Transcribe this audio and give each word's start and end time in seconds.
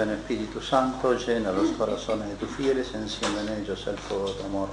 Ven 0.00 0.12
Espíritu 0.12 0.62
Santo, 0.62 1.12
llena 1.12 1.52
los 1.52 1.72
corazones 1.72 2.26
de 2.30 2.34
tus 2.36 2.48
fieles, 2.52 2.94
enciende 2.94 3.42
en 3.42 3.62
ellos 3.62 3.86
el 3.86 3.98
fuego 3.98 4.28
de 4.28 4.32
tu 4.32 4.44
amor. 4.44 4.68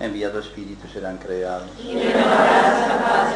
Envía 0.00 0.32
tu 0.32 0.38
Espíritu 0.38 0.86
y 0.88 0.90
serán 0.90 1.18
creados. 1.18 1.68
Y 1.78 1.92
la. 1.92 3.34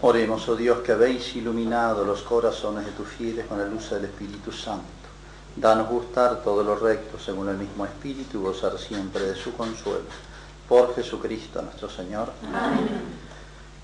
Oremos, 0.00 0.48
oh 0.48 0.56
Dios, 0.56 0.78
que 0.78 0.92
habéis 0.92 1.36
iluminado 1.36 2.02
los 2.02 2.22
corazones 2.22 2.86
de 2.86 2.92
tus 2.92 3.06
fieles 3.08 3.44
con 3.44 3.58
la 3.58 3.66
luz 3.66 3.90
del 3.90 4.06
Espíritu 4.06 4.50
Santo. 4.52 4.86
Danos 5.54 5.86
gustar 5.86 6.42
todo 6.42 6.64
lo 6.64 6.76
recto 6.76 7.18
según 7.18 7.50
el 7.50 7.58
mismo 7.58 7.84
Espíritu 7.84 8.38
y 8.38 8.42
gozar 8.44 8.78
siempre 8.78 9.20
de 9.20 9.34
su 9.34 9.54
consuelo. 9.54 10.06
Por 10.66 10.94
Jesucristo 10.94 11.60
nuestro 11.60 11.90
Señor. 11.90 12.32
Amén. 12.54 12.88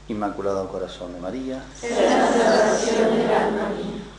Inmaculado 0.09 0.67
Corazón 0.69 1.13
de 1.13 1.21
María. 1.21 1.63
Sea 1.79 2.21
la 2.21 2.33
salvación 2.33 3.17
del 3.19 3.31
alma 3.31 3.69
mía. 3.77 4.18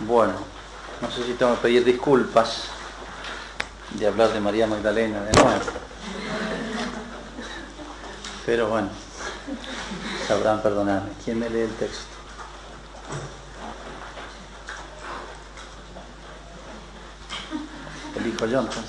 Bueno, 0.00 0.32
no 1.00 1.10
sé 1.10 1.24
si 1.24 1.34
tengo 1.34 1.54
que 1.54 1.60
pedir 1.60 1.84
disculpas 1.84 2.64
de 3.90 4.08
hablar 4.08 4.32
de 4.32 4.40
María 4.40 4.66
Magdalena 4.66 5.20
de 5.22 5.32
nuevo. 5.32 5.60
Pero 8.44 8.68
bueno, 8.68 8.88
sabrán 10.26 10.60
perdonarme. 10.62 11.10
¿Quién 11.24 11.38
me 11.38 11.48
lee 11.48 11.60
el 11.60 11.74
texto? 11.74 12.06
Elijo 18.20 18.46
yo 18.46 18.60
entonces. 18.60 18.84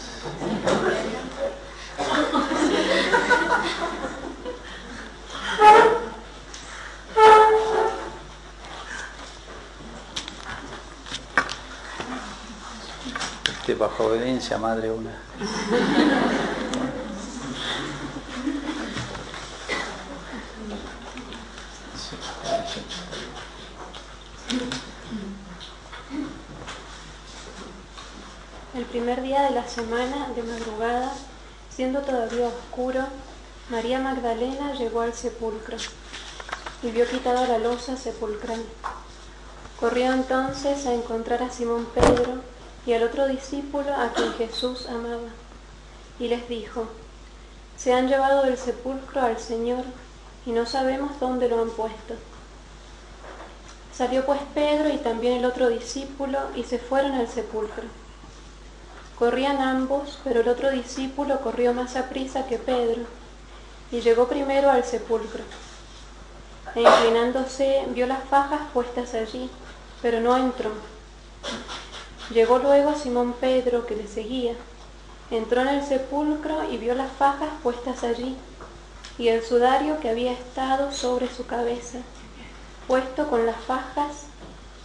Este, 13.47 13.75
bajo 13.75 14.05
obediencia, 14.05 14.57
madre 14.57 14.91
una. 14.91 15.11
Primer 28.91 29.21
día 29.21 29.43
de 29.43 29.51
la 29.51 29.65
semana, 29.69 30.27
de 30.35 30.43
madrugada, 30.43 31.13
siendo 31.73 32.01
todavía 32.01 32.49
oscuro, 32.49 32.99
María 33.69 33.99
Magdalena 33.99 34.73
llegó 34.73 34.99
al 34.99 35.13
sepulcro 35.13 35.77
y 36.83 36.91
vio 36.91 37.07
quitada 37.07 37.47
la 37.47 37.57
losa 37.57 37.95
sepulcral. 37.95 38.61
Corrió 39.79 40.11
entonces 40.11 40.85
a 40.87 40.93
encontrar 40.93 41.41
a 41.41 41.49
Simón 41.49 41.87
Pedro 41.95 42.41
y 42.85 42.91
al 42.91 43.03
otro 43.03 43.29
discípulo 43.29 43.95
a 43.95 44.11
quien 44.11 44.33
Jesús 44.33 44.85
amaba, 44.87 45.29
y 46.19 46.27
les 46.27 46.49
dijo, 46.49 46.87
se 47.77 47.93
han 47.93 48.09
llevado 48.09 48.43
del 48.43 48.57
sepulcro 48.57 49.21
al 49.21 49.39
Señor 49.39 49.85
y 50.45 50.51
no 50.51 50.65
sabemos 50.65 51.17
dónde 51.17 51.47
lo 51.47 51.61
han 51.61 51.69
puesto. 51.69 52.15
Salió 53.95 54.25
pues 54.25 54.41
Pedro 54.53 54.89
y 54.89 54.97
también 54.97 55.37
el 55.37 55.45
otro 55.45 55.69
discípulo 55.69 56.39
y 56.55 56.63
se 56.65 56.77
fueron 56.77 57.13
al 57.13 57.29
sepulcro. 57.29 57.85
Corrían 59.21 59.61
ambos, 59.61 60.17
pero 60.23 60.39
el 60.39 60.47
otro 60.47 60.71
discípulo 60.71 61.41
corrió 61.41 61.75
más 61.75 61.95
a 61.95 62.09
prisa 62.09 62.47
que 62.47 62.57
Pedro 62.57 63.03
y 63.91 64.01
llegó 64.01 64.27
primero 64.27 64.71
al 64.71 64.83
sepulcro. 64.83 65.43
E 66.73 66.81
inclinándose 66.81 67.83
vio 67.89 68.07
las 68.07 68.23
fajas 68.23 68.61
puestas 68.73 69.13
allí, 69.13 69.47
pero 70.01 70.21
no 70.21 70.35
entró. 70.35 70.71
Llegó 72.33 72.57
luego 72.57 72.95
Simón 72.95 73.33
Pedro, 73.39 73.85
que 73.85 73.95
le 73.95 74.07
seguía. 74.07 74.55
Entró 75.29 75.61
en 75.61 75.67
el 75.67 75.85
sepulcro 75.85 76.63
y 76.71 76.77
vio 76.77 76.95
las 76.95 77.11
fajas 77.11 77.51
puestas 77.61 78.03
allí 78.03 78.35
y 79.19 79.27
el 79.27 79.43
sudario 79.43 79.99
que 79.99 80.09
había 80.09 80.31
estado 80.31 80.91
sobre 80.91 81.29
su 81.29 81.45
cabeza, 81.45 81.99
puesto 82.87 83.27
con 83.27 83.45
las 83.45 83.57
fajas, 83.57 84.30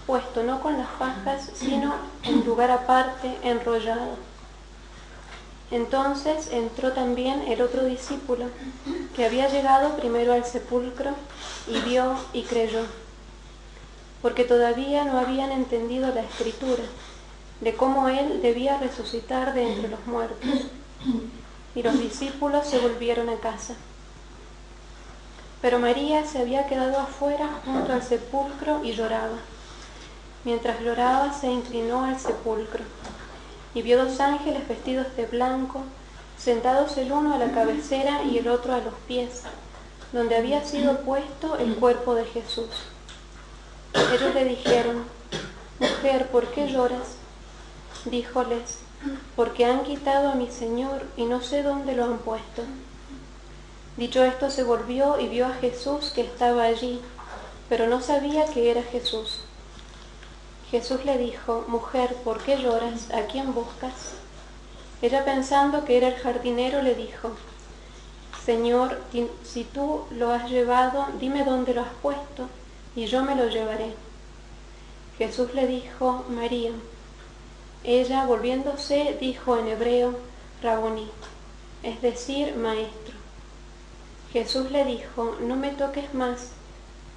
puesto 0.06 0.42
no 0.42 0.60
con 0.60 0.78
las 0.78 0.88
fajas, 0.88 1.50
sino 1.54 1.94
en 2.22 2.44
lugar 2.44 2.70
aparte, 2.70 3.36
enrollado. 3.42 4.16
Entonces 5.70 6.48
entró 6.52 6.92
también 6.92 7.42
el 7.48 7.60
otro 7.60 7.84
discípulo, 7.84 8.46
que 9.16 9.24
había 9.24 9.48
llegado 9.48 9.96
primero 9.96 10.32
al 10.32 10.44
sepulcro, 10.44 11.10
y 11.66 11.80
vio 11.80 12.14
y 12.32 12.42
creyó, 12.44 12.82
porque 14.22 14.44
todavía 14.44 15.04
no 15.04 15.18
habían 15.18 15.50
entendido 15.50 16.14
la 16.14 16.22
escritura 16.22 16.84
de 17.60 17.74
cómo 17.74 18.08
él 18.08 18.40
debía 18.42 18.78
resucitar 18.78 19.54
de 19.54 19.72
entre 19.72 19.88
los 19.88 20.06
muertos. 20.06 20.38
Y 21.74 21.82
los 21.82 21.98
discípulos 21.98 22.66
se 22.66 22.78
volvieron 22.78 23.28
a 23.28 23.36
casa. 23.36 23.74
Pero 25.60 25.78
María 25.78 26.24
se 26.24 26.38
había 26.38 26.66
quedado 26.66 26.98
afuera 26.98 27.48
junto 27.64 27.92
al 27.92 28.02
sepulcro 28.02 28.84
y 28.84 28.92
lloraba. 28.92 29.38
Mientras 30.46 30.80
lloraba 30.80 31.32
se 31.32 31.48
inclinó 31.48 32.04
al 32.04 32.20
sepulcro 32.20 32.84
y 33.74 33.82
vio 33.82 34.04
dos 34.04 34.20
ángeles 34.20 34.68
vestidos 34.68 35.08
de 35.16 35.26
blanco, 35.26 35.82
sentados 36.38 36.96
el 36.98 37.10
uno 37.10 37.34
a 37.34 37.38
la 37.38 37.50
cabecera 37.50 38.22
y 38.22 38.38
el 38.38 38.46
otro 38.46 38.72
a 38.72 38.78
los 38.78 38.94
pies, 39.08 39.42
donde 40.12 40.36
había 40.36 40.64
sido 40.64 41.00
puesto 41.00 41.58
el 41.58 41.74
cuerpo 41.74 42.14
de 42.14 42.26
Jesús. 42.26 42.70
Ellos 43.92 44.32
le 44.36 44.44
dijeron, 44.44 45.02
Mujer, 45.80 46.28
¿por 46.28 46.46
qué 46.52 46.68
lloras? 46.68 47.16
Díjoles, 48.04 48.78
porque 49.34 49.64
han 49.64 49.82
quitado 49.82 50.28
a 50.28 50.36
mi 50.36 50.48
Señor 50.48 51.02
y 51.16 51.24
no 51.24 51.40
sé 51.40 51.64
dónde 51.64 51.96
lo 51.96 52.04
han 52.04 52.18
puesto. 52.18 52.62
Dicho 53.96 54.22
esto 54.22 54.48
se 54.50 54.62
volvió 54.62 55.18
y 55.18 55.26
vio 55.26 55.46
a 55.46 55.54
Jesús 55.54 56.12
que 56.14 56.20
estaba 56.20 56.62
allí, 56.62 57.00
pero 57.68 57.88
no 57.88 58.00
sabía 58.00 58.46
que 58.46 58.70
era 58.70 58.84
Jesús. 58.84 59.40
Jesús 60.70 61.04
le 61.04 61.16
dijo, 61.18 61.64
Mujer, 61.68 62.14
¿por 62.24 62.42
qué 62.42 62.56
lloras? 62.56 63.10
¿A 63.12 63.26
quién 63.26 63.54
buscas? 63.54 64.14
Ella 65.00 65.24
pensando 65.24 65.84
que 65.84 65.96
era 65.96 66.08
el 66.08 66.16
jardinero 66.16 66.82
le 66.82 66.94
dijo, 66.94 67.32
Señor, 68.44 69.00
si 69.44 69.64
tú 69.64 70.04
lo 70.10 70.32
has 70.32 70.50
llevado, 70.50 71.06
dime 71.20 71.44
dónde 71.44 71.74
lo 71.74 71.82
has 71.82 71.94
puesto, 72.02 72.48
y 72.94 73.06
yo 73.06 73.22
me 73.22 73.36
lo 73.36 73.48
llevaré. 73.48 73.92
Jesús 75.18 75.54
le 75.54 75.66
dijo, 75.66 76.24
María. 76.28 76.72
Ella, 77.84 78.26
volviéndose, 78.26 79.16
dijo 79.20 79.56
en 79.56 79.68
hebreo, 79.68 80.16
Raboní, 80.62 81.08
es 81.82 82.02
decir, 82.02 82.56
maestro. 82.56 83.14
Jesús 84.32 84.70
le 84.70 84.84
dijo, 84.84 85.36
no 85.40 85.56
me 85.56 85.70
toques 85.70 86.12
más, 86.14 86.50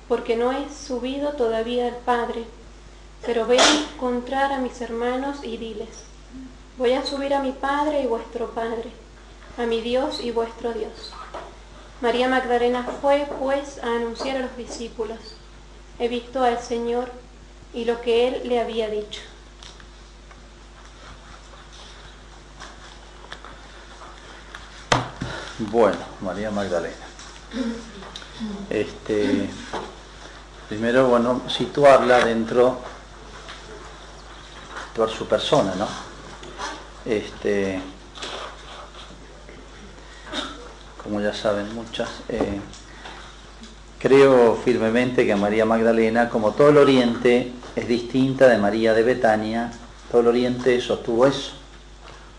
porque 0.08 0.36
no 0.36 0.52
he 0.52 0.70
subido 0.70 1.34
todavía 1.34 1.88
al 1.88 1.96
Padre, 1.98 2.46
pero 3.26 3.46
ve 3.46 3.60
a 3.60 3.94
encontrar 3.94 4.52
a 4.52 4.60
mis 4.60 4.80
hermanos 4.82 5.38
y 5.44 5.58
diles, 5.58 5.90
voy 6.78 6.94
a 6.94 7.06
subir 7.06 7.34
a 7.34 7.42
mi 7.42 7.52
Padre 7.52 8.02
y 8.02 8.08
vuestro 8.08 8.52
Padre, 8.52 8.92
a 9.58 9.66
mi 9.66 9.82
Dios 9.82 10.22
y 10.22 10.32
vuestro 10.32 10.74
Dios. 10.74 11.14
María 12.02 12.30
Magdalena 12.30 12.88
fue, 13.02 13.28
pues, 13.40 13.84
a 13.84 13.88
anunciar 13.88 14.38
a 14.38 14.42
los 14.42 14.56
discípulos, 14.56 15.20
he 16.00 16.08
visto 16.08 16.44
al 16.44 16.60
Señor 16.60 17.12
y 17.74 17.86
lo 17.86 18.00
que 18.02 18.28
Él 18.30 18.42
le 18.48 18.62
había 18.62 18.90
dicho. 18.90 19.22
Bueno, 25.60 25.98
María 26.22 26.52
Magdalena. 26.52 26.96
Este, 28.70 29.50
primero, 30.70 31.10
bueno, 31.10 31.42
situarla 31.50 32.24
dentro, 32.24 32.80
situar 34.90 35.10
su 35.10 35.28
persona, 35.28 35.74
¿no? 35.76 35.88
Este, 37.06 37.80
como 41.04 41.22
ya 41.22 41.34
saben 41.34 41.74
muchas, 41.74 42.10
eh, 42.28 42.60
creo 44.00 44.56
firmemente 44.56 45.26
que 45.26 45.36
María 45.36 45.66
Magdalena, 45.66 46.30
como 46.30 46.52
todo 46.52 46.70
el 46.70 46.78
Oriente, 46.78 47.52
es 47.76 47.88
distinta 47.88 48.48
de 48.48 48.58
María 48.58 48.94
de 48.94 49.04
Betania. 49.04 49.72
Todo 50.12 50.22
el 50.22 50.28
Oriente 50.28 50.82
sostuvo 50.82 51.26
eso. 51.26 51.54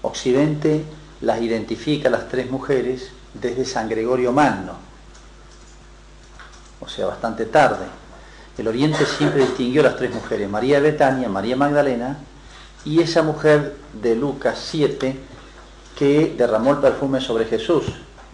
Occidente 0.03 0.85
las 1.21 1.41
identifica 1.41 2.11
las 2.11 2.29
tres 2.29 2.51
mujeres 2.51 3.11
desde 3.35 3.65
San 3.65 3.89
Gregorio 3.89 4.33
Magno, 4.33 4.73
o 6.81 6.89
sea, 6.89 7.07
bastante 7.07 7.45
tarde. 7.47 7.87
el 8.59 8.69
Oriente 8.69 9.07
siempre 9.07 9.43
distinguió 9.43 9.83
a 9.83 9.85
las 9.85 9.97
tres 9.97 10.13
mujeres, 10.13 10.49
María 10.49 10.81
de 10.81 10.91
Betania, 10.91 11.29
María 11.29 11.57
Magdalena 11.57 12.19
y 12.85 13.01
esa 13.01 13.23
mujer 13.23 13.77
de 13.93 14.17
Lucas 14.17 14.59
7 14.71 15.19
que 15.97 16.35
derramó 16.37 16.73
el 16.73 16.79
perfume 16.79 17.21
sobre 17.21 17.45
Jesús, 17.45 17.85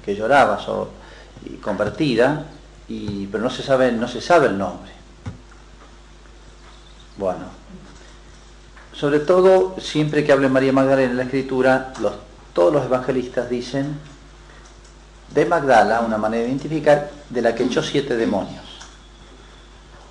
que 0.05 0.15
lloraba 0.15 0.61
y 1.45 1.57
convertida, 1.57 2.47
y, 2.89 3.27
pero 3.27 3.43
no 3.43 3.51
se, 3.51 3.63
sabe, 3.63 3.91
no 3.91 4.07
se 4.07 4.21
sabe 4.21 4.47
el 4.47 4.57
nombre. 4.57 4.93
Bueno, 7.17 7.45
sobre 8.93 9.21
todo 9.21 9.75
siempre 9.81 10.25
que 10.25 10.33
hable 10.33 10.49
María 10.49 10.73
Magdalena 10.73 11.11
en 11.11 11.17
la 11.17 11.25
escritura, 11.25 11.93
todos 12.53 12.73
los 12.73 12.85
evangelistas 12.85 13.51
dicen 13.51 13.99
de 15.35 15.45
Magdala, 15.45 16.01
una 16.03 16.19
manera 16.19 16.45
de 16.45 16.51
identificar, 16.51 17.11
de 17.29 17.43
la 17.43 17.55
que 17.55 17.65
echó 17.65 17.83
siete 17.83 18.17
demonios. 18.17 18.65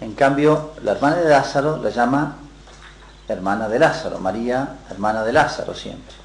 En 0.01 0.13
cambio, 0.13 0.71
la 0.83 0.91
hermana 0.91 1.15
de 1.15 1.29
Lázaro 1.29 1.81
la 1.81 1.89
llama 1.89 2.35
hermana 3.27 3.67
de 3.67 3.79
Lázaro, 3.79 4.19
María, 4.19 4.77
hermana 4.89 5.23
de 5.23 5.33
Lázaro 5.33 5.73
siempre. 5.73 6.15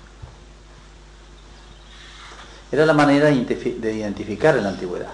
Era 2.73 2.87
la 2.87 2.93
manera 2.93 3.27
de 3.27 3.93
identificar 3.93 4.57
en 4.57 4.63
la 4.63 4.69
antigüedad. 4.71 5.09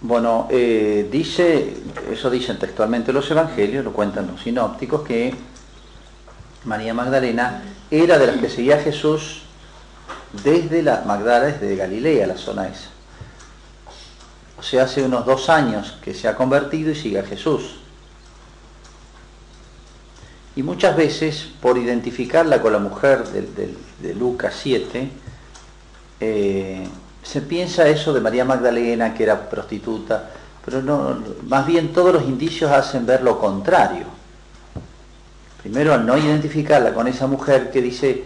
Bueno, 0.00 0.46
eh, 0.50 1.08
dice, 1.10 1.74
eso 2.12 2.30
dicen 2.30 2.58
textualmente 2.58 3.12
los 3.12 3.28
evangelios, 3.30 3.84
lo 3.84 3.92
cuentan 3.92 4.28
los 4.28 4.40
sinópticos, 4.42 5.02
que 5.02 5.34
María 6.64 6.94
Magdalena 6.94 7.62
era 7.90 8.18
de 8.18 8.26
las 8.26 8.36
que 8.36 8.48
seguía 8.48 8.76
a 8.76 8.80
Jesús 8.80 9.42
desde 10.44 10.82
la 10.82 11.02
Magdala, 11.06 11.46
desde 11.46 11.74
Galilea, 11.74 12.26
la 12.26 12.36
zona 12.36 12.68
esa. 12.68 12.90
O 14.58 14.62
sea, 14.62 14.84
hace 14.84 15.02
unos 15.02 15.26
dos 15.26 15.48
años 15.48 15.98
que 16.02 16.14
se 16.14 16.28
ha 16.28 16.36
convertido 16.36 16.92
y 16.92 16.94
sigue 16.94 17.18
a 17.18 17.24
Jesús. 17.24 17.76
Y 20.56 20.62
muchas 20.62 20.96
veces, 20.96 21.48
por 21.60 21.76
identificarla 21.76 22.62
con 22.62 22.72
la 22.72 22.78
mujer 22.78 23.24
de, 23.28 24.14
Lucas 24.14 24.54
7, 24.62 25.10
eh, 26.18 26.88
se 27.22 27.42
piensa 27.42 27.86
eso 27.86 28.14
de 28.14 28.20
María 28.20 28.46
Magdalena, 28.46 29.12
que 29.12 29.24
era 29.24 29.50
prostituta, 29.50 30.30
pero 30.64 30.80
no, 30.80 31.18
más 31.46 31.66
bien 31.66 31.92
todos 31.92 32.14
los 32.14 32.22
indicios 32.22 32.72
hacen 32.72 33.04
ver 33.04 33.22
lo 33.22 33.38
contrario. 33.38 34.06
Primero, 35.62 35.98
no 35.98 36.16
identificarla 36.16 36.94
con 36.94 37.06
esa 37.06 37.26
mujer 37.26 37.70
que 37.70 37.82
dice 37.82 38.24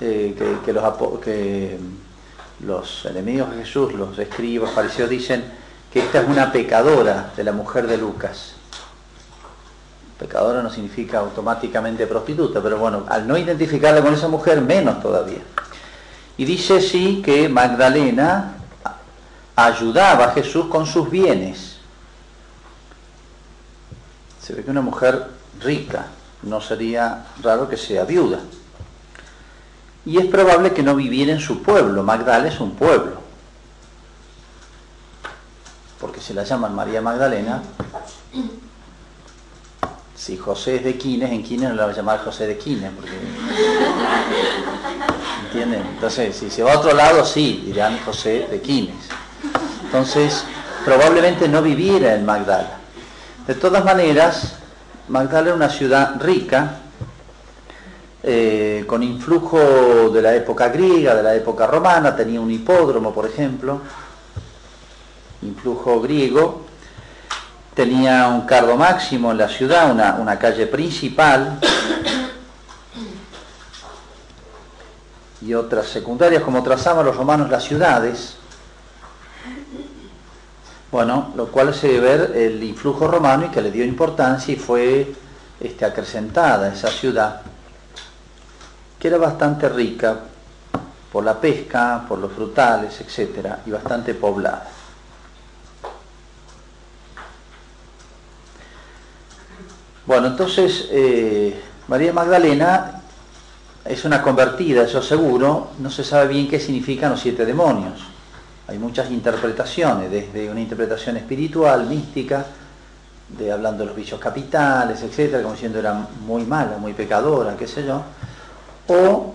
eh, 0.00 0.34
que, 0.64 0.72
los, 0.72 1.20
que 1.20 1.78
los 2.66 3.06
enemigos 3.06 3.52
de 3.52 3.58
Jesús, 3.58 3.94
los 3.94 4.18
escribas, 4.18 4.72
fariseos, 4.72 5.08
dicen 5.08 5.44
que 5.92 6.00
esta 6.00 6.22
es 6.22 6.28
una 6.28 6.50
pecadora 6.50 7.32
de 7.36 7.44
la 7.44 7.52
mujer 7.52 7.86
de 7.86 7.98
Lucas. 7.98 8.54
Pecadora 10.20 10.62
no 10.62 10.68
significa 10.68 11.20
automáticamente 11.20 12.06
prostituta, 12.06 12.62
pero 12.62 12.76
bueno, 12.76 13.06
al 13.08 13.26
no 13.26 13.38
identificarla 13.38 14.02
con 14.02 14.12
esa 14.12 14.28
mujer, 14.28 14.60
menos 14.60 15.00
todavía. 15.00 15.40
Y 16.36 16.44
dice 16.44 16.82
sí 16.82 17.22
que 17.24 17.48
Magdalena 17.48 18.52
ayudaba 19.56 20.26
a 20.26 20.32
Jesús 20.32 20.66
con 20.66 20.84
sus 20.86 21.08
bienes. 21.08 21.78
Se 24.42 24.52
ve 24.52 24.62
que 24.62 24.70
una 24.70 24.82
mujer 24.82 25.26
rica, 25.58 26.08
no 26.42 26.60
sería 26.60 27.24
raro 27.42 27.66
que 27.66 27.78
sea 27.78 28.04
viuda. 28.04 28.40
Y 30.04 30.18
es 30.18 30.26
probable 30.26 30.74
que 30.74 30.82
no 30.82 30.94
viviera 30.96 31.32
en 31.32 31.40
su 31.40 31.62
pueblo. 31.62 32.02
Magdala 32.02 32.48
es 32.48 32.60
un 32.60 32.72
pueblo. 32.72 33.22
Porque 35.98 36.20
se 36.20 36.34
la 36.34 36.44
llaman 36.44 36.74
María 36.74 37.00
Magdalena 37.00 37.62
si 40.20 40.36
José 40.36 40.76
es 40.76 40.84
de 40.84 40.98
Quines, 40.98 41.30
en 41.30 41.42
Quines 41.42 41.70
no 41.70 41.74
le 41.76 41.80
van 41.80 41.90
a 41.92 41.96
llamar 41.96 42.22
José 42.22 42.46
de 42.46 42.58
Quines, 42.58 42.90
porque... 42.94 43.12
¿Entienden? 45.46 45.82
Entonces, 45.94 46.36
si 46.36 46.50
se 46.50 46.62
va 46.62 46.74
a 46.74 46.78
otro 46.78 46.92
lado, 46.92 47.24
sí, 47.24 47.62
dirán 47.64 47.98
José 48.04 48.46
de 48.50 48.60
Quines. 48.60 48.96
Entonces, 49.82 50.44
probablemente 50.84 51.48
no 51.48 51.62
viviera 51.62 52.14
en 52.14 52.26
Magdala. 52.26 52.80
De 53.46 53.54
todas 53.54 53.82
maneras, 53.82 54.56
Magdala 55.08 55.46
era 55.46 55.56
una 55.56 55.70
ciudad 55.70 56.20
rica, 56.20 56.80
eh, 58.22 58.84
con 58.86 59.02
influjo 59.02 60.10
de 60.10 60.20
la 60.20 60.34
época 60.34 60.68
griega, 60.68 61.14
de 61.14 61.22
la 61.22 61.34
época 61.34 61.66
romana, 61.66 62.14
tenía 62.14 62.42
un 62.42 62.50
hipódromo, 62.50 63.14
por 63.14 63.24
ejemplo, 63.24 63.80
influjo 65.40 65.98
griego, 66.02 66.69
tenía 67.80 68.28
un 68.28 68.42
cardo 68.42 68.76
máximo 68.76 69.30
en 69.30 69.38
la 69.38 69.48
ciudad, 69.48 69.90
una, 69.90 70.38
calle 70.38 70.66
principal 70.66 71.58
y 75.40 75.54
otras 75.54 75.86
secundarias, 75.86 76.42
como 76.42 76.62
trazaban 76.62 77.06
los 77.06 77.16
romanos 77.16 77.48
las 77.48 77.64
ciudades. 77.64 78.36
Bueno, 80.92 81.32
lo 81.34 81.46
cual 81.46 81.72
se 81.72 81.88
debe 81.88 82.00
ver 82.00 82.36
el 82.36 82.62
influjo 82.62 83.08
romano 83.08 83.46
y 83.46 83.48
que 83.48 83.62
le 83.62 83.70
dio 83.70 83.82
importancia 83.82 84.52
y 84.52 84.58
fue 84.58 85.14
este, 85.58 85.86
acrecentada 85.86 86.70
esa 86.70 86.88
ciudad, 86.88 87.40
que 88.98 89.08
era 89.08 89.16
bastante 89.16 89.70
rica 89.70 90.18
por 91.10 91.24
la 91.24 91.40
pesca, 91.40 92.04
por 92.06 92.18
los 92.18 92.30
frutales, 92.30 93.00
etcétera, 93.00 93.60
y 93.64 93.70
bastante 93.70 94.12
poblada. 94.12 94.68
Bueno, 100.06 100.28
entonces 100.28 100.88
eh, 100.90 101.60
María 101.88 102.12
Magdalena 102.12 103.02
es 103.84 104.04
una 104.04 104.22
convertida, 104.22 104.84
eso 104.84 105.02
seguro, 105.02 105.70
no 105.78 105.90
se 105.90 106.04
sabe 106.04 106.28
bien 106.28 106.48
qué 106.48 106.58
significan 106.58 107.10
los 107.10 107.20
siete 107.20 107.44
demonios. 107.44 108.00
Hay 108.68 108.78
muchas 108.78 109.10
interpretaciones, 109.10 110.10
desde 110.10 110.50
una 110.50 110.60
interpretación 110.60 111.16
espiritual, 111.16 111.86
mística, 111.86 112.46
de 113.28 113.52
hablando 113.52 113.80
de 113.80 113.86
los 113.86 113.96
bichos 113.96 114.18
capitales, 114.18 115.02
etcétera, 115.02 115.42
como 115.42 115.54
diciendo 115.54 115.78
era 115.78 115.92
muy 116.24 116.44
mala, 116.44 116.78
muy 116.78 116.92
pecadora, 116.92 117.56
qué 117.56 117.66
sé 117.66 117.84
yo, 117.84 118.02
o 118.88 119.34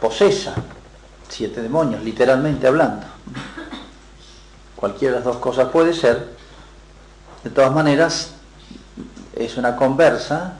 posesa, 0.00 0.54
siete 1.28 1.62
demonios, 1.62 2.02
literalmente 2.02 2.66
hablando. 2.66 3.06
Cualquiera 4.76 5.14
de 5.14 5.20
las 5.20 5.24
dos 5.24 5.36
cosas 5.38 5.68
puede 5.70 5.94
ser. 5.94 6.36
De 7.42 7.50
todas 7.50 7.72
maneras, 7.72 8.35
es 9.36 9.56
una 9.56 9.76
conversa, 9.76 10.54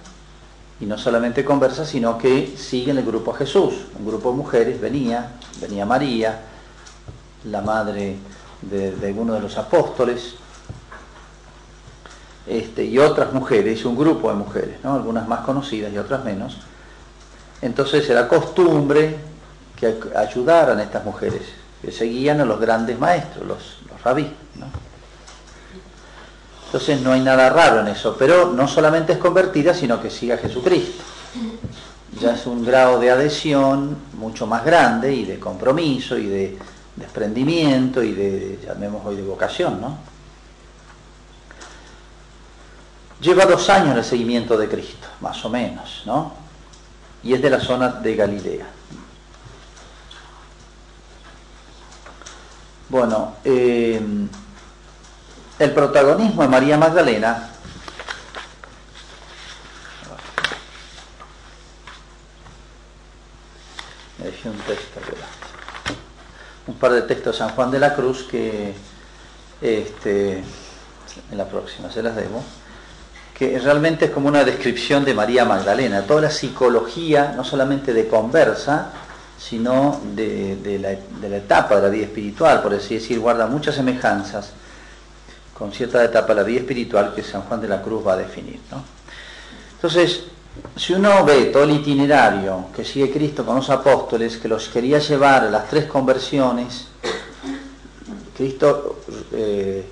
y 0.79 0.85
no 0.85 0.99
solamente 0.99 1.45
conversa, 1.45 1.87
sino 1.87 2.19
que 2.19 2.55
sigue 2.57 2.91
en 2.91 2.99
el 2.99 3.05
grupo 3.05 3.33
a 3.33 3.37
Jesús. 3.37 3.75
Un 3.99 4.07
grupo 4.07 4.31
de 4.31 4.37
mujeres 4.37 4.81
venía, 4.81 5.33
venía 5.61 5.87
María, 5.87 6.41
la 7.45 7.63
madre 7.63 8.17
de, 8.61 9.15
uno 9.17 9.35
de 9.35 9.41
los 9.41 9.57
apóstoles, 9.57 10.35
este, 12.47 12.85
y 12.85 12.99
otras 12.99 13.33
mujeres, 13.33 13.85
un 13.85 13.97
grupo 13.97 14.29
de 14.29 14.35
mujeres, 14.37 14.77
¿no? 14.85 14.95
algunas 14.95 15.27
más 15.27 15.41
conocidas 15.41 15.93
y 15.93 15.99
otras 15.99 16.25
menos. 16.25 16.59
Entonces 17.63 18.09
era 18.11 18.29
costumbre 18.29 19.17
que 19.75 19.99
ayudaran 20.15 20.79
a 20.79 20.83
estas 20.83 21.05
mujeres, 21.05 21.43
que 21.81 21.91
seguían 21.91 22.41
a 22.41 22.45
los 22.45 22.61
grandes 22.61 22.99
maestros, 22.99 23.47
los, 23.47 23.79
los 23.91 24.03
rabí. 24.03 24.31
¿no? 24.57 24.86
Entonces 26.77 27.01
no 27.01 27.13
hay 27.13 27.23
nada 27.23 27.49
raro 27.49 27.81
en 27.81 27.89
eso, 27.89 28.17
pero 28.19 28.53
no 28.53 28.69
solamente 28.69 29.15
es 29.15 29.19
convertida, 29.19 29.73
sino 29.73 29.99
que 29.99 30.11
sigue 30.11 30.35
a 30.35 30.37
Jesucristo. 30.37 31.03
Ya 32.21 32.35
es 32.35 32.45
un 32.45 32.67
grado 32.67 33.01
de 33.01 33.11
adhesión 33.11 33.97
mucho 34.13 34.47
más 34.47 34.63
grande 34.63 35.11
y 35.15 35.25
de 35.25 35.41
compromiso 35.41 36.19
y 36.19 36.27
de 36.27 36.59
desprendimiento 36.95 38.03
y 38.03 38.13
de, 38.13 38.59
llamemos 38.67 39.07
hoy, 39.07 39.17
de 39.17 39.23
vocación, 39.23 39.81
¿no? 39.81 39.97
Lleva 43.23 43.47
dos 43.47 43.71
años 43.71 43.97
el 43.97 44.05
seguimiento 44.05 44.59
de 44.59 44.69
Cristo, 44.69 45.09
más 45.23 45.43
o 45.47 45.49
menos, 45.49 46.03
¿no? 46.05 46.35
Y 47.23 47.33
es 47.33 47.41
de 47.41 47.49
la 47.49 47.61
zona 47.61 47.89
de 47.89 48.15
Galilea. 48.15 48.67
Bueno, 52.91 53.37
eh, 53.45 53.99
el 55.59 55.73
protagonismo 55.73 56.43
de 56.43 56.49
María 56.49 56.77
Magdalena. 56.77 57.51
Dejé 64.19 64.49
un 64.49 64.59
texto 64.59 65.01
un 66.67 66.75
par 66.75 66.93
de 66.93 67.03
textos 67.03 67.35
de 67.35 67.39
San 67.39 67.51
Juan 67.51 67.71
de 67.71 67.79
la 67.79 67.95
Cruz 67.95 68.25
que 68.25 68.75
este, 69.61 70.43
en 71.31 71.39
la 71.39 71.47
próxima 71.47 71.91
se 71.93 72.03
las 72.03 72.17
debo 72.17 72.43
que 73.33 73.59
realmente 73.59 74.07
es 74.07 74.11
como 74.13 74.29
una 74.29 74.45
descripción 74.45 75.05
de 75.05 75.13
María 75.13 75.45
Magdalena, 75.45 76.03
toda 76.07 76.23
la 76.23 76.31
psicología, 76.31 77.35
no 77.37 77.45
solamente 77.45 77.93
de 77.93 78.09
conversa, 78.09 78.93
sino 79.39 80.01
de, 80.15 80.79
la, 80.81 81.21
de 81.21 81.29
la 81.29 81.37
etapa 81.37 81.77
de 81.77 81.83
la 81.83 81.89
vida 81.91 82.07
espiritual, 82.07 82.63
por 82.63 82.73
así 82.73 82.95
decir, 82.95 83.21
guarda 83.21 83.47
muchas 83.47 83.75
semejanzas 83.75 84.55
con 85.57 85.73
cierta 85.73 86.05
etapa 86.05 86.29
de 86.29 86.35
la 86.35 86.43
vida 86.43 86.61
espiritual 86.61 87.15
que 87.15 87.23
San 87.23 87.43
Juan 87.43 87.61
de 87.61 87.69
la 87.69 87.81
Cruz 87.81 88.07
va 88.07 88.13
a 88.13 88.17
definir. 88.17 88.61
Entonces, 89.75 90.25
si 90.77 90.93
uno 90.93 91.25
ve 91.25 91.47
todo 91.47 91.65
el 91.65 91.71
itinerario 91.71 92.67
que 92.75 92.85
sigue 92.85 93.11
Cristo 93.11 93.45
con 93.45 93.57
los 93.57 93.71
apóstoles, 93.71 94.37
que 94.37 94.49
los 94.49 94.69
quería 94.69 94.99
llevar 94.99 95.45
a 95.45 95.51
las 95.51 95.69
tres 95.69 95.87
conversiones, 95.87 96.89
Cristo 98.37 99.01
eh, 99.33 99.87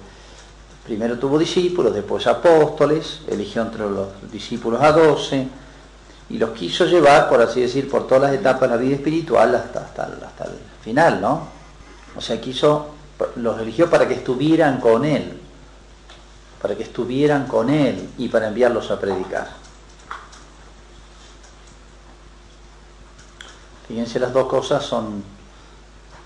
primero 0.84 1.18
tuvo 1.18 1.38
discípulos, 1.38 1.94
después 1.94 2.26
apóstoles, 2.26 3.20
eligió 3.26 3.62
entre 3.62 3.88
los 3.88 4.08
discípulos 4.30 4.82
a 4.82 4.92
doce, 4.92 5.48
y 6.28 6.38
los 6.38 6.50
quiso 6.50 6.84
llevar, 6.86 7.28
por 7.28 7.40
así 7.40 7.60
decir, 7.62 7.88
por 7.88 8.06
todas 8.06 8.24
las 8.24 8.32
etapas 8.34 8.62
de 8.68 8.76
la 8.76 8.82
vida 8.82 8.96
espiritual 8.96 9.54
hasta, 9.54 9.80
hasta, 9.80 10.02
hasta 10.26 10.44
el 10.44 10.58
final, 10.82 11.20
¿no? 11.20 11.48
O 12.16 12.20
sea, 12.20 12.40
quiso, 12.40 12.94
los 13.36 13.60
eligió 13.60 13.90
para 13.90 14.08
que 14.08 14.14
estuvieran 14.14 14.80
con 14.80 15.04
Él, 15.04 15.40
para 16.64 16.76
que 16.76 16.84
estuvieran 16.84 17.46
con 17.46 17.68
Él 17.68 18.08
y 18.16 18.28
para 18.28 18.48
enviarlos 18.48 18.90
a 18.90 18.98
predicar. 18.98 19.48
Fíjense, 23.86 24.18
las 24.18 24.32
dos 24.32 24.48
cosas 24.48 24.82
son, 24.82 25.22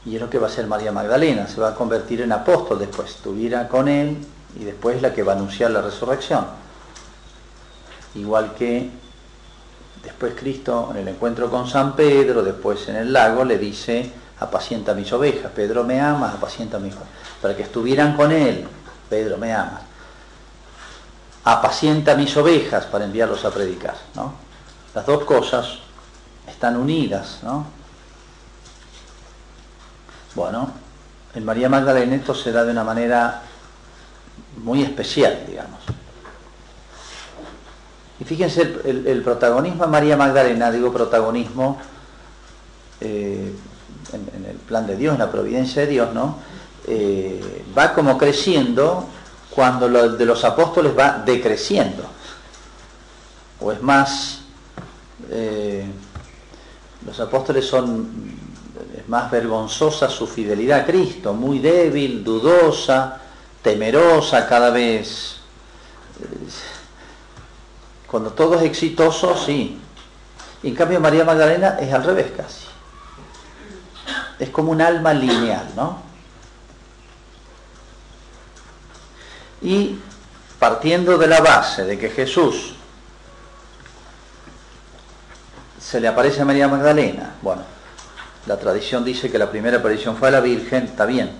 y 0.04 0.14
es 0.14 0.20
lo 0.20 0.30
que 0.30 0.38
va 0.38 0.46
a 0.46 0.50
ser 0.50 0.68
María 0.68 0.92
Magdalena, 0.92 1.48
se 1.48 1.60
va 1.60 1.70
a 1.70 1.74
convertir 1.74 2.20
en 2.20 2.30
apóstol 2.30 2.78
después, 2.78 3.10
estuviera 3.10 3.66
con 3.66 3.88
él 3.88 4.16
y 4.56 4.62
después 4.62 5.02
la 5.02 5.12
que 5.12 5.24
va 5.24 5.32
a 5.32 5.34
anunciar 5.34 5.72
la 5.72 5.82
resurrección. 5.82 6.46
Igual 8.14 8.54
que 8.54 8.90
después 10.04 10.34
Cristo 10.38 10.90
en 10.92 10.98
el 10.98 11.08
encuentro 11.08 11.50
con 11.50 11.66
San 11.66 11.96
Pedro, 11.96 12.44
después 12.44 12.88
en 12.88 12.94
el 12.94 13.12
lago, 13.12 13.44
le 13.44 13.58
dice, 13.58 14.12
apacienta 14.38 14.94
mis 14.94 15.12
ovejas, 15.12 15.50
Pedro 15.50 15.82
me 15.82 16.00
ama, 16.00 16.30
apacienta 16.30 16.78
mis 16.78 16.94
ovejas, 16.94 17.08
para 17.42 17.56
que 17.56 17.64
estuvieran 17.64 18.16
con 18.16 18.30
él, 18.30 18.68
Pedro 19.10 19.36
me 19.36 19.52
ama, 19.52 19.80
apacienta 21.52 22.14
mis 22.14 22.36
ovejas 22.36 22.84
para 22.86 23.06
enviarlos 23.06 23.44
a 23.44 23.50
predicar. 23.50 23.94
¿no? 24.14 24.34
Las 24.94 25.06
dos 25.06 25.24
cosas 25.24 25.78
están 26.46 26.76
unidas, 26.76 27.38
¿no? 27.42 27.66
Bueno, 30.34 30.70
en 31.34 31.44
María 31.44 31.68
Magdalena 31.68 32.16
esto 32.16 32.34
se 32.34 32.52
da 32.52 32.64
de 32.64 32.72
una 32.72 32.84
manera 32.84 33.42
muy 34.58 34.82
especial, 34.82 35.44
digamos. 35.48 35.80
Y 38.20 38.24
fíjense 38.24 38.80
el, 38.84 39.22
protagonismo 39.22 39.84
de 39.84 39.90
María 39.90 40.16
Magdalena, 40.16 40.70
digo 40.70 40.92
protagonismo 40.92 41.78
eh, 43.00 43.54
en, 44.12 44.44
el 44.44 44.56
plan 44.56 44.86
de 44.86 44.96
Dios, 44.96 45.14
en 45.14 45.20
la 45.20 45.30
providencia 45.30 45.82
de 45.82 45.88
Dios, 45.88 46.12
¿no? 46.12 46.36
Eh, 46.86 47.64
va 47.76 47.94
como 47.94 48.18
creciendo 48.18 49.08
cuando 49.58 49.88
lo 49.88 50.10
de 50.10 50.24
los 50.24 50.44
apóstoles 50.44 50.96
va 50.96 51.20
decreciendo. 51.26 52.04
O 53.58 53.72
es 53.72 53.82
más, 53.82 54.42
eh, 55.30 55.84
los 57.04 57.18
apóstoles 57.18 57.66
son, 57.66 58.38
más 59.08 59.28
vergonzosa 59.32 60.08
su 60.08 60.28
fidelidad 60.28 60.82
a 60.82 60.86
Cristo, 60.86 61.34
muy 61.34 61.58
débil, 61.58 62.22
dudosa, 62.22 63.20
temerosa 63.60 64.46
cada 64.46 64.70
vez. 64.70 65.38
Cuando 68.06 68.30
todo 68.30 68.54
es 68.54 68.62
exitoso, 68.62 69.36
sí. 69.36 69.76
en 70.62 70.74
cambio 70.76 71.00
María 71.00 71.24
Magdalena 71.24 71.78
es 71.80 71.92
al 71.92 72.04
revés 72.04 72.30
casi. 72.36 72.66
Es 74.38 74.50
como 74.50 74.70
un 74.70 74.80
alma 74.80 75.12
lineal, 75.12 75.66
¿no? 75.74 76.07
Y 79.62 79.98
partiendo 80.58 81.18
de 81.18 81.26
la 81.26 81.40
base 81.40 81.84
de 81.84 81.98
que 81.98 82.10
Jesús 82.10 82.74
se 85.80 86.00
le 86.00 86.08
aparece 86.08 86.42
a 86.42 86.44
María 86.44 86.68
Magdalena. 86.68 87.34
Bueno, 87.40 87.62
la 88.46 88.58
tradición 88.58 89.04
dice 89.04 89.30
que 89.30 89.38
la 89.38 89.50
primera 89.50 89.78
aparición 89.78 90.16
fue 90.16 90.28
a 90.28 90.32
la 90.32 90.40
Virgen, 90.40 90.84
está 90.84 91.06
bien, 91.06 91.30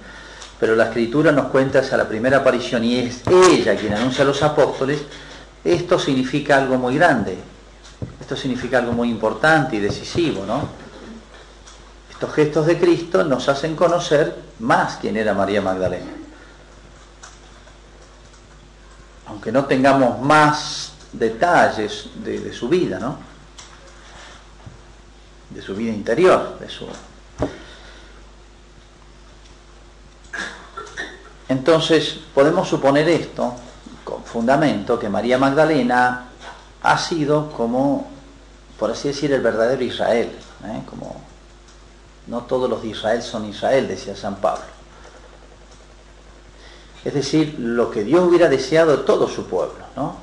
pero 0.59 0.75
la 0.75 0.85
escritura 0.85 1.33
nos 1.33 1.49
cuenta 1.49 1.81
esa 1.81 1.97
la 1.97 2.09
primera 2.09 2.39
aparición 2.39 2.85
y 2.85 2.99
es 2.99 3.23
ella 3.27 3.77
quien 3.77 3.95
anuncia 3.95 4.25
a 4.25 4.27
los 4.27 4.43
apóstoles, 4.43 5.01
esto 5.65 5.99
significa 5.99 6.57
algo 6.57 6.79
muy 6.79 6.97
grande, 6.97 7.37
esto 8.21 8.37
significa 8.37 8.79
algo 8.79 8.93
muy 8.93 9.11
importante 9.11 9.77
y 9.77 9.81
decisivo, 9.81 10.45
¿no? 10.47 10.69
Estos 12.11 12.33
gestos 12.35 12.67
de 12.67 12.79
Cristo 12.79 13.25
nos 13.25 13.49
hacen 13.49 13.77
conocer 13.77 14.35
más 14.61 14.97
quién 15.01 15.17
era 15.17 15.35
María 15.35 15.61
Magdalena. 15.61 16.18
Aunque 19.29 19.53
no 19.53 19.67
tengamos 19.67 20.21
más 20.21 20.93
detalles 21.13 22.09
de, 22.17 22.53
su 22.53 22.69
vida, 22.69 22.99
¿no? 22.99 23.17
de 25.51 25.63
su 25.63 25.75
vida 25.75 25.93
interior, 25.93 26.59
de 26.59 26.69
su... 26.69 26.87
Entonces 31.49 32.21
podemos 32.35 32.69
suponer 32.69 33.09
esto, 33.09 33.55
con 34.05 34.23
fundamento, 34.25 34.99
que 34.99 35.09
María 35.09 35.39
Magdalena 35.39 36.29
ha 36.83 36.99
sido 36.99 37.51
como, 37.53 38.09
por 38.79 38.91
así 38.91 39.09
decir, 39.09 39.33
el 39.33 39.41
verdadero 39.41 39.83
Israel, 39.83 40.31
¿eh? 40.65 40.83
como 40.87 41.21
no 42.27 42.43
todos 42.43 42.69
los 42.69 42.83
de 42.83 42.89
Israel 42.89 43.23
son 43.23 43.47
Israel, 43.47 43.89
decía 43.89 44.15
San 44.15 44.37
Pablo. 44.37 44.78
Es 47.05 47.15
decir, 47.15 47.57
lo 47.59 47.91
que 47.91 48.05
Dios 48.05 48.27
hubiera 48.27 48.49
deseado 48.49 48.97
de 48.97 49.05
todo 49.05 49.29
su 49.29 49.47
pueblo, 49.47 49.85
¿no? 49.97 50.17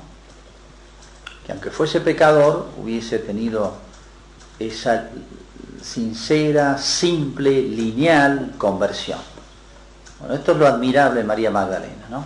Que 1.44 1.52
aunque 1.52 1.70
fuese 1.70 2.00
pecador, 2.00 2.66
hubiese 2.80 3.18
tenido 3.18 3.74
esa 4.58 5.08
sincera, 5.82 6.78
simple, 6.78 7.50
lineal 7.62 8.54
conversión. 8.58 9.18
Bueno, 10.18 10.34
esto 10.34 10.52
es 10.52 10.58
lo 10.58 10.66
admirable 10.66 11.20
de 11.20 11.26
María 11.26 11.50
Magdalena, 11.50 12.06
¿no? 12.10 12.24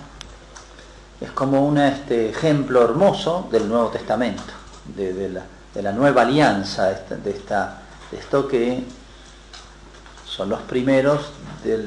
Es 1.20 1.30
como 1.32 1.66
un 1.66 1.78
este, 1.78 2.30
ejemplo 2.30 2.82
hermoso 2.82 3.48
del 3.50 3.68
Nuevo 3.68 3.88
Testamento, 3.88 4.52
de, 4.96 5.28
la, 5.82 5.92
nueva 5.92 6.22
alianza, 6.22 6.86
de, 6.86 7.30
esta, 7.30 7.82
de 8.10 8.18
esto 8.18 8.48
que 8.48 8.84
son 10.24 10.48
los 10.48 10.60
primeros 10.62 11.32
de 11.62 11.84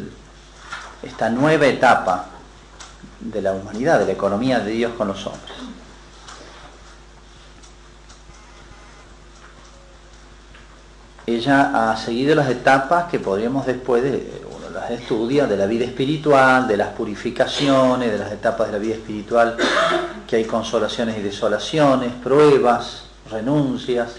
esta 1.02 1.30
nueva 1.30 1.66
etapa 1.66 2.33
de 3.24 3.42
la 3.42 3.54
humanidad, 3.54 4.00
de 4.00 4.06
la 4.06 4.12
economía 4.12 4.60
de 4.60 4.72
Dios 4.72 4.94
con 4.98 5.08
los 5.08 5.26
hombres. 5.26 5.54
ella 11.26 11.92
ha 11.92 11.98
seguido 11.98 12.36
las 12.36 12.50
etapas 12.50 13.06
que 13.06 13.20
podríamos 13.20 13.66
después 13.66 14.04
de, 14.04 14.44
uno 14.50 14.70
las 14.70 14.92
estudia, 14.92 15.48
de 15.48 15.58
la 15.58 15.66
vida 15.66 15.86
espiritual, 15.86 16.68
de 16.68 16.78
las 16.78 16.90
purificaciones, 16.90 18.12
de 18.12 18.18
las 18.18 18.32
etapas 18.32 18.68
de 18.68 18.74
la 18.74 18.80
vida 18.80 18.96
espiritual, 18.96 19.56
que 20.28 20.38
hay 20.38 20.46
consolaciones 20.46 21.18
y 21.18 21.22
desolaciones, 21.22 22.12
pruebas, 22.24 23.06
renuncias. 23.32 24.16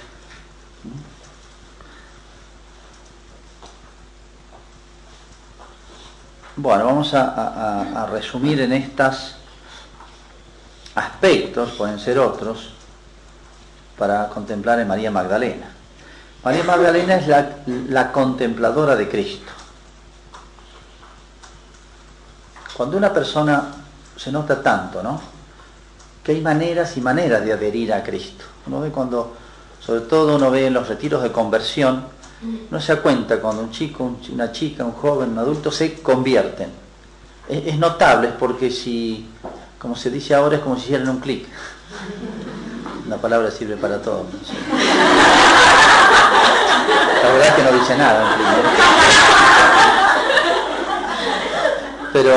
Bueno, 6.57 6.85
vamos 6.85 7.13
a, 7.15 8.07
resumir 8.13 8.61
en 8.61 8.73
estos 8.73 9.35
aspectos, 10.95 11.73
pueden 11.73 11.99
ser 11.99 12.21
otros, 12.21 12.75
para 13.99 14.29
contemplar 14.29 14.79
en 14.79 14.87
María 14.87 15.11
Magdalena. 15.11 15.67
María 16.45 16.63
Magdalena 16.63 17.17
es 17.17 17.27
la, 17.91 18.13
contempladora 18.13 18.95
de 18.95 19.09
Cristo. 19.09 19.51
Cuando 22.77 22.99
una 22.99 23.13
persona 23.13 23.73
se 24.17 24.31
nota 24.31 24.63
tanto, 24.63 25.03
¿no? 25.03 25.21
Que 26.23 26.33
hay 26.33 26.41
maneras 26.41 26.97
y 26.97 27.01
maneras 27.01 27.45
de 27.45 27.53
adherir 27.53 27.93
a 27.93 28.05
Cristo. 28.05 28.45
Uno 28.69 28.81
ve 28.81 28.91
cuando, 28.91 29.35
sobre 29.81 30.03
todo 30.03 30.37
uno 30.37 30.53
ve 30.53 30.69
en 30.69 30.75
los 30.75 30.87
retiros 30.87 31.21
de 31.25 31.33
conversión, 31.33 32.05
no 32.71 32.81
se 32.81 32.95
da 32.95 33.03
cuenta 33.03 33.41
cuando 33.41 33.63
un 33.63 33.71
chico, 33.71 34.17
una 34.33 34.53
chica, 34.53 34.85
un 34.85 34.93
joven, 34.93 35.31
un 35.31 35.39
adulto 35.39 35.71
se 35.71 35.95
convierten. 35.95 36.69
Es, 37.49 37.79
notable 37.79 38.29
porque 38.39 38.71
si, 38.71 39.29
como 39.79 39.97
se 39.97 40.11
dice 40.11 40.35
ahora, 40.35 40.57
es 40.57 40.63
como 40.63 40.77
si 40.77 40.85
hicieran 40.85 41.09
un 41.09 41.21
clic. 41.21 41.47
La 43.09 43.17
palabra 43.17 43.51
sirve 43.51 43.77
para 43.77 44.01
todo. 44.01 44.27
La 47.23 47.31
verdad 47.31 47.49
es 47.49 47.55
que 47.55 47.63
no 47.63 47.73
dice 47.79 47.97
nada 47.97 48.37
Pero, 52.13 52.35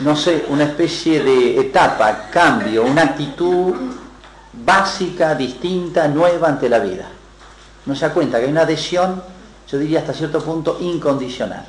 no 0.00 0.16
sé, 0.16 0.46
una 0.48 0.64
especie 0.64 1.22
de 1.22 1.60
etapa, 1.60 2.28
cambio, 2.30 2.84
una 2.84 3.02
actitud 3.02 3.74
básica, 4.52 5.34
distinta, 5.34 6.08
nueva 6.08 6.48
ante 6.48 6.68
la 6.68 6.78
vida. 6.78 7.06
No 7.88 7.96
se 7.96 8.06
da 8.06 8.12
cuenta 8.12 8.38
que 8.38 8.44
hay 8.44 8.50
una 8.50 8.60
adhesión, 8.60 9.22
yo 9.66 9.78
diría 9.78 10.00
hasta 10.00 10.12
cierto 10.12 10.42
punto, 10.42 10.76
incondicional. 10.78 11.64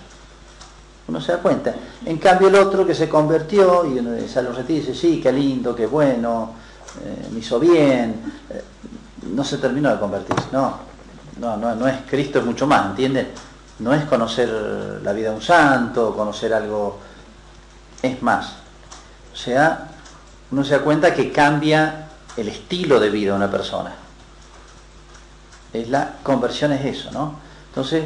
Uno 1.08 1.22
se 1.22 1.32
da 1.32 1.38
cuenta. 1.38 1.74
En 2.06 2.18
cambio 2.18 2.50
el 2.50 2.56
otro 2.56 2.86
que 2.86 2.94
se 2.94 3.08
convirtió 3.08 3.86
y 3.86 4.00
uno 4.00 4.12
sale 4.28 4.50
un 4.50 4.56
retiro 4.58 4.80
y 4.80 4.82
dice, 4.82 4.94
sí, 4.94 5.22
qué 5.22 5.32
lindo, 5.32 5.74
qué 5.74 5.88
bueno, 5.88 6.56
eh, 7.02 7.30
me 7.32 7.40
hizo 7.40 7.58
bien, 7.58 8.22
eh, 8.50 8.64
no 9.34 9.46
se 9.46 9.60
terminó 9.60 9.90
de 9.92 9.98
convertir. 9.98 10.36
No, 10.52 10.80
no, 11.40 11.56
no, 11.56 11.74
no 11.74 11.88
es 11.88 12.00
Cristo, 12.10 12.40
es 12.40 12.46
mucho 12.46 12.68
más, 12.68 12.88
¿entienden? 12.88 13.30
No 13.80 13.94
es 13.94 14.04
conocer 14.04 15.00
la 15.02 15.14
vida 15.14 15.30
de 15.30 15.36
un 15.36 15.42
santo, 15.42 16.14
conocer 16.14 16.54
algo, 16.54 17.00
es 18.02 18.22
más. 18.22 18.56
O 19.32 19.38
sea, 19.38 19.88
uno 20.52 20.66
se 20.66 20.72
da 20.72 20.82
cuenta 20.82 21.14
que 21.14 21.32
cambia 21.32 22.10
el 22.36 22.50
estilo 22.50 23.00
de 23.00 23.10
vida 23.10 23.32
de 23.32 23.38
una 23.38 23.50
persona. 23.50 24.09
Es 25.74 25.90
la 25.90 26.16
conversión 26.24 26.72
es 26.72 26.86
eso, 26.86 27.12
¿no? 27.12 27.36
Entonces, 27.70 28.06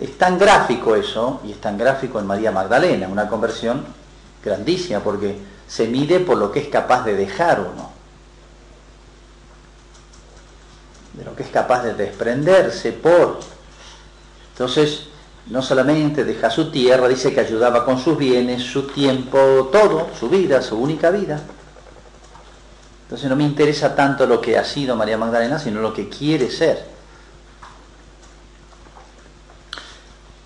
es 0.00 0.18
tan 0.18 0.38
gráfico 0.38 0.94
eso, 0.94 1.40
y 1.44 1.52
es 1.52 1.60
tan 1.60 1.76
gráfico 1.76 2.18
en 2.18 2.26
María 2.26 2.52
Magdalena, 2.52 3.08
una 3.08 3.28
conversión 3.28 3.84
grandísima, 4.44 5.00
porque 5.00 5.38
se 5.66 5.88
mide 5.88 6.20
por 6.20 6.36
lo 6.36 6.52
que 6.52 6.60
es 6.60 6.68
capaz 6.68 7.04
de 7.04 7.16
dejar 7.16 7.60
uno, 7.60 7.90
de 11.14 11.24
lo 11.24 11.34
que 11.34 11.42
es 11.42 11.50
capaz 11.50 11.82
de 11.82 11.94
desprenderse 11.94 12.92
por. 12.92 13.40
Entonces, 14.52 15.08
no 15.46 15.62
solamente 15.62 16.24
deja 16.24 16.50
su 16.50 16.70
tierra, 16.70 17.08
dice 17.08 17.32
que 17.32 17.40
ayudaba 17.40 17.84
con 17.84 17.98
sus 17.98 18.16
bienes, 18.18 18.62
su 18.62 18.86
tiempo, 18.88 19.68
todo, 19.72 20.08
su 20.18 20.28
vida, 20.28 20.62
su 20.62 20.76
única 20.78 21.10
vida. 21.10 21.40
Entonces 23.04 23.30
no 23.30 23.36
me 23.36 23.44
interesa 23.44 23.96
tanto 23.96 24.26
lo 24.26 24.40
que 24.40 24.58
ha 24.58 24.64
sido 24.64 24.94
María 24.94 25.16
Magdalena, 25.16 25.58
sino 25.58 25.80
lo 25.80 25.94
que 25.94 26.10
quiere 26.10 26.50
ser. 26.50 26.97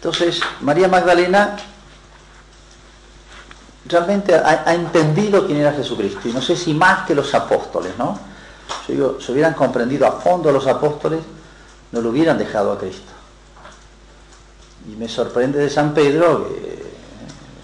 Entonces, 0.02 0.40
María 0.62 0.88
Magdalena 0.88 1.56
realmente 3.86 4.34
ha, 4.34 4.74
entendido 4.74 5.46
quién 5.46 5.58
era 5.58 5.72
Jesucristo, 5.72 6.28
y 6.28 6.32
no 6.32 6.42
sé 6.42 6.56
si 6.56 6.74
más 6.74 7.06
que 7.06 7.14
los 7.14 7.32
apóstoles, 7.36 7.92
¿no? 7.96 8.18
Si, 8.84 8.94
si 8.94 9.32
hubieran 9.32 9.54
comprendido 9.54 10.04
a 10.08 10.20
fondo 10.20 10.50
los 10.50 10.66
apóstoles, 10.66 11.20
no 11.92 12.00
lo 12.00 12.10
hubieran 12.10 12.36
dejado 12.36 12.72
a 12.72 12.78
Cristo. 12.80 13.12
Y 14.92 14.96
me 14.96 15.08
sorprende 15.08 15.60
de 15.60 15.70
San 15.70 15.94
Pedro, 15.94 16.48
que 16.48 16.84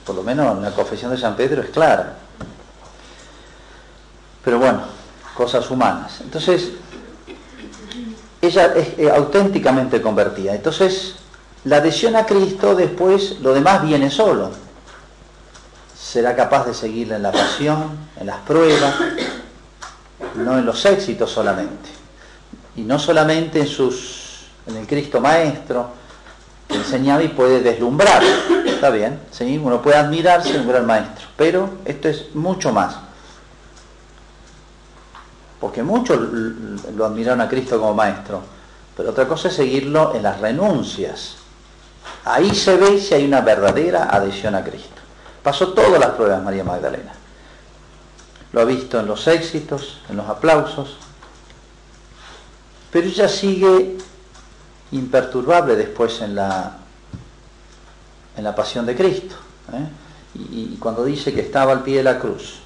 por 0.06 0.14
lo 0.14 0.22
menos 0.22 0.56
en 0.58 0.62
la 0.62 0.70
confesión 0.70 1.10
de 1.10 1.18
San 1.18 1.34
Pedro 1.34 1.62
es 1.62 1.70
clara. 1.70 2.18
Pero 4.44 4.60
bueno, 4.60 4.82
cosas 5.34 5.68
humanas. 5.72 6.20
Entonces, 6.20 6.70
ella 8.40 8.74
es 8.76 8.96
eh, 8.96 9.10
auténticamente 9.10 10.00
convertida. 10.00 10.54
Entonces, 10.54 11.16
la 11.64 11.76
adhesión 11.76 12.16
a 12.16 12.26
Cristo 12.26 12.74
después, 12.74 13.40
lo 13.40 13.54
demás 13.54 13.82
viene 13.82 14.10
solo. 14.10 14.50
Será 15.98 16.34
capaz 16.34 16.66
de 16.66 16.74
seguirla 16.74 17.16
en 17.16 17.22
la 17.22 17.32
pasión, 17.32 17.98
en 18.18 18.26
las 18.26 18.38
pruebas, 18.38 18.94
no 20.36 20.58
en 20.58 20.64
los 20.64 20.84
éxitos 20.84 21.30
solamente. 21.30 21.90
Y 22.76 22.82
no 22.82 22.98
solamente 22.98 23.60
en, 23.60 23.66
sus, 23.66 24.46
en 24.66 24.76
el 24.76 24.86
Cristo 24.86 25.20
Maestro, 25.20 25.90
que 26.68 26.76
enseñaba 26.76 27.22
y 27.22 27.28
puede 27.28 27.60
deslumbrar. 27.60 28.22
Está 28.66 28.90
bien, 28.90 29.20
¿sí? 29.30 29.60
uno 29.62 29.82
puede 29.82 29.96
admirarse 29.96 30.54
en 30.54 30.60
un 30.60 30.68
gran 30.68 30.86
maestro, 30.86 31.26
pero 31.36 31.70
esto 31.84 32.08
es 32.08 32.34
mucho 32.34 32.72
más 32.72 33.08
porque 35.60 35.82
muchos 35.82 36.18
lo 36.94 37.04
admiraron 37.04 37.40
a 37.40 37.48
Cristo 37.48 37.78
como 37.78 37.94
maestro, 37.94 38.42
pero 38.96 39.10
otra 39.10 39.26
cosa 39.26 39.48
es 39.48 39.54
seguirlo 39.54 40.14
en 40.14 40.22
las 40.22 40.40
renuncias. 40.40 41.36
Ahí 42.24 42.54
se 42.54 42.76
ve 42.76 43.00
si 43.00 43.14
hay 43.14 43.24
una 43.24 43.40
verdadera 43.40 44.08
adhesión 44.10 44.54
a 44.54 44.62
Cristo. 44.62 45.00
Pasó 45.42 45.72
todas 45.72 45.98
las 45.98 46.10
pruebas 46.10 46.42
María 46.42 46.64
Magdalena. 46.64 47.12
Lo 48.52 48.60
ha 48.60 48.64
visto 48.64 48.98
en 48.98 49.06
los 49.06 49.26
éxitos, 49.26 50.00
en 50.08 50.16
los 50.16 50.28
aplausos, 50.28 50.96
pero 52.90 53.06
ella 53.06 53.28
sigue 53.28 53.98
imperturbable 54.92 55.76
después 55.76 56.20
en 56.22 56.34
la, 56.34 56.78
en 58.36 58.44
la 58.44 58.54
pasión 58.54 58.86
de 58.86 58.96
Cristo. 58.96 59.36
¿eh? 59.72 59.88
y 60.34 60.76
cuando 60.76 61.04
dice 61.04 61.34
que 61.34 61.40
estaba 61.40 61.72
al 61.72 61.82
pie 61.82 61.98
de 61.98 62.04
la 62.04 62.18
cruz, 62.18 62.60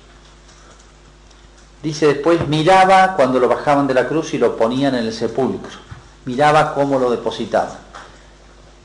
Dice 1.83 2.07
después, 2.07 2.47
miraba 2.47 3.17
cuando 3.17 3.41
lo 3.41 3.49
bajaban 3.49 3.89
de 3.89 3.95
la 3.95 4.07
cruz 4.07 4.35
y 4.35 4.39
lo 4.39 4.57
ponían 4.57 4.95
en 4.95 5.07
el 5.07 5.13
sepulcro. 5.13 5.79
Miraba 6.25 6.75
cómo 6.75 6.99
lo 6.99 7.11
depositaban. 7.11 7.82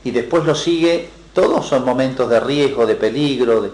Y 0.04 0.10
después 0.10 0.44
lo 0.44 0.54
sigue, 0.54 1.10
todos 1.34 1.66
son 1.66 1.84
momentos 1.84 2.28
de 2.28 2.40
riesgo, 2.40 2.86
de 2.86 2.94
peligro. 2.94 3.70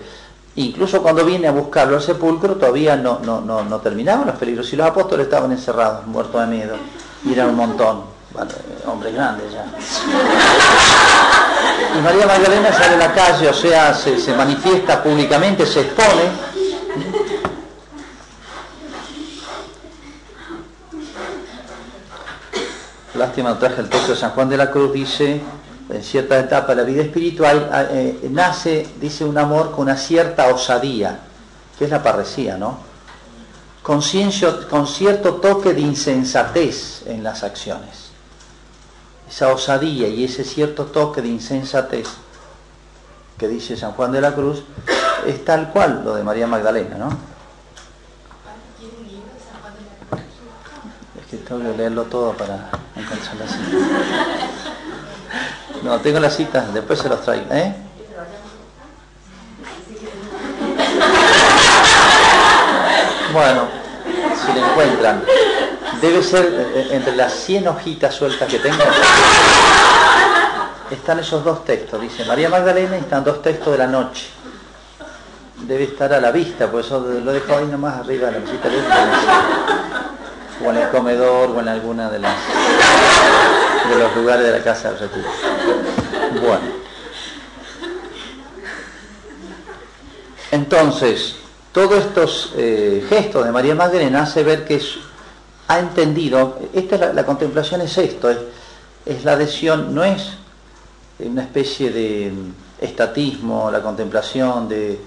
Incluso 0.57 1.03
cuando 1.03 1.25
viene 1.25 1.49
a 1.49 1.53
buscarlo 1.53 1.97
al 1.97 2.03
sepulcro 2.03 2.55
todavía 2.55 2.97
no, 2.97 3.19
no, 3.25 3.41
no, 3.41 3.65
no 3.65 3.81
terminaban 3.81 4.27
los 4.27 4.37
peligros. 4.37 4.73
Y 4.73 4.77
los 4.77 4.87
apóstoles 4.87 5.27
estaban 5.27 5.53
encerrados, 5.53 6.07
muertos 6.07 6.41
de 6.41 6.47
miedo. 6.47 6.77
Y 7.25 7.33
eran 7.33 7.51
un 7.51 7.57
montón. 7.57 8.03
hombres 8.87 9.15
grandes 9.15 9.53
ya. 9.53 9.67
Y 11.97 12.03
María 12.03 12.27
Magdalena 12.27 12.73
sale 12.73 12.95
a 12.95 12.99
la 12.99 13.13
calle, 13.13 13.49
o 13.49 13.55
sea, 13.55 13.95
se, 13.95 14.19
se 14.19 14.35
manifiesta 14.35 15.03
públicamente, 15.03 15.65
se 15.67 15.81
expone 15.81 16.55
lástima 23.15 23.59
traje 23.59 23.81
el 23.81 23.89
texto 23.89 24.13
de 24.13 24.19
San 24.19 24.31
Juan 24.31 24.49
de 24.49 24.57
la 24.57 24.71
Cruz, 24.71 24.93
dice, 24.93 25.41
en 25.89 26.03
cierta 26.03 26.39
etapa 26.39 26.75
de 26.75 26.83
la 26.83 26.89
vida 26.89 27.03
espiritual, 27.03 27.69
eh, 27.91 28.29
nace, 28.31 28.87
dice, 29.01 29.25
un 29.25 29.37
amor 29.39 29.71
con 29.73 29.83
una 29.83 29.97
cierta 29.97 30.49
osadía, 30.49 31.21
que 31.79 31.85
es 31.85 31.91
la 31.91 32.03
parresía, 32.03 32.57
¿no? 32.57 32.79
Con, 33.83 34.01
con 34.71 34.87
cierto 34.87 35.35
toque 35.35 35.75
de 35.75 35.81
insensatez 35.81 37.03
en 37.07 37.23
las 37.23 37.43
acciones. 37.43 38.11
Esa 39.29 39.53
osadía 39.53 40.09
y 40.09 40.25
ese 40.25 40.45
cierto 40.45 40.87
toque 40.87 41.21
de 41.21 41.29
insensatez 41.29 42.09
que 43.39 43.49
dice 43.49 43.77
San 43.77 43.93
Juan 43.93 44.13
de 44.13 44.21
la 44.21 44.35
Cruz 44.35 44.63
es 45.27 45.45
tal 45.45 45.71
cual 45.71 46.03
lo 46.05 46.15
de 46.15 46.23
María 46.23 46.47
Magdalena, 46.47 46.97
¿no? 46.97 47.35
tengo 51.39 51.63
que 51.63 51.77
leerlo 51.77 52.05
todo 52.05 52.33
para 52.33 52.71
encontrar 52.97 53.37
la 53.37 53.47
cita. 53.47 53.77
No, 55.85 56.01
tengo 56.01 56.19
la 56.19 56.31
cita, 56.31 56.67
después 56.73 56.99
se 56.99 57.11
los 57.11 57.21
traigo. 57.21 57.45
¿eh? 57.51 57.75
Bueno, 63.35 63.69
si 64.35 64.59
la 64.59 64.67
encuentran. 64.67 65.23
Debe 66.01 66.23
ser 66.23 66.47
eh, 66.47 66.73
eh, 66.75 66.89
entre 66.93 67.15
las 67.15 67.35
100 67.35 67.69
hojitas 67.69 68.15
sueltas 68.15 68.49
que 68.49 68.59
tengo. 68.61 68.83
Están 70.91 71.19
esos 71.19 71.45
dos 71.45 71.65
textos, 71.67 72.01
dice 72.01 72.25
María 72.25 72.49
Magdalena 72.49 72.97
y 72.97 73.01
están 73.01 73.23
dos 73.23 73.43
textos 73.43 73.73
de 73.73 73.79
la 73.79 73.87
noche. 73.87 74.27
Debe 75.67 75.85
estar 75.85 76.13
a 76.15 76.21
la 76.21 76.31
vista, 76.31 76.71
por 76.71 76.81
eso 76.81 77.01
lo 77.01 77.33
dejo 77.33 77.57
ahí 77.57 77.67
nomás 77.67 77.99
arriba 77.99 78.29
de 78.29 78.33
la 78.33 78.39
mesita 78.39 78.69
o 80.65 80.71
en 80.71 80.77
el 80.77 80.89
comedor 80.89 81.51
o 81.51 81.61
en 81.61 81.69
alguna 81.69 82.11
de 82.11 82.19
las 82.21 82.35
de 83.89 83.97
los 83.97 84.17
lugares 84.17 84.47
de 84.47 84.53
la 84.53 84.65
casa 84.65 84.91
del 84.91 85.01
retiro. 85.01 85.29
Bueno. 86.41 86.85
Entonces, 90.51 91.37
todos 91.73 91.99
estos 91.99 92.53
eh, 92.57 93.05
gestos 93.09 93.45
de 93.45 93.53
María 93.53 93.75
Magdalena 93.75 94.23
hace 94.23 94.43
ver 94.43 94.65
que 94.65 94.81
ha 95.69 95.79
entendido, 95.79 96.59
esta 96.73 97.13
la, 97.13 97.25
contemplación 97.27 97.81
es 97.81 97.97
esto, 97.99 98.31
es, 98.31 98.39
es 99.07 99.25
la 99.25 99.33
adhesión, 99.33 99.95
no 99.95 100.05
es 100.05 100.37
una 101.19 101.43
especie 101.43 101.91
de 101.91 102.33
estatismo, 102.81 103.71
la 103.71 103.81
contemplación 103.81 104.69
de 104.69 105.01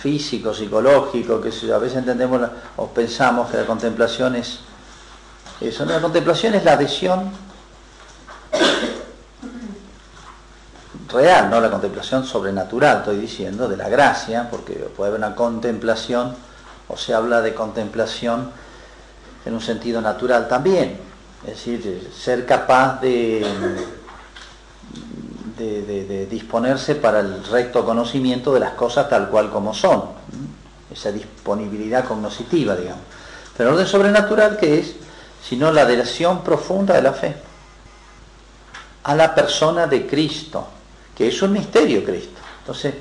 físico, 0.00 0.52
psicológico, 0.52 1.40
que 1.40 1.50
a 1.72 1.78
veces 1.78 1.98
entendemos 1.98 2.42
o 2.76 2.88
pensamos 2.88 3.50
que 3.50 3.56
la 3.56 3.66
contemplación 3.66 4.36
es 4.36 4.60
eso. 5.60 5.84
la 5.86 6.00
contemplación 6.00 6.54
es 6.54 6.64
la 6.64 6.72
adhesión 6.74 7.30
real, 11.14 11.48
no 11.48 11.60
la 11.60 11.70
contemplación 11.70 12.24
sobrenatural, 12.24 12.98
estoy 12.98 13.16
diciendo, 13.16 13.68
de 13.68 13.76
la 13.76 13.88
gracia, 13.88 14.48
porque 14.50 14.74
puede 14.74 15.10
haber 15.10 15.20
una 15.20 15.34
contemplación, 15.34 16.34
o 16.88 16.96
se 16.96 17.14
habla 17.14 17.40
de 17.40 17.54
contemplación 17.54 18.50
en 19.46 19.54
un 19.54 19.60
sentido 19.60 20.00
natural 20.02 20.48
también, 20.48 20.98
es 21.46 21.50
decir, 21.50 22.10
ser 22.14 22.44
capaz 22.44 23.00
de 23.00 23.46
de, 25.56 26.26
disponerse 26.26 26.96
para 26.96 27.20
el 27.20 27.44
recto 27.44 27.84
conocimiento 27.84 28.52
de 28.52 28.60
las 28.60 28.72
cosas 28.72 29.08
tal 29.08 29.28
cual 29.28 29.50
como 29.50 29.72
son, 29.72 30.02
esa 30.92 31.12
disponibilidad 31.12 32.04
cognoscitiva, 32.04 32.74
digamos. 32.74 33.02
Pero 33.56 33.70
el 33.70 33.74
orden 33.76 33.86
sobrenatural, 33.86 34.56
que 34.56 34.80
es? 34.80 34.94
Sino 35.48 35.70
la 35.72 35.82
adhesión 35.82 36.42
profunda 36.42 36.94
de 36.94 37.02
la 37.02 37.12
fe 37.12 37.36
a 39.04 39.14
la 39.14 39.34
persona 39.34 39.86
de 39.86 40.06
Cristo, 40.06 40.66
que 41.16 41.28
es 41.28 41.42
un 41.42 41.52
misterio 41.52 42.04
Cristo. 42.04 42.40
Entonces, 42.60 42.94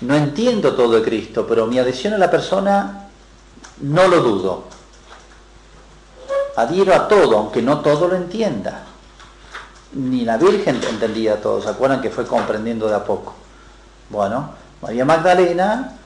no 0.00 0.14
entiendo 0.14 0.74
todo 0.74 0.96
de 0.96 1.02
Cristo, 1.02 1.46
pero 1.48 1.66
mi 1.66 1.78
adhesión 1.78 2.14
a 2.14 2.18
la 2.18 2.30
persona 2.30 3.08
no 3.80 4.08
lo 4.08 4.20
dudo. 4.20 4.64
Adhiero 6.56 6.94
a 6.94 7.08
todo, 7.08 7.38
aunque 7.38 7.62
no 7.62 7.80
todo 7.80 8.08
lo 8.08 8.16
entienda. 8.16 8.82
Ni 9.94 10.24
la 10.24 10.36
Virgen 10.36 10.80
entendía 10.88 11.40
todo, 11.40 11.62
¿se 11.62 11.68
acuerdan 11.68 12.00
que 12.00 12.10
fue 12.10 12.26
comprendiendo 12.26 12.88
de 12.88 12.94
a 12.94 13.04
poco? 13.04 13.34
Bueno, 14.10 14.50
María 14.82 15.04
Magdalena, 15.04 15.96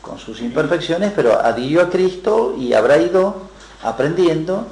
con 0.00 0.18
sus 0.18 0.40
imperfecciones, 0.40 1.12
pero 1.14 1.38
adhirió 1.38 1.82
a 1.82 1.90
Cristo 1.90 2.54
y 2.56 2.72
habrá 2.72 2.98
ido 2.98 3.48
aprendiendo. 3.82 4.66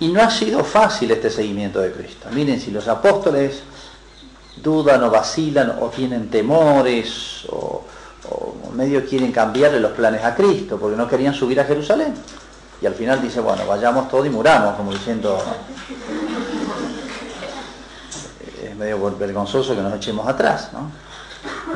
Y 0.00 0.08
no 0.08 0.22
ha 0.22 0.30
sido 0.30 0.64
fácil 0.64 1.10
este 1.10 1.30
seguimiento 1.30 1.80
de 1.80 1.92
Cristo. 1.92 2.28
Miren, 2.32 2.60
si 2.60 2.70
los 2.70 2.88
apóstoles 2.88 3.62
dudan 4.56 5.02
o 5.04 5.10
vacilan 5.10 5.78
o 5.80 5.88
tienen 5.88 6.28
temores 6.28 7.46
o, 7.50 7.84
medio 8.74 9.04
quieren 9.04 9.32
cambiarle 9.32 9.78
los 9.80 9.92
planes 9.92 10.24
a 10.24 10.34
Cristo 10.34 10.78
porque 10.78 10.96
no 10.96 11.06
querían 11.06 11.34
subir 11.34 11.60
a 11.60 11.64
Jerusalén. 11.64 12.14
Y 12.80 12.86
al 12.86 12.94
final 12.94 13.20
dice, 13.20 13.40
bueno, 13.40 13.66
vayamos 13.66 14.08
todos 14.08 14.26
y 14.26 14.30
muramos, 14.30 14.74
como 14.76 14.92
diciendo, 14.92 15.38
es 18.64 18.74
medio 18.76 19.10
vergonzoso 19.16 19.76
que 19.76 19.82
nos 19.82 19.94
echemos 19.94 20.26
atrás, 20.26 20.70
¿no? 20.72 20.90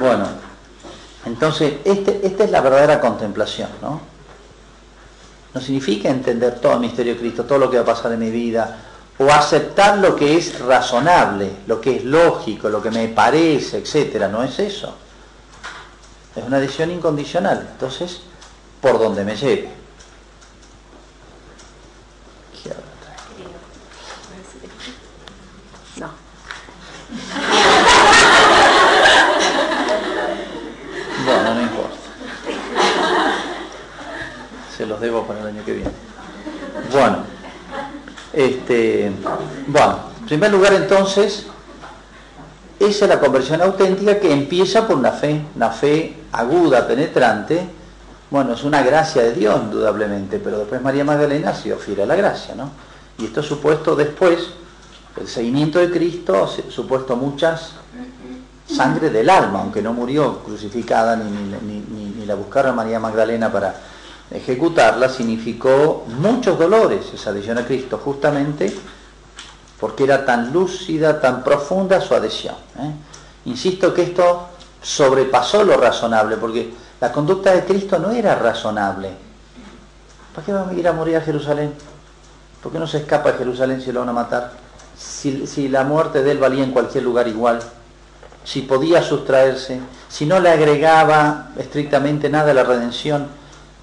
Bueno, 0.00 0.26
entonces 1.26 1.74
este, 1.84 2.26
esta 2.26 2.44
es 2.44 2.50
la 2.50 2.60
verdadera 2.60 3.00
contemplación, 3.00 3.68
¿no? 3.82 4.00
No 5.52 5.60
significa 5.60 6.08
entender 6.08 6.58
todo 6.60 6.74
el 6.74 6.80
misterio 6.80 7.14
de 7.14 7.20
Cristo, 7.20 7.44
todo 7.44 7.58
lo 7.58 7.70
que 7.70 7.76
va 7.76 7.82
a 7.82 7.86
pasar 7.86 8.12
en 8.12 8.20
mi 8.20 8.30
vida, 8.30 8.76
o 9.18 9.30
aceptar 9.30 9.98
lo 9.98 10.14
que 10.14 10.36
es 10.36 10.58
razonable, 10.60 11.50
lo 11.66 11.80
que 11.80 11.96
es 11.96 12.04
lógico, 12.04 12.68
lo 12.68 12.82
que 12.82 12.90
me 12.90 13.08
parece, 13.08 13.78
etcétera. 13.78 14.28
No 14.28 14.42
es 14.42 14.58
eso. 14.58 14.94
Es 16.34 16.44
una 16.44 16.58
decisión 16.58 16.90
incondicional. 16.90 17.66
Entonces, 17.72 18.20
por 18.80 18.98
donde 18.98 19.24
me 19.24 19.34
lleve. 19.34 19.70
No. 25.96 26.10
Bueno, 31.24 31.54
no 31.54 31.62
importa. 31.62 31.96
Se 34.76 34.84
los 34.84 35.00
debo 35.00 35.26
para 35.26 35.40
el 35.40 35.46
año 35.46 35.64
que 35.64 35.72
viene. 35.72 35.90
Bueno. 36.92 37.35
Este, 38.36 39.10
bueno, 39.66 39.98
en 40.20 40.26
primer 40.26 40.50
lugar 40.50 40.74
entonces, 40.74 41.46
esa 42.78 43.04
es 43.06 43.08
la 43.08 43.18
conversión 43.18 43.62
auténtica 43.62 44.20
que 44.20 44.30
empieza 44.30 44.86
por 44.86 44.96
una 44.96 45.12
fe, 45.12 45.40
una 45.54 45.70
fe 45.70 46.14
aguda, 46.32 46.86
penetrante. 46.86 47.66
Bueno, 48.30 48.52
es 48.52 48.62
una 48.62 48.82
gracia 48.82 49.22
de 49.22 49.32
Dios, 49.32 49.58
indudablemente, 49.62 50.38
pero 50.38 50.58
después 50.58 50.82
María 50.82 51.02
Magdalena 51.02 51.52
ha 51.52 51.54
sido 51.54 51.78
fiel 51.78 52.02
a 52.02 52.06
la 52.06 52.14
gracia, 52.14 52.54
¿no? 52.54 52.72
Y 53.16 53.24
esto 53.24 53.42
supuesto 53.42 53.96
después, 53.96 54.50
el 55.18 55.28
seguimiento 55.28 55.78
de 55.78 55.90
Cristo, 55.90 56.46
supuesto 56.68 57.16
muchas 57.16 57.70
sangre 58.70 59.08
del 59.08 59.30
alma, 59.30 59.60
aunque 59.60 59.80
no 59.80 59.94
murió 59.94 60.40
crucificada 60.40 61.16
ni, 61.16 61.30
ni, 61.30 62.14
ni 62.18 62.26
la 62.26 62.34
buscaron 62.34 62.76
María 62.76 63.00
Magdalena 63.00 63.50
para 63.50 63.76
ejecutarla 64.30 65.08
significó 65.08 66.04
muchos 66.18 66.58
dolores 66.58 67.06
esa 67.14 67.30
adhesión 67.30 67.58
a 67.58 67.64
Cristo, 67.64 68.00
justamente 68.02 68.74
porque 69.78 70.04
era 70.04 70.24
tan 70.24 70.52
lúcida, 70.52 71.20
tan 71.20 71.44
profunda 71.44 72.00
su 72.00 72.14
adhesión. 72.14 72.56
¿eh? 72.78 72.92
Insisto 73.44 73.92
que 73.92 74.02
esto 74.02 74.48
sobrepasó 74.82 75.64
lo 75.64 75.76
razonable, 75.76 76.36
porque 76.36 76.72
la 77.00 77.12
conducta 77.12 77.52
de 77.52 77.64
Cristo 77.64 77.98
no 77.98 78.10
era 78.10 78.34
razonable. 78.34 79.10
¿Para 80.34 80.44
qué 80.44 80.52
va 80.52 80.68
a 80.68 80.74
ir 80.74 80.88
a 80.88 80.92
morir 80.92 81.16
a 81.16 81.20
Jerusalén? 81.20 81.72
¿Por 82.62 82.72
qué 82.72 82.78
no 82.78 82.86
se 82.86 82.98
escapa 82.98 83.32
de 83.32 83.38
Jerusalén 83.38 83.80
si 83.80 83.92
lo 83.92 84.00
van 84.00 84.08
a 84.08 84.12
matar? 84.12 84.52
Si, 84.98 85.46
si 85.46 85.68
la 85.68 85.84
muerte 85.84 86.22
de 86.22 86.32
él 86.32 86.38
valía 86.38 86.64
en 86.64 86.72
cualquier 86.72 87.04
lugar 87.04 87.28
igual, 87.28 87.60
si 88.44 88.62
podía 88.62 89.02
sustraerse, 89.02 89.80
si 90.08 90.24
no 90.24 90.40
le 90.40 90.50
agregaba 90.50 91.48
estrictamente 91.58 92.30
nada 92.30 92.52
a 92.52 92.54
la 92.54 92.62
redención, 92.62 93.28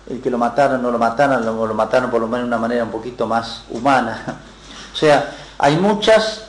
el 0.10 0.22
que 0.22 0.30
lo 0.30 0.38
mataron, 0.38 0.82
no 0.82 0.92
lo 0.92 0.98
mataron, 0.98 1.46
lo, 1.46 1.74
mataron 1.74 2.12
por 2.12 2.22
lo 2.22 2.28
menos 2.28 2.46
de 2.46 2.48
una 2.48 2.58
manera 2.58 2.84
un 2.84 2.92
poquito 2.92 3.28
más 3.28 3.63
humana. 3.70 4.39
O 4.94 4.96
sea, 4.96 5.34
hay 5.58 5.76
muchos 5.78 6.44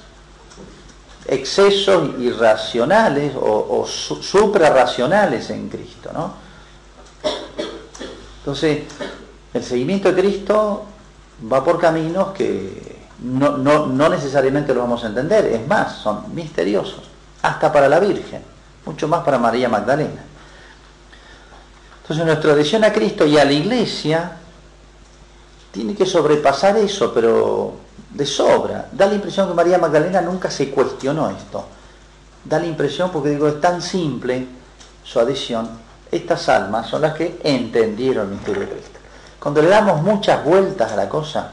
excesos 1.27 2.11
irracionales 2.19 3.35
o, 3.35 3.81
o 3.81 3.87
suprarracionales 3.87 5.49
en 5.49 5.71
Cristo, 5.71 6.11
¿no? 6.12 6.35
Entonces, 8.40 8.83
el 9.55 9.64
seguimiento 9.64 10.12
de 10.12 10.21
Cristo 10.21 10.85
va 11.51 11.64
por 11.64 11.81
caminos 11.81 12.33
que 12.33 12.99
no, 13.21 13.57
no, 13.57 13.87
no 13.87 14.09
necesariamente 14.09 14.75
lo 14.75 14.81
vamos 14.81 15.05
a 15.05 15.07
entender, 15.07 15.47
es 15.47 15.67
más, 15.67 15.97
son 15.97 16.35
misteriosos, 16.35 17.05
hasta 17.40 17.73
para 17.73 17.88
la 17.88 18.01
Virgen, 18.01 18.43
mucho 18.85 19.09
más 19.09 19.25
para 19.25 19.38
María 19.38 19.69
Magdalena. 19.69 20.23
Entonces 22.05 22.27
nuestra 22.27 22.53
adhesión 22.53 22.85
a 22.85 22.93
Cristo 22.93 23.25
y 23.25 23.38
a 23.38 23.47
la 23.47 23.53
iglesia 23.53 24.33
tiene 25.73 25.95
que 25.95 26.05
sobrepasar 26.05 26.77
eso, 26.77 27.14
pero 27.14 27.77
de 28.11 28.27
sobra. 28.27 28.90
Da 28.93 29.07
la 29.07 29.14
impresión 29.14 29.49
que 29.49 29.55
María 29.55 29.79
Magdalena 29.79 30.21
nunca 30.21 30.51
se 30.51 30.71
cuestionó 30.71 31.31
esto. 31.31 31.64
Da 32.45 32.59
la 32.59 32.67
impresión, 32.67 33.11
porque 33.11 33.31
digo, 33.31 33.49
es 33.49 33.59
tan 33.59 33.81
simple 33.81 34.47
su 35.03 35.19
adhesión, 35.19 35.67
estas 36.11 36.47
almas 36.51 36.88
son 36.88 37.01
las 37.01 37.14
que 37.14 37.40
entendieron 37.43 38.27
el 38.27 38.35
misterio 38.35 38.61
de 38.61 38.69
Cristo. 38.69 38.99
Cuando 39.40 39.62
le 39.62 39.69
damos 39.69 40.03
muchas 40.03 40.45
vueltas 40.45 40.93
a 40.93 40.97
la 40.97 41.09
cosa, 41.09 41.53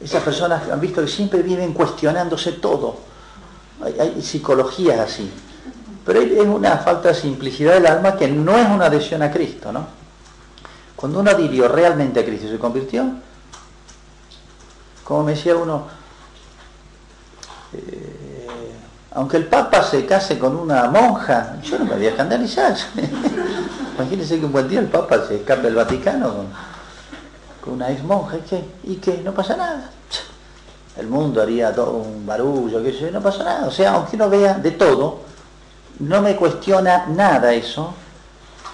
esas 0.00 0.22
personas 0.24 0.68
han 0.68 0.80
visto 0.80 1.00
que 1.00 1.06
siempre 1.08 1.42
viven 1.42 1.72
cuestionándose 1.72 2.52
todo. 2.54 2.96
Hay, 3.84 3.96
hay 4.00 4.20
psicologías 4.20 4.98
así. 4.98 5.30
Pero 6.06 6.20
es 6.20 6.46
una 6.46 6.78
falta 6.78 7.08
de 7.08 7.14
simplicidad 7.14 7.74
del 7.74 7.86
alma 7.86 8.16
que 8.16 8.28
no 8.28 8.56
es 8.56 8.68
una 8.68 8.86
adhesión 8.86 9.22
a 9.22 9.30
Cristo, 9.30 9.72
¿no? 9.72 9.84
Cuando 10.94 11.18
uno 11.18 11.32
adhirió 11.32 11.66
realmente 11.66 12.20
a 12.20 12.24
Cristo 12.24 12.46
y 12.46 12.50
se 12.50 12.58
convirtió, 12.58 13.04
como 15.02 15.24
me 15.24 15.32
decía 15.32 15.56
uno, 15.56 15.88
eh, 17.72 18.76
aunque 19.14 19.36
el 19.36 19.46
Papa 19.46 19.82
se 19.82 20.06
case 20.06 20.38
con 20.38 20.54
una 20.54 20.84
monja, 20.84 21.56
yo 21.62 21.78
no 21.80 21.86
me 21.86 21.96
voy 21.96 22.06
a 22.06 22.10
escandalizar. 22.10 22.76
Imagínense 23.98 24.38
que 24.38 24.46
un 24.46 24.52
buen 24.52 24.68
día 24.68 24.78
el 24.78 24.86
Papa 24.86 25.26
se 25.26 25.36
escape 25.36 25.62
del 25.62 25.74
Vaticano 25.74 26.32
con, 26.32 26.46
con 27.64 27.74
una 27.74 27.90
ex 27.90 28.04
monja, 28.04 28.36
¿y 28.36 28.40
qué? 28.42 28.64
¿Y 28.84 28.94
qué? 28.96 29.22
No 29.24 29.34
pasa 29.34 29.56
nada. 29.56 29.90
El 30.96 31.08
mundo 31.08 31.42
haría 31.42 31.74
todo 31.74 31.92
un 31.96 32.24
barullo, 32.24 32.82
qué 32.82 32.92
sé, 32.92 33.10
no 33.10 33.20
pasa 33.20 33.42
nada. 33.42 33.66
O 33.66 33.70
sea, 33.72 33.94
aunque 33.94 34.16
uno 34.16 34.30
vea 34.30 34.54
de 34.54 34.70
todo, 34.70 35.26
no 36.00 36.22
me 36.22 36.36
cuestiona 36.36 37.06
nada 37.06 37.52
eso, 37.52 37.94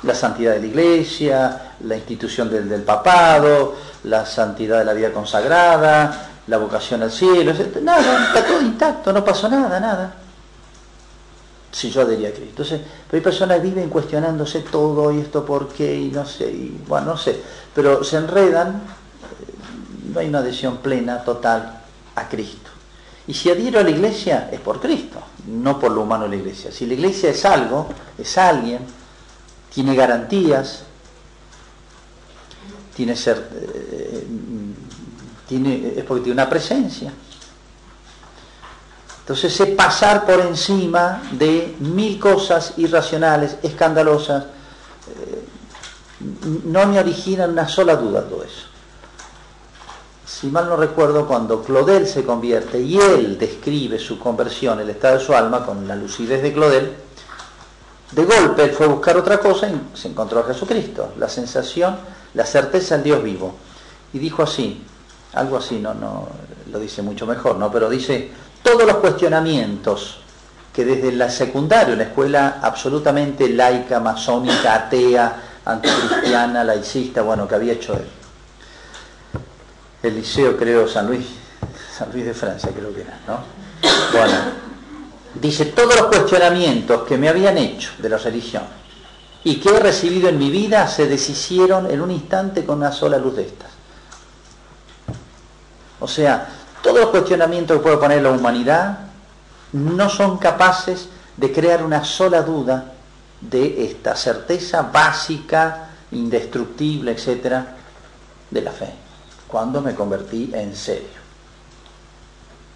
la 0.03 0.15
santidad 0.15 0.53
de 0.53 0.61
la 0.61 0.67
iglesia, 0.67 1.75
la 1.85 1.97
institución 1.97 2.51
del, 2.51 2.83
papado, 2.83 3.77
la 4.05 4.27
santidad 4.27 4.79
de 4.79 4.85
la 4.85 4.93
vida 4.93 5.13
consagrada, 5.13 6.31
la 6.47 6.59
vocación 6.59 7.03
al 7.03 7.13
cielo, 7.13 7.53
nada, 7.83 8.27
está 8.27 8.45
todo 8.45 8.61
intacto, 8.61 9.13
no 9.13 9.25
pasó 9.25 9.49
nada, 9.49 9.79
nada. 9.79 10.15
Si 11.71 11.91
yo 11.91 12.03
adhería 12.03 12.29
a 12.29 12.33
Cristo. 12.33 12.51
Entonces, 12.51 12.81
pero 13.07 13.19
hay 13.19 13.25
personas 13.25 13.59
que 13.59 13.69
viven 13.69 13.89
cuestionándose 13.89 14.61
todo 14.61 15.11
y 15.11 15.21
esto 15.21 15.45
por 15.45 15.69
qué 15.69 15.95
y 15.95 16.09
no 16.09 16.27
sé, 16.27 16.51
y 16.51 16.83
bueno, 16.87 17.13
no 17.13 17.17
sé, 17.17 17.41
pero 17.75 18.05
se 18.05 18.19
enredan, 18.19 18.69
eh, 18.71 20.13
no 20.13 20.21
hay 20.21 20.29
una 20.29 20.41
adhesión 20.41 20.79
plena, 20.79 21.25
total 21.25 21.81
a 22.17 22.29
Cristo. 22.29 22.71
Y 23.27 23.35
si 23.35 23.51
adhiero 23.51 23.81
a 23.81 23.85
la 23.85 23.91
iglesia 23.91 24.51
es 24.53 24.61
por 24.61 24.81
Cristo, 24.81 25.19
no 25.47 25.79
por 25.79 25.93
lo 25.93 26.03
humano 26.03 26.25
de 26.25 26.31
la 26.31 26.37
iglesia. 26.37 26.71
Si 26.71 26.87
la 26.87 26.95
iglesia 26.95 27.31
es 27.31 27.45
algo, 27.45 27.89
es 28.19 28.39
alguien, 28.39 28.81
tiene 29.73 29.95
garantías, 29.95 30.85
tiene 32.95 33.17
ser, 33.17 33.49
eh, 33.55 34.27
tiene, 35.49 35.95
es 35.97 36.05
porque 36.05 36.25
tiene 36.25 36.41
una 36.43 36.49
presencia. 36.49 37.13
Entonces 39.21 39.61
es 39.61 39.69
pasar 39.71 40.27
por 40.27 40.41
encima 40.41 41.23
de 41.33 41.77
mil 41.79 42.19
cosas 42.19 42.75
irracionales, 42.77 43.57
escandalosas, 43.63 44.45
eh, 44.45 45.45
no 46.65 46.87
me 46.87 46.99
origina 46.99 47.47
una 47.47 47.69
sola 47.69 47.97
duda 47.97 48.23
todo 48.29 48.45
eso 48.45 48.72
si 50.43 50.49
mal 50.49 50.69
no 50.69 50.75
recuerdo, 50.75 51.25
cuando 51.29 51.63
Claudel 51.63 52.05
se 52.05 52.25
convierte 52.25 52.81
y 52.81 52.99
él 52.99 53.39
describe 53.39 53.97
su 54.01 54.19
conversión, 54.19 54.81
el 54.81 54.91
estado 54.91 55.21
de 55.21 55.25
su 55.25 55.33
alma, 55.33 55.65
con 55.65 55.87
la 55.87 55.95
lucidez 55.95 56.43
de 56.43 56.53
Claudel, 56.53 56.97
de 58.11 58.25
golpe 58.25 58.65
él 58.65 58.73
fue 58.73 58.87
a 58.87 58.89
buscar 58.89 59.17
otra 59.17 59.39
cosa 59.39 59.69
y 59.69 59.81
se 59.95 60.09
encontró 60.09 60.41
a 60.41 60.43
Jesucristo, 60.43 61.13
la 61.17 61.29
sensación, 61.29 61.97
la 62.35 62.45
certeza 62.45 62.97
del 62.97 63.05
Dios 63.05 63.23
vivo. 63.23 63.55
Y 64.13 64.19
dijo 64.19 64.43
así, 64.43 64.83
algo 65.35 65.59
así, 65.59 65.79
no, 65.79 65.95
no, 65.95 66.27
lo 66.73 66.81
dice 66.81 67.03
mucho 67.03 67.25
mejor, 67.25 67.55
¿no? 67.55 67.71
Pero 67.71 67.89
dice, 67.89 68.33
todos 68.65 68.85
los 68.85 68.97
cuestionamientos 68.97 70.23
que 70.75 70.85
desde 70.85 71.13
la 71.13 71.31
secundaria, 71.31 71.95
una 71.95 72.03
escuela 72.03 72.59
absolutamente 72.61 73.49
laica, 73.49 74.01
masónica, 74.01 74.75
atea, 74.75 75.61
anticristiana, 75.65 76.65
laicista, 76.65 77.23
bueno, 77.23 77.47
que 77.47 77.55
había 77.55 77.75
hecho 77.75 77.95
él. 77.95 78.22
El 80.03 80.17
liceo, 80.17 80.57
creo, 80.57 80.89
San 80.89 81.07
Luis, 81.07 81.27
San 81.97 82.11
Luis 82.13 82.25
de 82.25 82.35
Francia, 82.35 82.71
creo 82.75 82.93
que 82.95 83.03
era, 83.03 83.19
¿no? 83.27 83.39
Bueno, 84.13 84.35
dice, 85.35 85.67
todos 85.67 85.95
los 85.97 86.07
cuestionamientos 86.07 87.03
que 87.03 87.17
me 87.17 87.29
habían 87.29 87.57
hecho 87.59 87.91
de 87.99 88.09
la 88.09 88.19
religión 88.19 88.65
y 89.45 89.57
que 89.57 89.71
he 89.71 89.81
recibido 89.81 90.29
en 90.29 90.39
mi 90.39 90.51
vida 90.51 90.87
se 90.89 91.07
deshicieron 91.07 91.91
en 91.91 92.01
un 92.01 92.11
instante 92.11 92.65
con 92.65 92.79
una 92.79 92.93
sola 92.93 93.19
luz 93.19 93.37
de 93.37 93.43
estas. 93.43 93.71
O 96.01 96.09
sea, 96.09 96.49
todos 96.83 96.99
los 96.99 97.11
cuestionamientos 97.11 97.77
que 97.77 97.83
puede 97.83 97.97
poner 97.97 98.23
la 98.23 98.31
humanidad 98.31 98.99
no 99.73 100.09
son 100.09 100.39
capaces 100.39 101.09
de 101.37 101.53
crear 101.53 101.83
una 101.85 102.05
sola 102.05 102.43
duda 102.43 102.93
de 103.41 103.85
esta 103.85 104.15
certeza 104.17 104.83
básica, 104.83 105.91
indestructible, 106.11 107.13
etcétera, 107.13 107.77
de 108.51 108.61
la 108.61 108.71
fe, 108.71 108.93
cuando 109.53 109.83
me 109.83 109.95
convertí 109.95 110.51
en 110.55 110.75
serio. 110.75 111.21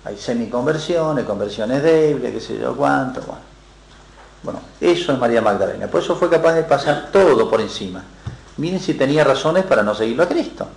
Hay 0.04 0.18
semiconversiones, 0.18 1.24
conversiones 1.24 1.82
débiles, 1.82 2.32
qué 2.32 2.40
sé 2.40 2.58
yo 2.58 2.76
cuánto, 2.76 3.22
bueno. 4.42 4.60
Eso 4.78 5.12
es 5.12 5.18
María 5.18 5.40
Magdalena. 5.40 5.88
Por 5.88 6.02
eso 6.02 6.14
fue 6.14 6.28
capaz 6.28 6.52
de 6.52 6.62
pasar 6.62 7.08
todo 7.10 7.50
por 7.50 7.60
encima. 7.62 8.04
Miren 8.58 8.78
si 8.78 8.94
tenía 8.94 9.24
razones 9.24 9.64
para 9.64 9.82
no 9.82 9.94
seguirlo 9.94 10.22
a 10.22 10.28
Cristo. 10.28 10.68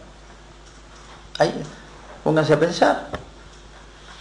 pónganse 2.23 2.53
a 2.53 2.59
pensar. 2.59 3.07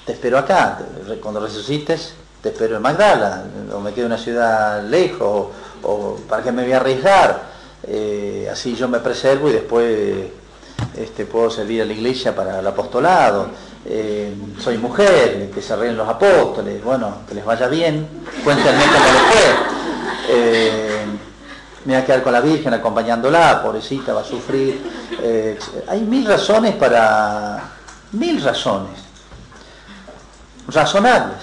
Te 0.04 0.12
espero 0.12 0.36
acá, 0.36 0.80
cuando 1.22 1.40
resucites, 1.40 2.14
te 2.42 2.48
espero 2.50 2.76
en 2.76 2.82
Magdala, 2.82 3.44
o 3.72 3.80
me 3.80 3.92
quedo 3.94 4.06
en 4.06 4.12
una 4.12 4.20
ciudad 4.20 4.82
lejos, 4.82 5.48
o, 5.82 6.16
para 6.28 6.42
que 6.42 6.50
me 6.50 6.64
voy 6.64 6.72
a 6.72 6.78
arriesgar. 6.78 7.42
Eh, 7.84 8.48
así 8.50 8.74
yo 8.74 8.88
me 8.88 8.98
preservo 8.98 9.48
y 9.48 9.52
después 9.52 10.26
este, 10.96 11.26
puedo 11.26 11.50
servir 11.50 11.82
a 11.82 11.84
la 11.84 11.92
iglesia 11.92 12.34
para 12.34 12.58
el 12.58 12.66
apostolado. 12.66 13.48
Eh, 13.84 14.34
soy 14.58 14.78
mujer, 14.78 15.50
que 15.54 15.62
se 15.62 15.76
ríen 15.76 15.96
los 15.96 16.08
apóstoles, 16.08 16.82
bueno, 16.82 17.18
que 17.28 17.34
les 17.34 17.44
vaya 17.44 17.68
bien, 17.68 18.06
cuéntenme 18.44 18.82
cómo 18.84 19.04
les 19.04 19.22
fue. 19.22 19.54
Eh, 20.30 21.04
me 21.84 21.94
voy 21.94 22.02
a 22.02 22.04
quedar 22.04 22.22
con 22.22 22.32
la 22.32 22.40
Virgen 22.40 22.74
acompañándola, 22.74 23.62
pobrecita, 23.62 24.12
va 24.12 24.20
a 24.20 24.24
sufrir. 24.24 24.82
Eh, 25.22 25.58
hay 25.86 26.00
mil 26.02 26.26
razones 26.26 26.74
para, 26.74 27.62
mil 28.12 28.42
razones, 28.42 29.00
razonables. 30.68 31.38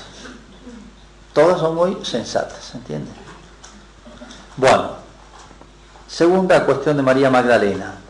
Todas 1.33 1.59
son 1.59 1.75
muy 1.75 2.05
sensatas, 2.05 2.75
¿entienden? 2.75 3.13
Bueno, 4.57 4.91
segunda 6.07 6.63
cuestión 6.65 6.95
de 6.97 7.03
María 7.03 7.29
Magdalena. 7.29 8.04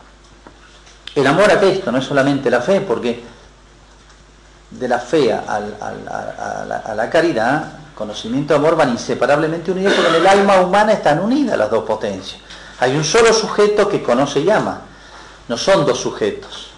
El 1.16 1.26
amor 1.26 1.50
a 1.50 1.58
Cristo 1.58 1.90
no 1.90 1.96
es 1.96 2.04
solamente 2.04 2.50
la 2.50 2.60
fe, 2.60 2.82
porque 2.82 3.24
de 4.70 4.86
la 4.86 4.98
fe 4.98 5.32
a, 5.32 5.60
la, 6.94 7.10
caridad, 7.10 7.72
conocimiento 7.94 8.52
y 8.52 8.56
amor 8.58 8.76
van 8.76 8.90
inseparablemente 8.90 9.70
unidos 9.70 9.94
porque 9.94 10.10
en 10.10 10.16
el 10.16 10.26
alma 10.26 10.60
humana 10.60 10.92
están 10.92 11.20
unidas 11.20 11.56
las 11.56 11.70
dos 11.70 11.84
potencias. 11.84 12.38
Hay 12.80 12.94
un 12.94 13.02
solo 13.02 13.32
sujeto 13.32 13.88
que 13.88 14.02
conoce 14.02 14.40
y 14.40 14.50
ama, 14.50 14.82
no 15.48 15.56
son 15.56 15.86
dos 15.86 15.98
sujetos. 15.98 16.68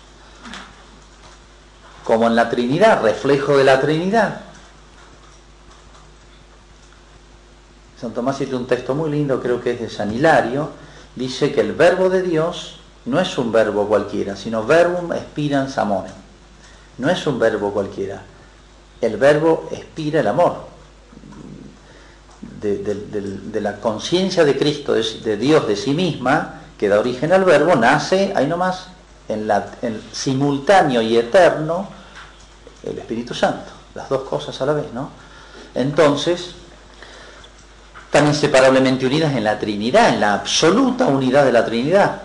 Como 2.04 2.28
en 2.28 2.36
la 2.36 2.48
Trinidad, 2.48 3.02
reflejo 3.02 3.56
de 3.56 3.64
la 3.64 3.80
Trinidad. 3.80 4.42
San 8.00 8.12
Tomás 8.12 8.38
cita 8.38 8.54
un 8.54 8.68
texto 8.68 8.94
muy 8.94 9.10
lindo, 9.10 9.42
creo 9.42 9.60
que 9.60 9.72
es 9.72 9.80
de 9.80 9.90
San 9.90 10.14
Hilario, 10.14 10.70
dice 11.16 11.52
que 11.52 11.60
el 11.60 11.72
verbo 11.72 12.08
de 12.08 12.22
Dios 12.22 12.77
no 13.08 13.20
es 13.20 13.36
un 13.38 13.50
verbo 13.50 13.88
cualquiera, 13.88 14.36
sino 14.36 14.64
verbum 14.64 15.12
spirans 15.12 15.78
amore 15.78 16.10
no 16.98 17.08
es 17.08 17.26
un 17.26 17.38
verbo 17.38 17.72
cualquiera. 17.72 18.20
El 19.00 19.16
verbo 19.16 19.68
expira 19.70 20.20
el 20.20 20.26
amor. 20.26 20.66
De, 22.60 23.60
la 23.60 23.76
conciencia 23.76 24.44
de 24.44 24.58
Cristo, 24.58 24.94
de, 24.94 25.36
Dios 25.36 25.66
de 25.66 25.76
sí 25.76 25.94
misma, 25.94 26.62
que 26.76 26.88
da 26.88 26.98
origen 26.98 27.32
al 27.32 27.44
verbo, 27.44 27.76
nace, 27.76 28.32
ahí 28.34 28.46
nomás, 28.46 28.88
en, 29.28 29.46
la, 29.46 29.66
simultáneo 30.12 31.00
y 31.00 31.16
eterno, 31.16 31.88
el 32.82 32.98
Espíritu 32.98 33.32
Santo. 33.32 33.70
Las 33.94 34.08
dos 34.08 34.22
cosas 34.22 34.60
a 34.60 34.66
la 34.66 34.72
vez, 34.72 34.92
¿no? 34.92 35.10
Entonces, 35.74 36.54
están 38.06 38.26
inseparablemente 38.26 39.06
unidas 39.06 39.34
en 39.34 39.44
la 39.44 39.58
Trinidad, 39.58 40.08
en 40.14 40.20
la 40.20 40.34
absoluta 40.34 41.06
unidad 41.06 41.44
de 41.44 41.52
la 41.52 41.64
Trinidad. 41.64 42.22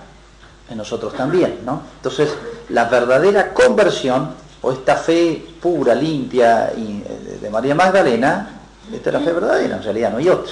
En 0.74 0.78
nosotros 0.80 1.14
también, 1.14 1.60
¿no? 1.64 1.84
Entonces, 1.98 2.36
la 2.70 2.86
verdadera 2.86 3.54
conversión 3.54 4.34
o 4.64 4.72
esta 4.72 4.96
fe 4.96 5.54
pura, 5.62 5.94
limpia 5.94 6.72
eh, 6.76 7.38
de 7.40 7.50
María 7.52 7.76
Magdalena, 7.76 8.60
esta 8.92 9.12
es 9.12 9.14
la 9.14 9.20
fe 9.20 9.34
verdadera, 9.34 9.76
en 9.76 9.84
realidad 9.84 10.10
no 10.10 10.18
hay 10.18 10.30
otra. 10.30 10.52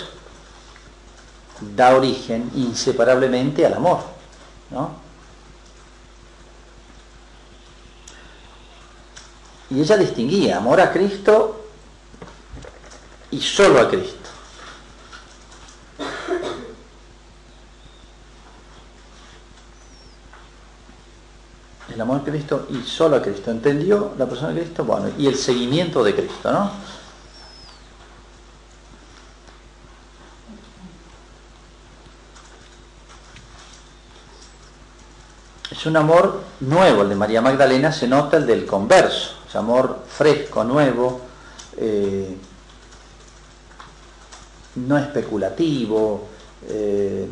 Da 1.75 1.95
origen 1.95 2.51
inseparablemente 2.53 3.65
al 3.65 3.73
amor. 3.73 3.97
¿no? 4.69 4.91
Y 9.71 9.81
ella 9.81 9.97
distinguía 9.97 10.57
amor 10.57 10.81
a 10.81 10.91
Cristo 10.91 11.65
y 13.31 13.41
solo 13.41 13.79
a 13.79 13.89
Cristo. 13.89 14.20
El 22.01 22.09
amor 22.09 22.21
a 22.21 22.23
Cristo 22.23 22.67
y 22.71 22.81
solo 22.81 23.17
a 23.17 23.21
Cristo. 23.21 23.51
¿Entendió 23.51 24.13
la 24.17 24.25
persona 24.25 24.53
de 24.53 24.61
Cristo? 24.61 24.83
Bueno, 24.83 25.11
y 25.19 25.27
el 25.27 25.35
seguimiento 25.35 26.03
de 26.03 26.15
Cristo, 26.15 26.51
¿no? 26.51 26.71
Es 35.69 35.85
un 35.85 35.95
amor 35.95 36.41
nuevo, 36.61 37.03
el 37.03 37.09
de 37.09 37.15
María 37.15 37.41
Magdalena 37.41 37.91
se 37.91 38.07
nota 38.07 38.37
el 38.37 38.47
del 38.47 38.65
converso, 38.65 39.35
es 39.47 39.55
amor 39.55 40.03
fresco, 40.07 40.63
nuevo, 40.63 41.21
eh, 41.77 42.35
no 44.75 44.97
especulativo, 44.97 46.27
eh, 46.67 47.27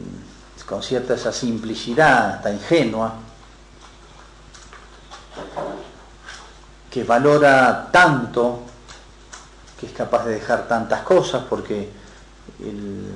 con 0.68 0.84
cierta 0.84 1.16
esa 1.16 1.32
simplicidad, 1.32 2.36
hasta 2.36 2.52
ingenua. 2.52 3.29
Que 6.90 7.04
valora 7.04 7.90
tanto, 7.92 8.62
que 9.80 9.86
es 9.86 9.92
capaz 9.92 10.26
de 10.26 10.34
dejar 10.34 10.68
tantas 10.68 11.02
cosas, 11.02 11.44
porque 11.48 11.90
el, 12.60 13.14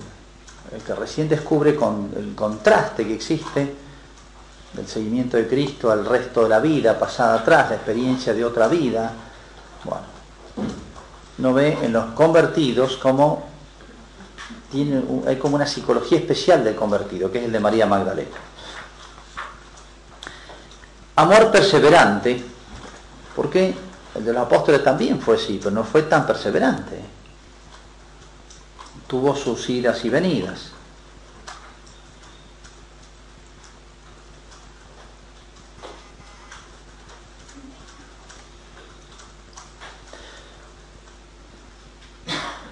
que 0.86 0.96
recién 0.96 1.28
descubre 1.28 1.76
con 1.76 2.12
el 2.16 2.36
contraste 2.36 3.06
que 3.06 3.16
existe 3.16 3.76
del 4.74 4.88
seguimiento 4.88 5.38
de 5.38 5.48
Cristo 5.48 5.92
al 5.92 6.06
resto 6.06 6.44
de 6.44 6.50
la 6.50 6.60
vida 6.60 6.98
pasada 6.98 7.36
atrás, 7.36 7.70
la 7.70 7.76
experiencia 7.76 8.34
de 8.34 8.44
otra 8.44 8.68
vida, 8.68 9.12
bueno, 9.84 10.06
no 11.38 11.54
ve 11.54 11.78
en 11.82 11.94
los 11.94 12.06
convertidos 12.14 12.98
como 12.98 13.44
tiene, 14.72 15.04
hay 15.28 15.38
como 15.38 15.56
una 15.56 15.68
psicología 15.68 16.18
especial 16.18 16.64
del 16.64 16.76
convertido, 16.76 17.32
que 17.32 17.40
es 17.40 17.46
el 17.46 17.52
de 17.52 17.60
María 17.60 17.86
Magdalena. 17.86 18.53
Amor 21.16 21.52
perseverante, 21.52 22.44
porque 23.36 23.76
el 24.16 24.26
de 24.26 24.34
los 24.34 24.42
apóstoles 24.44 24.84
también 24.84 25.20
fue 25.20 25.36
así, 25.36 25.60
pero 25.62 25.72
no 25.72 25.84
fue 25.84 26.04
tan 26.04 26.26
perseverante. 26.26 27.00
Tuvo 29.08 29.36
sus 29.36 29.70
idas 29.70 30.04
y 30.06 30.10
venidas. 30.10 30.72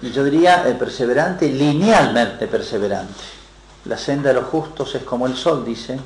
Yo 0.02 0.24
diría 0.24 0.66
el 0.66 0.76
perseverante, 0.76 1.48
linealmente 1.48 2.48
perseverante. 2.48 3.22
La 3.84 3.96
senda 3.96 4.28
de 4.30 4.34
los 4.34 4.46
justos 4.46 4.96
es 4.96 5.04
como 5.04 5.28
el 5.28 5.36
sol, 5.36 5.64
dice 5.64 5.98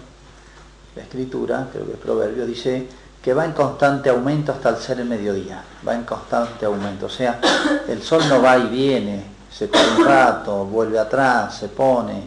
la 0.97 1.03
escritura, 1.03 1.69
creo 1.71 1.85
que 1.85 1.93
el 1.93 1.99
proverbio, 1.99 2.47
dice 2.47 2.89
que 3.23 3.35
va 3.35 3.45
en 3.45 3.53
constante 3.53 4.09
aumento 4.09 4.53
hasta 4.53 4.71
el 4.71 4.77
ser 4.77 5.01
el 5.01 5.07
mediodía, 5.07 5.63
va 5.87 5.95
en 5.95 6.05
constante 6.05 6.65
aumento, 6.65 7.07
o 7.07 7.11
sea, 7.11 7.41
el 7.89 8.03
sol 8.03 8.23
no 8.29 8.41
va 8.41 8.57
y 8.57 8.69
viene, 8.69 9.25
se 9.53 9.69
pone 9.69 9.99
un 9.99 10.05
rato, 10.05 10.65
vuelve 10.65 10.99
atrás, 10.99 11.57
se 11.59 11.69
pone, 11.69 12.27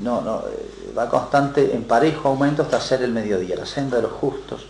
no, 0.00 0.20
no, 0.22 0.44
eh, 0.48 0.92
va 0.96 1.08
constante 1.08 1.74
en 1.74 1.84
parejo 1.84 2.28
aumento 2.28 2.62
hasta 2.62 2.80
ser 2.80 3.02
el 3.02 3.12
mediodía, 3.12 3.56
la 3.56 3.66
senda 3.66 3.96
de 3.96 4.02
los 4.02 4.12
justos. 4.12 4.66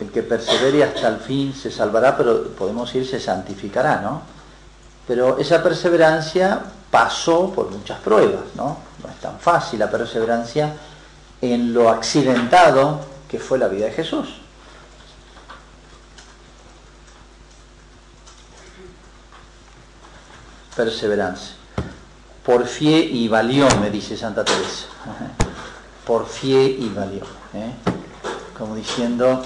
el 0.00 0.10
que 0.10 0.22
persevere 0.22 0.84
hasta 0.84 1.08
el 1.08 1.16
fin 1.16 1.52
se 1.52 1.72
salvará, 1.72 2.16
pero 2.16 2.50
podemos 2.50 2.92
decir 2.92 3.04
se 3.04 3.18
santificará, 3.18 4.00
¿no? 4.00 4.22
Pero 5.08 5.38
esa 5.38 5.60
perseverancia 5.60 6.60
pasó 6.90 7.50
por 7.52 7.70
muchas 7.70 7.98
pruebas, 8.00 8.44
¿no? 8.54 8.78
No 9.02 9.08
es 9.08 9.16
tan 9.20 9.38
fácil 9.38 9.78
la 9.78 9.90
perseverancia 9.90 10.74
en 11.40 11.72
lo 11.72 11.90
accidentado 11.90 13.00
que 13.28 13.38
fue 13.38 13.58
la 13.58 13.68
vida 13.68 13.86
de 13.86 13.92
Jesús. 13.92 14.28
Perseverancia. 20.74 21.54
Por 22.44 22.66
fie 22.66 23.00
y 23.00 23.28
valió, 23.28 23.68
me 23.80 23.90
dice 23.90 24.16
Santa 24.16 24.44
Teresa. 24.44 24.86
Por 26.06 26.26
fie 26.26 26.64
y 26.64 26.88
valió. 26.88 27.24
¿eh? 27.52 27.74
Como 28.56 28.74
diciendo, 28.74 29.42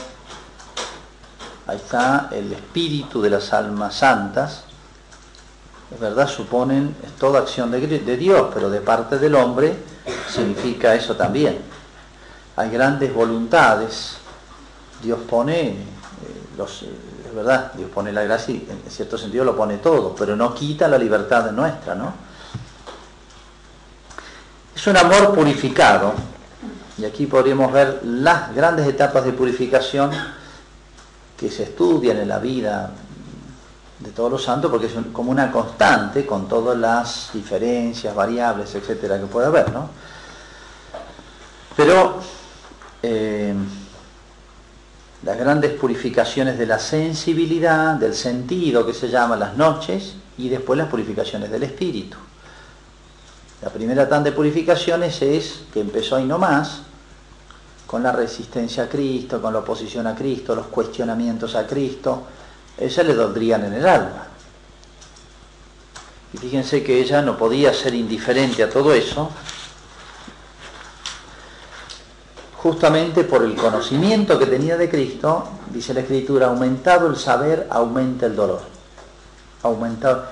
ahí 1.67 1.77
está 1.77 2.29
el 2.31 2.53
espíritu 2.53 3.21
de 3.21 3.31
las 3.31 3.53
almas 3.53 3.97
santas, 3.97 4.65
verdad, 6.01 6.29
suponen 6.29 6.95
toda 7.19 7.41
acción 7.41 7.71
de, 7.71 8.17
Dios, 8.17 8.51
pero 8.53 8.71
de 8.71 8.81
parte 8.81 9.19
del 9.19 9.35
hombre 9.35 9.77
significa 10.29 10.95
eso 10.95 11.17
también. 11.17 11.59
Hay 12.57 12.71
grandes 12.71 13.13
voluntades, 13.15 14.17
Dios 15.03 15.21
pone, 15.29 15.69
eh, 15.69 15.77
es 16.59 17.35
verdad, 17.35 17.73
Dios 17.75 17.91
pone 17.91 18.13
la 18.13 18.23
gracia 18.23 18.55
y 18.55 18.69
en 18.69 18.91
cierto 18.91 19.17
sentido 19.17 19.45
lo 19.45 19.57
pone 19.57 19.79
todo, 19.79 20.15
pero 20.15 20.37
no 20.37 20.55
quita 20.55 20.89
la 20.89 20.99
libertad 20.99 21.45
de 21.45 21.53
nuestra, 21.53 21.95
¿no? 21.95 22.13
Es 24.75 24.87
un 24.87 24.97
amor 24.97 25.35
purificado, 25.35 26.15
y 26.99 27.05
aquí 27.05 27.27
podríamos 27.27 27.73
ver 27.73 28.01
las 28.05 28.55
grandes 28.55 28.87
etapas 28.87 29.25
de 29.25 29.33
purificación 29.33 30.11
que 31.37 31.51
se 31.51 31.65
estudian 31.65 32.19
en 32.19 32.29
la 32.29 32.39
vida 32.39 32.91
de 34.03 34.11
todos 34.11 34.31
los 34.31 34.43
santos 34.43 34.71
porque 34.71 34.87
es 34.87 34.93
como 35.13 35.31
una 35.31 35.51
constante 35.51 36.27
con 36.27 36.49
todas 36.49 36.77
las 36.77 37.31
diferencias, 37.33 38.15
variables, 38.15 38.75
etcétera, 38.75 39.19
que 39.19 39.27
puede 39.27 39.47
haber, 39.47 39.73
¿no? 39.73 39.89
Pero 41.77 42.17
eh, 43.03 43.55
las 45.23 45.39
grandes 45.39 45.73
purificaciones 45.73 46.59
de 46.59 46.67
la 46.67 46.79
sensibilidad, 46.79 47.95
del 47.95 48.15
sentido 48.15 48.85
que 48.85 48.93
se 48.93 49.09
llama 49.09 49.37
las 49.37 49.57
noches, 49.57 50.15
y 50.39 50.49
después 50.49 50.77
las 50.77 50.89
purificaciones 50.89 51.51
del 51.51 51.63
espíritu. 51.63 52.17
La 53.63 53.71
primera 53.71 54.09
tan 54.09 54.25
de 54.25 54.33
purificaciones 54.33 55.23
es 55.23 55.63
que 55.73 55.81
empezó 55.81 56.17
ahí 56.17 56.25
nomás, 56.25 56.83
con 57.87 58.03
la 58.03 58.11
resistencia 58.11 58.85
a 58.85 58.89
Cristo, 58.89 59.41
con 59.41 59.53
la 59.53 59.61
oposición 59.61 60.07
a 60.07 60.15
Cristo, 60.15 60.55
los 60.55 60.67
cuestionamientos 60.67 61.55
a 61.55 61.67
Cristo, 61.67 62.23
ella 62.79 63.03
le 63.03 63.15
doldrían 63.15 63.65
en 63.65 63.75
el 63.75 63.87
alma. 63.87 64.27
Y 66.33 66.39
fíjense 66.39 66.83
que 66.83 67.01
ella 67.01 67.21
no 67.23 67.37
podía 67.37 67.75
ser 67.75 67.95
indiferente 67.95 68.63
a 68.63 68.71
todo 68.71 68.95
eso, 68.95 69.31
justamente 72.57 73.25
por 73.25 73.43
el 73.43 73.55
conocimiento 73.57 74.39
que 74.39 74.47
tenía 74.47 74.77
de 74.77 74.89
Cristo, 74.89 75.49
dice 75.71 75.93
la 75.93 76.01
Escritura, 76.01 76.47
aumentado 76.47 77.09
el 77.09 77.17
saber, 77.17 77.67
aumenta 77.71 78.27
el 78.27 78.37
dolor. 78.37 78.63
Aumentado. 79.63 80.27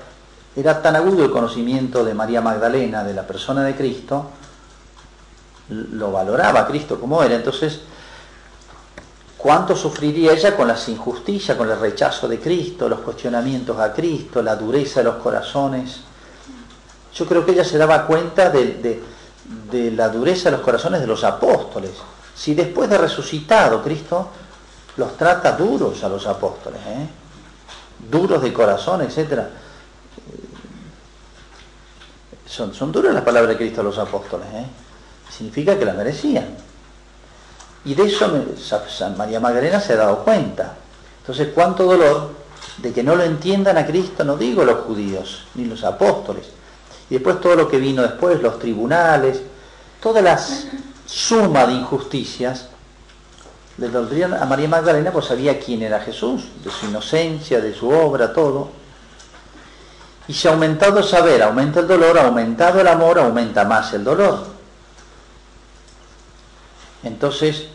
Era 0.55 0.81
tan 0.81 0.95
agudo 0.95 1.25
el 1.25 1.31
conocimiento 1.31 2.03
de 2.03 2.13
María 2.13 2.41
Magdalena, 2.41 3.03
de 3.03 3.13
la 3.13 3.27
persona 3.27 3.63
de 3.63 3.75
Cristo, 3.75 4.31
lo 5.69 6.11
valoraba 6.11 6.67
Cristo 6.67 6.99
como 6.99 7.23
era, 7.23 7.35
entonces 7.35 7.81
cuánto 9.41 9.75
sufriría 9.75 10.33
ella 10.33 10.55
con 10.55 10.67
las 10.67 10.87
injusticias, 10.87 11.57
con 11.57 11.69
el 11.69 11.79
rechazo 11.79 12.27
de 12.27 12.39
Cristo, 12.39 12.87
los 12.87 12.99
cuestionamientos 12.99 13.77
a 13.79 13.91
Cristo, 13.91 14.41
la 14.41 14.55
dureza 14.55 14.99
de 14.99 15.05
los 15.05 15.15
corazones. 15.15 16.01
Yo 17.13 17.25
creo 17.25 17.43
que 17.43 17.53
ella 17.53 17.63
se 17.63 17.77
daba 17.77 18.05
cuenta 18.05 18.51
de, 18.51 19.01
la 19.95 20.09
dureza 20.09 20.49
de 20.49 20.57
los 20.57 20.61
corazones 20.61 21.01
de 21.01 21.07
los 21.07 21.23
apóstoles. 21.23 21.91
Si 22.35 22.53
después 22.53 22.89
de 22.89 22.99
resucitado 22.99 23.81
Cristo 23.81 24.29
los 24.97 25.17
trata 25.17 25.53
duros 25.53 26.03
a 26.03 26.09
los 26.09 26.27
apóstoles, 26.27 26.79
¿eh? 26.85 27.07
duros 28.09 28.43
de 28.43 28.53
corazón, 28.53 29.01
etc. 29.01 29.41
Son, 32.45 32.73
son 32.73 32.91
duras 32.91 33.13
las 33.13 33.23
palabras 33.23 33.49
de 33.53 33.57
Cristo 33.57 33.81
a 33.81 33.83
los 33.83 33.97
apóstoles, 33.97 34.47
¿eh? 34.53 34.65
significa 35.29 35.77
que 35.79 35.85
las 35.85 35.95
merecían. 35.95 36.70
Y 37.83 37.95
de 37.95 38.03
eso 38.03 38.31
María 39.17 39.39
Magdalena 39.39 39.79
se 39.79 39.93
ha 39.93 39.97
dado 39.97 40.23
cuenta. 40.23 40.75
Entonces, 41.21 41.49
cuánto 41.53 41.85
dolor 41.85 42.31
de 42.77 42.91
que 42.91 43.03
no 43.03 43.15
lo 43.15 43.23
entiendan 43.23 43.77
a 43.77 43.85
Cristo, 43.85 44.23
no 44.23 44.37
digo 44.37 44.63
los 44.63 44.81
judíos, 44.81 45.45
ni 45.55 45.65
los 45.65 45.83
apóstoles. 45.83 46.45
Y 47.09 47.15
después 47.15 47.41
todo 47.41 47.55
lo 47.55 47.67
que 47.67 47.77
vino 47.77 48.01
después, 48.01 48.41
los 48.41 48.59
tribunales, 48.59 49.41
todas 50.01 50.23
las 50.23 50.67
suma 51.05 51.65
de 51.65 51.73
injusticias, 51.73 52.67
le 53.77 53.89
doldrían 53.89 54.33
a 54.33 54.45
María 54.45 54.67
Magdalena, 54.67 55.11
pues 55.11 55.25
sabía 55.25 55.59
quién 55.59 55.81
era 55.81 55.99
Jesús, 55.99 56.43
de 56.63 56.69
su 56.69 56.85
inocencia, 56.85 57.59
de 57.59 57.73
su 57.73 57.89
obra, 57.89 58.31
todo. 58.31 58.69
Y 60.27 60.33
si 60.33 60.47
ha 60.47 60.51
aumentado 60.51 60.99
el 60.99 61.03
saber, 61.03 61.41
aumenta 61.41 61.79
el 61.79 61.87
dolor, 61.87 62.17
aumentado 62.19 62.79
el 62.79 62.87
amor, 62.87 63.19
aumenta 63.19 63.65
más 63.65 63.93
el 63.93 64.03
dolor. 64.03 64.50
Entonces, 67.03 67.67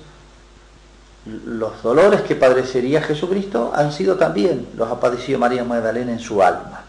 los 1.26 1.82
dolores 1.82 2.22
que 2.22 2.36
padecería 2.36 3.02
Jesucristo 3.02 3.72
han 3.74 3.92
sido 3.92 4.16
también, 4.16 4.68
los 4.76 4.88
ha 4.88 5.00
padecido 5.00 5.38
María 5.38 5.64
Magdalena 5.64 6.12
en 6.12 6.20
su 6.20 6.42
alma. 6.42 6.82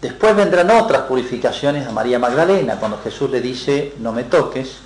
Después 0.00 0.34
vendrán 0.34 0.70
otras 0.70 1.02
purificaciones 1.02 1.86
a 1.86 1.92
María 1.92 2.18
Magdalena, 2.18 2.76
cuando 2.76 2.98
Jesús 3.04 3.30
le 3.30 3.40
dice, 3.40 3.94
no 4.00 4.12
me 4.12 4.24
toques, 4.24 4.78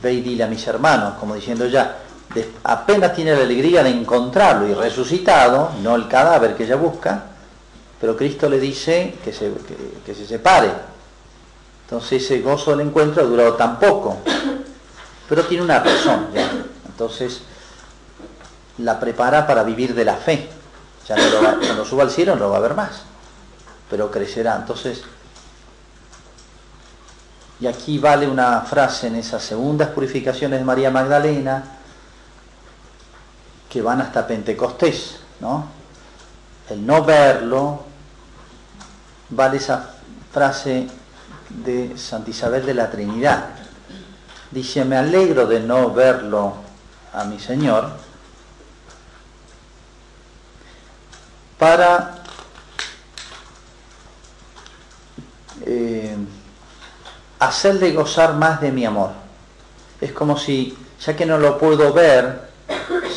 ve 0.00 0.12
y 0.12 0.20
dile 0.20 0.44
a 0.44 0.46
mis 0.46 0.64
hermanos, 0.68 1.14
como 1.18 1.34
diciendo 1.34 1.66
ya, 1.66 1.98
apenas 2.62 3.14
tiene 3.14 3.34
la 3.34 3.42
alegría 3.42 3.82
de 3.82 3.90
encontrarlo 3.90 4.68
y 4.68 4.74
resucitado, 4.74 5.72
no 5.82 5.96
el 5.96 6.06
cadáver 6.06 6.54
que 6.54 6.64
ella 6.64 6.76
busca, 6.76 7.24
pero 8.00 8.16
Cristo 8.16 8.48
le 8.48 8.60
dice 8.60 9.14
que 9.24 9.32
se, 9.32 9.50
que 10.04 10.14
se 10.14 10.26
separe, 10.26 10.70
entonces 11.86 12.24
ese 12.24 12.40
gozo 12.40 12.72
del 12.72 12.88
encuentro 12.88 13.22
ha 13.22 13.26
durado 13.26 13.54
tan 13.54 13.78
poco, 13.78 14.16
pero 15.28 15.44
tiene 15.44 15.62
una 15.62 15.78
razón. 15.78 16.26
Entonces 16.84 17.42
la 18.78 18.98
prepara 18.98 19.46
para 19.46 19.62
vivir 19.62 19.94
de 19.94 20.04
la 20.04 20.16
fe. 20.16 20.50
Ya 21.06 21.14
no 21.16 21.22
cuando 21.60 21.84
suba 21.84 22.02
al 22.02 22.10
cielo 22.10 22.34
no 22.34 22.46
lo 22.46 22.50
va 22.50 22.56
a 22.56 22.60
ver 22.60 22.74
más, 22.74 23.02
pero 23.88 24.10
crecerá. 24.10 24.56
Entonces, 24.56 25.04
y 27.60 27.68
aquí 27.68 27.98
vale 27.98 28.26
una 28.26 28.62
frase 28.62 29.06
en 29.06 29.14
esas 29.14 29.44
segundas 29.44 29.90
purificaciones 29.90 30.58
de 30.58 30.64
María 30.64 30.90
Magdalena 30.90 31.62
que 33.70 33.80
van 33.80 34.00
hasta 34.00 34.26
Pentecostés, 34.26 35.20
¿no? 35.38 35.68
El 36.68 36.84
no 36.84 37.04
verlo, 37.04 37.84
vale 39.30 39.58
esa 39.58 39.90
frase 40.32 40.88
de 41.48 41.96
Santa 41.96 42.30
Isabel 42.30 42.64
de 42.66 42.74
la 42.74 42.90
Trinidad. 42.90 43.50
Dice, 44.50 44.84
me 44.84 44.96
alegro 44.96 45.46
de 45.46 45.60
no 45.60 45.90
verlo 45.92 46.54
a 47.12 47.24
mi 47.24 47.38
Señor 47.38 47.90
para 51.58 52.16
eh, 55.64 56.16
hacerle 57.38 57.92
gozar 57.92 58.34
más 58.34 58.60
de 58.60 58.72
mi 58.72 58.84
amor. 58.84 59.10
Es 60.00 60.12
como 60.12 60.38
si, 60.38 60.76
ya 61.00 61.16
que 61.16 61.26
no 61.26 61.38
lo 61.38 61.58
puedo 61.58 61.92
ver, 61.92 62.50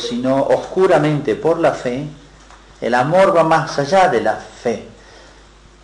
sino 0.08 0.42
oscuramente 0.42 1.34
por 1.34 1.58
la 1.58 1.72
fe, 1.72 2.06
el 2.80 2.94
amor 2.94 3.36
va 3.36 3.44
más 3.44 3.78
allá 3.78 4.08
de 4.08 4.22
la 4.22 4.36
fe. 4.36 4.88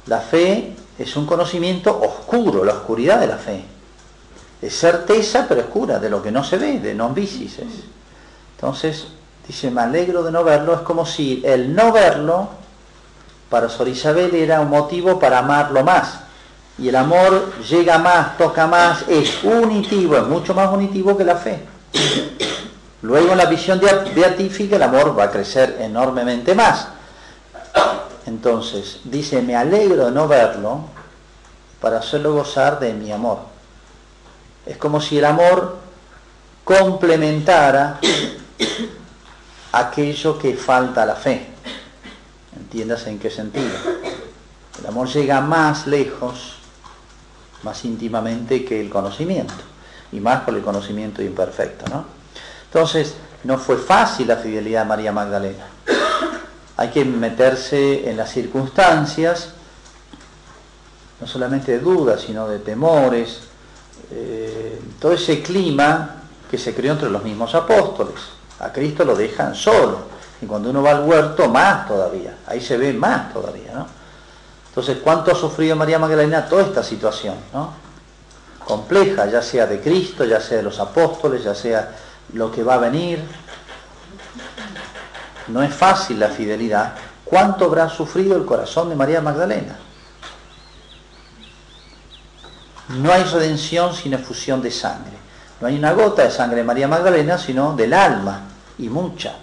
La 0.07 0.20
fe 0.20 0.74
es 0.98 1.16
un 1.16 1.26
conocimiento 1.26 2.00
oscuro, 2.00 2.64
la 2.64 2.72
oscuridad 2.72 3.20
de 3.20 3.26
la 3.26 3.38
fe. 3.38 3.64
Es 4.62 4.78
certeza, 4.78 5.46
pero 5.48 5.62
oscura, 5.62 5.98
de 5.98 6.09
lo 6.09 6.22
que 6.22 6.30
no 6.30 6.42
se 6.42 6.57
ve, 6.57 6.80
de 6.80 6.94
non 6.94 7.14
visis. 7.14 7.59
Entonces, 8.57 9.09
dice, 9.46 9.70
me 9.70 9.82
alegro 9.82 10.22
de 10.22 10.32
no 10.32 10.44
verlo, 10.44 10.74
es 10.74 10.80
como 10.80 11.04
si 11.04 11.42
el 11.44 11.74
no 11.74 11.92
verlo, 11.92 12.48
para 13.50 13.68
Sor 13.68 13.88
Isabel 13.88 14.34
era 14.34 14.61
un 14.61 14.70
motivo 14.70 15.18
para 15.18 15.38
amarlo 15.38 15.84
más. 15.84 16.20
Y 16.78 16.88
el 16.88 16.96
amor 16.96 17.54
llega 17.62 17.98
más, 17.98 18.36
toca 18.36 18.66
más, 18.66 19.04
es 19.09 19.42
unitivo, 19.44 20.16
es 20.16 20.26
mucho 20.26 20.54
más 20.54 20.72
unitivo 20.72 21.16
que 21.16 21.24
la 21.24 21.36
fe. 21.36 21.61
Luego 23.02 23.32
en 23.32 23.38
la 23.38 23.46
visión 23.46 23.80
beatífica 23.80 24.76
el 24.76 24.82
amor 24.82 25.18
va 25.18 25.24
a 25.24 25.30
crecer 25.30 25.78
enormemente 25.80 26.54
más. 26.54 26.88
Entonces, 28.27 29.01
dice, 29.05 29.41
me 29.41 29.55
alegro 29.55 30.07
de 30.07 30.11
no 30.11 30.27
verlo 30.27 30.81
para 31.81 31.99
hacerlo 31.99 32.35
gozar 32.35 32.81
de 32.81 32.93
mi 32.93 33.12
amor. 33.12 33.39
Es 34.66 34.77
como 34.77 35.01
si 35.01 35.18
el 35.18 35.24
amor 35.24 35.79
complementara 36.64 38.01
aquello 39.70 40.39
que 40.39 40.57
falta 40.57 41.05
a 41.05 41.07
la 41.07 41.14
fe. 41.14 41.47
¿Entiendas 42.57 43.07
en 43.07 43.20
qué 43.20 43.31
sentido? 43.31 43.70
El 44.81 44.87
amor 44.87 45.09
llega 45.09 45.41
más 45.41 45.87
lejos, 45.87 46.57
más 47.62 47.85
íntimamente 47.85 48.64
que 48.64 48.81
el 48.81 48.91
conocimiento, 48.91 49.55
y 50.11 50.18
más 50.18 50.41
por 50.43 50.55
el 50.55 50.62
conocimiento 50.62 51.22
imperfecto, 51.22 51.85
¿no? 51.89 52.05
Entonces, 52.64 53.14
no 53.45 53.59
fue 53.59 53.77
fácil 53.77 54.27
la 54.27 54.37
fidelidad 54.37 54.83
de 54.83 54.89
María 54.89 55.12
Magdalena. 55.12 55.76
Hay 56.77 56.91
que 56.91 57.05
meterse 57.05 58.09
en 58.09 58.16
las 58.16 58.31
circunstancias, 58.31 59.51
no 61.20 61.27
solamente 61.27 61.72
de 61.72 61.79
dudas, 61.79 62.20
sino 62.20 62.49
de 62.49 62.59
temores, 62.59 63.41
eh, 64.11 64.79
todo 65.01 65.12
ese 65.12 65.43
clima 65.43 66.22
que 66.51 66.59
se 66.59 66.74
creó 66.74 66.93
entre 66.93 67.11
los 67.11 67.22
mismos 67.22 67.55
apóstoles. 67.55 68.16
A 68.61 68.72
Cristo 68.72 69.05
lo 69.05 69.14
dejan 69.14 69.55
solo. 69.55 70.16
Y 70.41 70.47
cuando 70.47 70.70
uno 70.70 70.83
va 70.83 70.91
al 70.91 71.05
huerto, 71.05 71.49
más 71.49 71.89
todavía. 71.89 72.37
Ahí 72.47 72.61
se 72.61 72.77
ve 72.77 72.93
más 72.93 73.33
todavía, 73.33 73.72
¿no? 73.72 73.87
Entonces, 74.68 74.99
¿cuánto 75.03 75.33
ha 75.33 75.35
sufrido 75.35 75.74
María 75.74 75.99
Magdalena 75.99 76.47
toda 76.47 76.62
esta 76.62 76.83
situación, 76.83 77.35
¿no? 77.55 77.72
Compleja, 78.64 79.24
ya 79.27 79.41
sea 79.41 79.66
de 79.66 79.81
Cristo, 79.81 80.24
ya 80.24 80.41
sea 80.41 80.59
de 80.59 80.64
los 80.64 80.79
apóstoles, 80.79 81.45
ya 81.45 81.55
sea 81.55 81.93
lo 82.35 82.53
que 82.53 82.62
va 82.62 82.74
a 82.74 82.79
venir. 82.79 83.20
No 85.49 85.62
es 85.62 85.74
fácil 85.74 86.18
la 86.18 86.28
fidelidad. 86.28 86.94
¿Cuánto 87.24 87.66
habrá 87.66 87.88
sufrido 87.88 88.36
el 88.36 88.44
corazón 88.44 88.88
de 88.88 88.97
María 88.97 89.20
Magdalena? 89.20 89.76
No 92.88 93.12
hay 93.12 93.24
redención 93.24 93.94
sin 93.94 94.14
efusión 94.14 94.62
de 94.62 94.70
sangre. 94.70 95.16
No 95.61 95.66
hay 95.66 95.76
una 95.76 95.92
gota 95.92 96.22
de 96.22 96.30
sangre 96.30 96.59
de 96.59 96.64
María 96.64 96.86
Magdalena, 96.86 97.38
sino 97.38 97.74
del 97.74 97.92
alma, 97.94 98.42
y 98.78 98.88
mucha. 98.88 99.34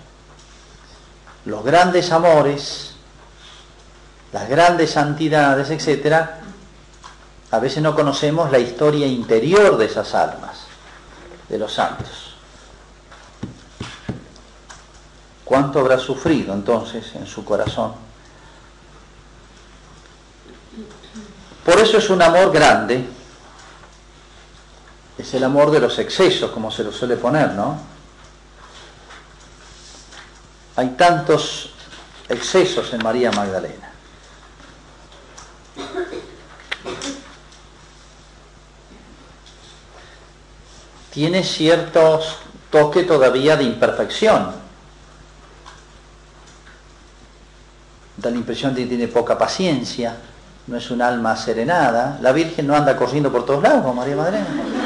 Los 1.45 1.64
grandes 1.64 2.12
amores, 2.12 2.95
las 4.32 4.47
grandes 4.47 4.91
santidades, 4.91 5.70
etc., 5.70 6.16
a 7.51 7.60
veces 7.60 7.84
no 7.84 7.95
conocemos 7.95 8.51
la 8.51 8.60
historia 8.60 9.06
interior 9.06 9.78
de 9.78 9.86
esas 9.86 10.16
almas, 10.16 10.62
de 11.49 11.60
los 11.60 11.74
santos. 11.74 12.23
¿Cuánto 15.44 15.80
habrá 15.80 16.00
sufrido 16.00 16.54
entonces 16.54 17.16
en 17.16 17.28
su 17.28 17.44
corazón? 17.44 17.94
Por 21.66 21.80
eso 21.80 21.98
es 21.98 22.10
un 22.10 22.22
amor 22.22 22.52
grande, 22.52 23.06
es 25.18 25.34
el 25.34 25.44
amor 25.44 25.72
de 25.72 25.80
los 25.80 25.98
excesos, 26.00 26.52
como 26.52 26.72
se 26.72 26.84
lo 26.84 26.91
suele 26.91 27.16
poner, 27.16 27.52
¿no? 27.52 27.78
Hay 30.76 30.89
tantos 30.89 31.70
excesos 32.28 32.91
en 32.94 33.04
María 33.04 33.32
Magdalena. 33.32 33.91
Tiene 41.12 41.44
ciertos 41.44 42.38
toque 42.72 43.04
todavía 43.04 43.56
de 43.56 43.66
imperfección. 43.66 44.62
Da 48.18 48.30
la 48.30 48.38
impresión 48.38 48.76
de 48.76 48.84
que 48.84 48.88
tiene 48.88 49.07
poca 49.07 49.38
paciencia, 49.38 50.16
no 50.68 50.78
es 50.78 50.91
un 50.91 51.01
alma 51.01 51.36
serenada. 51.36 52.18
La 52.22 52.32
Virgen 52.32 52.68
no 52.68 52.76
anda 52.76 52.95
corriendo 52.95 53.32
por 53.32 53.45
todos 53.45 53.61
lados 53.64 53.93
María 53.95 54.16
Magdalena. 54.16 54.45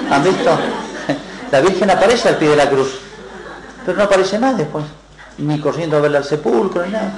¿Han 0.09 0.23
visto? 0.23 0.57
La 1.51 1.61
Virgen 1.61 1.89
aparece 1.89 2.29
al 2.29 2.37
pie 2.37 2.49
de 2.49 2.55
la 2.57 2.69
cruz, 2.69 2.99
pero 3.85 3.97
no 3.97 4.03
aparece 4.03 4.37
más 4.37 4.57
después, 4.57 4.83
ni 5.37 5.59
corriendo 5.61 5.95
a 5.97 6.01
verla 6.01 6.17
al 6.17 6.25
sepulcro, 6.25 6.85
ni 6.85 6.91
nada. 6.91 7.13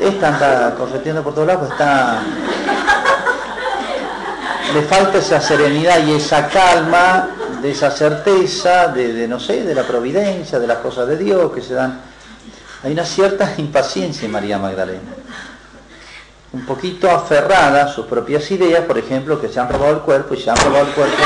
Esta 0.00 0.28
anda 0.28 0.74
corriendo 0.76 1.22
por 1.22 1.34
todos 1.34 1.48
lados, 1.48 1.70
está... 1.70 2.20
Le 4.72 4.82
falta 4.82 5.18
esa 5.18 5.40
serenidad 5.40 6.04
y 6.06 6.12
esa 6.12 6.48
calma, 6.48 7.28
de 7.62 7.70
esa 7.70 7.90
certeza, 7.90 8.88
de 8.88 9.26
no 9.26 9.40
sé, 9.40 9.64
de 9.64 9.74
la 9.74 9.84
providencia, 9.84 10.58
de 10.58 10.66
las 10.66 10.78
cosas 10.78 11.08
de 11.08 11.16
Dios 11.16 11.50
que 11.52 11.62
se 11.62 11.74
dan. 11.74 11.98
Hay 12.82 12.92
una 12.92 13.04
cierta 13.04 13.54
impaciencia 13.58 14.26
en 14.26 14.32
María 14.32 14.58
Magdalena 14.58 15.00
un 16.56 16.64
poquito 16.64 17.10
aferrada 17.10 17.84
a 17.84 17.88
sus 17.88 18.06
propias 18.06 18.50
ideas, 18.50 18.84
por 18.84 18.96
ejemplo, 18.96 19.38
que 19.38 19.48
se 19.48 19.60
han 19.60 19.68
robado 19.68 19.92
el 19.92 20.00
cuerpo 20.00 20.34
y 20.34 20.40
se 20.40 20.50
han 20.50 20.56
robado 20.56 20.86
el 20.86 20.92
cuerpo. 20.92 21.22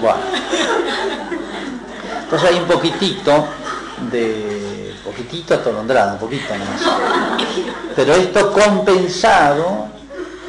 Bueno. 0.00 0.18
Entonces 2.24 2.50
hay 2.50 2.56
un 2.58 2.66
poquitito 2.66 3.46
de... 4.10 4.94
poquitito 5.04 5.54
atolondrada, 5.54 6.14
un 6.14 6.18
poquito 6.18 6.52
nomás. 6.52 6.82
Pero 7.94 8.14
esto 8.14 8.52
compensado, 8.52 9.86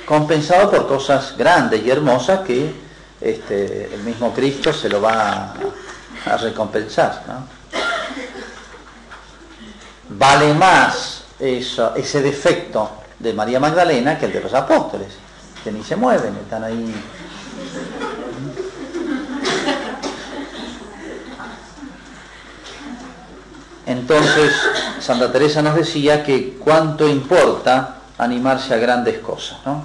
compensado 0.06 0.72
por 0.72 0.88
cosas 0.88 1.36
grandes 1.38 1.86
y 1.86 1.92
hermosas 1.92 2.40
que 2.40 2.74
este, 3.22 3.94
el 3.94 4.02
mismo 4.02 4.34
Cristo 4.34 4.74
se 4.74 4.90
lo 4.90 5.02
va 5.02 5.32
a, 5.32 5.54
a 6.26 6.38
recompensar. 6.38 7.24
¿no? 7.28 7.66
vale 10.10 10.54
más 10.54 11.24
eso, 11.40 11.96
ese 11.96 12.22
defecto 12.22 12.90
de 13.20 13.34
María 13.34 13.60
Magdalena 13.60 14.18
que 14.18 14.26
el 14.26 14.34
de 14.34 14.42
los 14.42 14.54
apóstoles, 14.54 15.08
que 15.64 15.72
ni 15.72 15.84
se 15.84 15.96
mueven, 15.96 16.36
están 16.36 16.64
ahí. 16.64 16.94
Entonces, 23.88 24.54
Santa 25.00 25.32
Teresa 25.32 25.62
nos 25.62 25.76
decía 25.76 26.24
que 26.24 26.58
cuánto 26.58 27.08
importa 27.08 27.98
animarse 28.18 28.74
a 28.74 28.78
grandes 28.78 29.20
cosas, 29.20 29.60
¿no? 29.66 29.84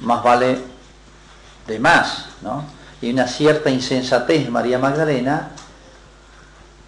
Más 0.00 0.22
vale 0.22 0.58
de 1.66 1.78
más, 1.78 2.26
¿no? 2.42 2.79
Y 3.02 3.12
una 3.12 3.26
cierta 3.26 3.70
insensatez 3.70 4.50
María 4.50 4.78
Magdalena 4.78 5.50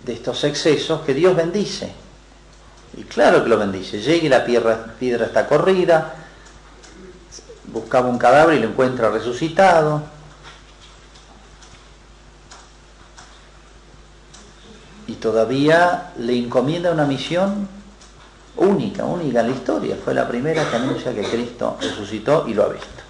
de 0.05 0.13
estos 0.13 0.45
excesos 0.45 1.03
que 1.03 1.15
Dios 1.15 1.35
bendice. 1.35 1.93
Y 2.97 3.05
claro 3.05 3.43
que 3.43 3.49
lo 3.49 3.59
bendice. 3.59 4.01
Llega 4.01 4.27
y 4.27 4.29
la 4.29 4.45
piedra, 4.45 4.95
piedra 4.99 5.27
está 5.27 5.47
corrida, 5.47 6.15
buscaba 7.73 8.09
un 8.09 8.19
cadáver 8.19 8.59
y 8.59 8.61
lo 8.61 8.69
encuentra 8.69 9.11
resucitado. 9.11 10.03
Y 15.07 15.15
todavía 15.15 16.13
le 16.19 16.37
encomienda 16.37 16.93
una 16.93 17.07
misión 17.07 17.69
única, 18.57 19.05
única 19.05 19.41
en 19.41 19.49
la 19.49 19.55
historia. 19.55 19.97
Fue 20.03 20.15
la 20.15 20.29
primera 20.29 20.69
que 20.69 20.77
anuncia 20.77 21.15
que 21.15 21.23
Cristo 21.23 21.79
resucitó 21.81 22.47
y 22.47 22.55
lo 22.55 22.65
ha 22.65 22.69
visto. 22.69 23.02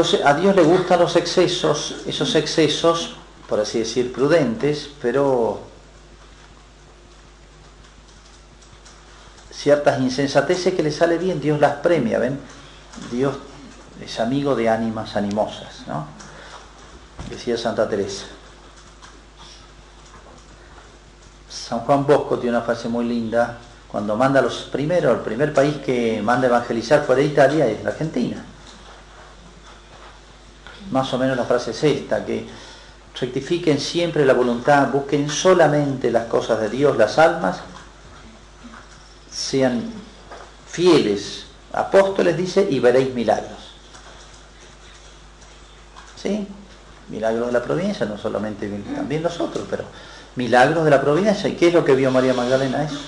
Entonces 0.00 0.24
a 0.24 0.32
Dios 0.32 0.56
le 0.56 0.62
gustan 0.62 0.98
los 0.98 1.14
excesos, 1.14 1.96
esos 2.06 2.34
excesos 2.34 3.16
por 3.46 3.60
así 3.60 3.80
decir, 3.80 4.14
prudentes, 4.14 4.88
pero 5.02 5.60
ciertas 9.52 10.00
insensateces 10.00 10.72
que 10.72 10.82
le 10.82 10.90
sale 10.90 11.18
bien, 11.18 11.38
Dios 11.38 11.60
las 11.60 11.74
premia, 11.74 12.18
¿ven? 12.18 12.40
Dios 13.10 13.36
es 14.02 14.20
amigo 14.20 14.56
de 14.56 14.70
ánimas 14.70 15.16
animosas, 15.16 15.82
¿no? 15.86 16.06
Decía 17.28 17.58
Santa 17.58 17.86
Teresa. 17.86 18.24
San 21.46 21.80
Juan 21.80 22.06
Bosco 22.06 22.38
tiene 22.38 22.56
una 22.56 22.64
frase 22.64 22.88
muy 22.88 23.04
linda, 23.04 23.58
cuando 23.86 24.16
manda 24.16 24.40
los 24.40 24.62
primeros, 24.72 25.18
el 25.18 25.24
primer 25.24 25.52
país 25.52 25.76
que 25.84 26.22
manda 26.22 26.46
a 26.46 26.50
evangelizar 26.50 27.04
fuera 27.04 27.20
de 27.20 27.26
Italia 27.26 27.66
es 27.66 27.84
la 27.84 27.90
Argentina. 27.90 28.46
Más 30.90 31.12
o 31.12 31.18
menos 31.18 31.36
la 31.36 31.44
frase 31.44 31.70
es 31.70 31.84
esta, 31.84 32.24
que 32.24 32.46
rectifiquen 33.18 33.78
siempre 33.78 34.24
la 34.24 34.32
voluntad, 34.32 34.88
busquen 34.90 35.28
solamente 35.28 36.10
las 36.10 36.26
cosas 36.26 36.60
de 36.60 36.68
Dios, 36.68 36.96
las 36.96 37.18
almas, 37.18 37.60
sean 39.30 39.82
fieles, 40.68 41.44
apóstoles 41.72 42.36
dice, 42.36 42.66
y 42.68 42.80
veréis 42.80 43.14
milagros. 43.14 43.58
¿Sí? 46.20 46.46
Milagros 47.08 47.46
de 47.46 47.52
la 47.52 47.62
providencia, 47.62 48.06
no 48.06 48.18
solamente 48.18 48.68
también 48.94 49.22
nosotros, 49.22 49.66
pero 49.68 49.84
milagros 50.36 50.84
de 50.84 50.90
la 50.90 51.00
providencia. 51.00 51.48
¿Y 51.48 51.54
qué 51.54 51.68
es 51.68 51.74
lo 51.74 51.84
que 51.84 51.94
vio 51.94 52.10
María 52.10 52.34
Magdalena? 52.34 52.84
Eso. 52.84 52.98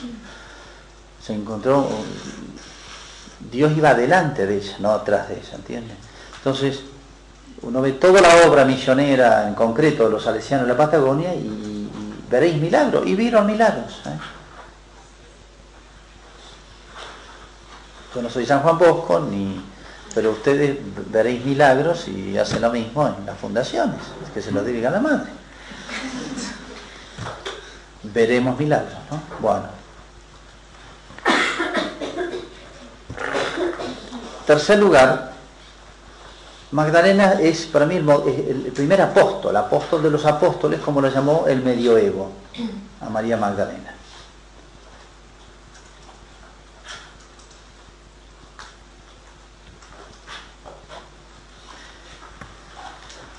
Se 1.24 1.34
encontró, 1.34 1.88
Dios 3.50 3.72
iba 3.76 3.90
adelante 3.90 4.46
de 4.46 4.56
ella, 4.56 4.76
no 4.80 4.90
atrás 4.90 5.28
de 5.28 5.34
ella, 5.34 5.54
¿entiendes? 5.54 5.96
Entonces, 6.38 6.80
uno 7.62 7.80
ve 7.80 7.92
toda 7.92 8.20
la 8.20 8.46
obra 8.46 8.64
misionera, 8.64 9.46
en 9.46 9.54
concreto 9.54 10.04
de 10.04 10.10
los 10.10 10.24
salesianos 10.24 10.66
de 10.66 10.72
la 10.72 10.78
Patagonia, 10.78 11.32
y, 11.34 11.88
veréis 12.28 12.60
milagros, 12.60 13.06
y 13.06 13.14
vieron 13.14 13.46
milagros. 13.46 14.00
¿eh? 14.06 14.18
Yo 18.14 18.22
no 18.22 18.28
soy 18.28 18.46
San 18.46 18.60
Juan 18.60 18.78
Bosco, 18.78 19.20
ni, 19.20 19.62
pero 20.14 20.32
ustedes 20.32 20.78
veréis 21.10 21.44
milagros 21.44 22.08
y 22.08 22.36
hacen 22.36 22.62
lo 22.62 22.70
mismo 22.70 23.06
en 23.06 23.26
las 23.26 23.38
fundaciones, 23.38 24.00
que 24.34 24.42
se 24.42 24.50
lo 24.50 24.64
diga 24.64 24.90
la 24.90 25.00
madre. 25.00 25.30
Veremos 28.02 28.58
milagros, 28.58 28.98
¿no? 29.10 29.22
Bueno. 29.40 29.68
Tercer 34.46 34.78
lugar, 34.78 35.31
Magdalena 36.72 37.34
es 37.34 37.66
para 37.66 37.84
mí 37.84 37.96
el, 37.96 38.72
primer 38.74 39.00
apóstol, 39.02 39.54
apóstol 39.56 40.02
de 40.02 40.10
los 40.10 40.24
apóstoles, 40.24 40.80
como 40.80 41.00
lo 41.00 41.08
llamó 41.08 41.44
el 41.46 41.62
medioevo, 41.62 42.32
a 43.00 43.08
María 43.08 43.36
Magdalena. 43.36 43.92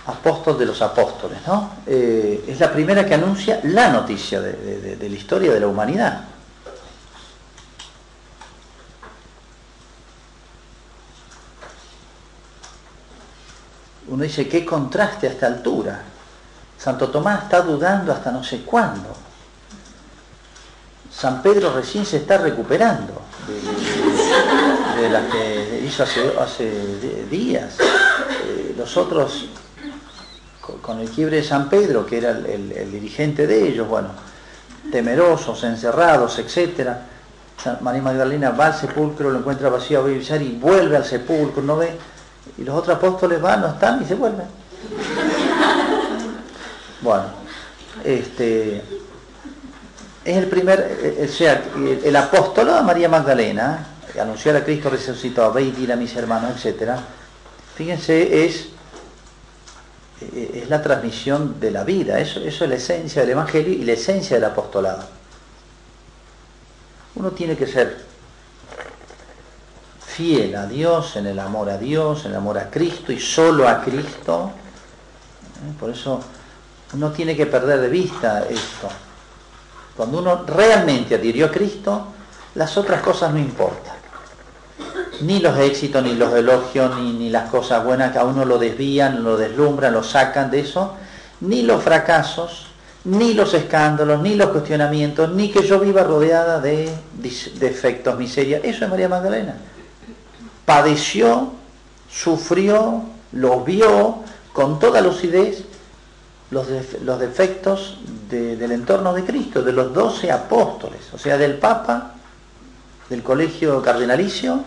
apóstol 0.05 0.57
de 0.57 0.65
los 0.65 0.81
apóstoles, 0.81 1.39
¿no? 1.47 1.71
Eh, 1.85 2.45
es 2.47 2.59
la 2.59 2.71
primera 2.71 3.05
que 3.05 3.13
anuncia 3.13 3.59
la 3.63 3.89
noticia 3.89 4.41
de, 4.41 4.97
la 4.99 5.15
historia 5.15 5.53
de 5.53 5.59
la 5.59 5.67
humanidad. 5.67 6.23
Uno 14.07 14.23
dice, 14.23 14.47
qué 14.47 14.65
contraste 14.65 15.27
a 15.27 15.31
esta 15.31 15.47
altura. 15.47 16.01
Santo 16.77 17.09
Tomás 17.09 17.43
está 17.43 17.61
dudando 17.61 18.11
hasta 18.11 18.31
no 18.31 18.43
sé 18.43 18.61
cuándo. 18.63 19.09
San 21.11 21.41
Pedro 21.41 21.73
recién 21.73 22.05
se 22.05 22.17
está 22.17 22.37
recuperando 22.37 23.21
de, 24.99 25.09
las 25.09 25.31
que 25.31 25.83
hizo 25.85 26.03
hace, 26.03 27.25
días. 27.29 27.75
Eh, 27.79 28.73
los 28.77 28.97
otros 28.97 29.47
con 30.81 30.99
el 30.99 31.09
quiebre 31.09 31.37
de 31.37 31.43
San 31.43 31.69
Pedro, 31.69 32.05
que 32.05 32.17
era 32.17 32.31
el, 32.31 32.91
dirigente 32.91 33.47
de 33.47 33.67
ellos, 33.67 33.87
bueno, 33.87 34.09
temerosos, 34.91 35.63
encerrados, 35.63 36.39
etc. 36.39 36.89
María 37.81 38.01
Magdalena 38.01 38.51
va 38.51 38.67
al 38.67 38.75
sepulcro, 38.75 39.29
lo 39.29 39.39
encuentra 39.39 39.69
vacío 39.69 40.05
a 40.05 40.11
y 40.11 40.57
vuelve 40.59 40.97
al 40.97 41.05
sepulcro, 41.05 41.61
no 41.61 41.77
ve, 41.77 41.97
y 42.57 42.63
los 42.63 42.75
otros 42.75 42.97
apóstoles 42.97 43.41
van, 43.41 43.61
no 43.61 43.67
están 43.67 44.01
y 44.01 44.05
se 44.05 44.15
vuelven. 44.15 44.45
Bueno, 47.01 47.23
este 48.03 48.77
es 50.23 50.37
el 50.37 50.47
primer, 50.47 50.99
eh, 51.01 51.27
o 51.29 51.31
sea, 51.31 51.63
el 52.03 52.15
apóstolo 52.15 52.75
de 52.75 52.81
María 52.81 53.09
Magdalena, 53.09 53.87
anunciar 54.19 54.55
a 54.55 54.63
Cristo 54.63 54.89
resucitado, 54.89 55.51
ve 55.51 55.63
y 55.63 55.71
dir 55.71 55.91
a 55.91 55.95
mis 55.95 56.15
hermanos, 56.15 56.65
etc. 56.65 56.93
Fíjense, 57.75 58.45
es 58.45 58.67
eh, 60.31 60.61
es 60.63 60.69
la 60.69 60.81
transmisión 60.81 61.59
de 61.59 61.71
la 61.71 61.83
vida, 61.83 62.19
eso, 62.19 62.39
eso 62.39 62.63
es 62.63 62.69
la 62.69 62.75
esencia 62.75 63.21
del 63.21 63.31
Evangelio 63.31 63.73
y 63.73 63.83
la 63.83 63.93
esencia 63.93 64.37
del 64.37 64.45
apostolado. 64.45 65.03
Uno 67.15 67.31
tiene 67.31 67.55
que 67.55 67.67
ser 67.67 68.12
fiel 70.15 70.55
a 70.55 70.65
Dios, 70.65 71.15
en 71.15 71.27
el 71.27 71.39
amor 71.39 71.69
a 71.69 71.77
Dios, 71.77 72.25
en 72.25 72.31
el 72.31 72.37
amor 72.37 72.57
a 72.57 72.69
Cristo 72.69 73.11
y 73.11 73.19
solo 73.19 73.67
a 73.67 73.81
Cristo. 73.81 74.51
¿Eh? 75.57 75.73
Por 75.79 75.89
eso 75.89 76.21
uno 76.93 77.11
tiene 77.11 77.35
que 77.35 77.47
perder 77.47 77.79
de 77.81 77.89
vista 77.89 78.45
esto. 78.49 78.89
Cuando 79.95 80.19
uno 80.19 80.43
realmente 80.45 81.15
adhirió 81.15 81.47
a 81.47 81.51
Cristo, 81.51 82.07
las 82.55 82.77
otras 82.77 83.01
cosas 83.01 83.33
no 83.33 83.39
importan 83.39 84.03
ni 85.21 85.39
los 85.39 85.57
éxitos, 85.57 86.03
ni 86.03 86.15
los 86.15 86.33
elogios, 86.33 86.99
ni, 86.99 87.29
las 87.29 87.49
cosas 87.49 87.83
buenas 87.83 88.11
que 88.11 88.19
a 88.19 88.25
uno 88.25 88.45
lo 88.45 88.57
desvían, 88.57 89.23
lo 89.23 89.37
deslumbran, 89.37 89.93
lo 89.93 90.03
sacan 90.03 90.51
de 90.51 90.61
eso, 90.61 90.95
ni 91.41 91.61
los 91.61 91.83
fracasos, 91.83 92.67
ni 93.05 93.33
los 93.33 93.53
escándalos, 93.53 94.21
ni 94.21 94.35
los 94.35 94.49
cuestionamientos, 94.49 95.29
ni 95.31 95.49
que 95.49 95.65
yo 95.65 95.79
viva 95.79 96.03
rodeada 96.03 96.59
de 96.59 96.89
defectos, 97.55 98.17
miseria. 98.17 98.59
Eso 98.63 98.85
es 98.85 98.89
María 98.89 99.09
Magdalena. 99.09 99.55
Padeció, 100.65 101.51
sufrió, 102.09 103.03
los 103.31 103.65
vio 103.65 104.19
con 104.53 104.79
toda 104.79 105.01
lucidez 105.01 105.63
los, 106.51 106.67
los 107.03 107.19
defectos 107.19 107.97
del 108.29 108.71
entorno 108.71 109.13
de 109.13 109.23
Cristo, 109.23 109.61
de 109.61 109.73
los 109.73 109.93
doce 109.93 110.31
apóstoles, 110.31 111.01
o 111.13 111.17
sea, 111.17 111.37
del 111.37 111.55
Papa, 111.55 112.13
del 113.09 113.21
colegio 113.21 113.81
cardenalicio 113.81 114.63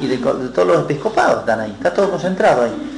y 0.00 0.06
de, 0.06 0.18
todos 0.18 0.66
los 0.68 0.80
episcopados 0.82 1.40
están 1.40 1.60
ahí, 1.60 1.72
está 1.72 1.92
todo 1.92 2.10
concentrado 2.10 2.64
ahí. 2.64 2.94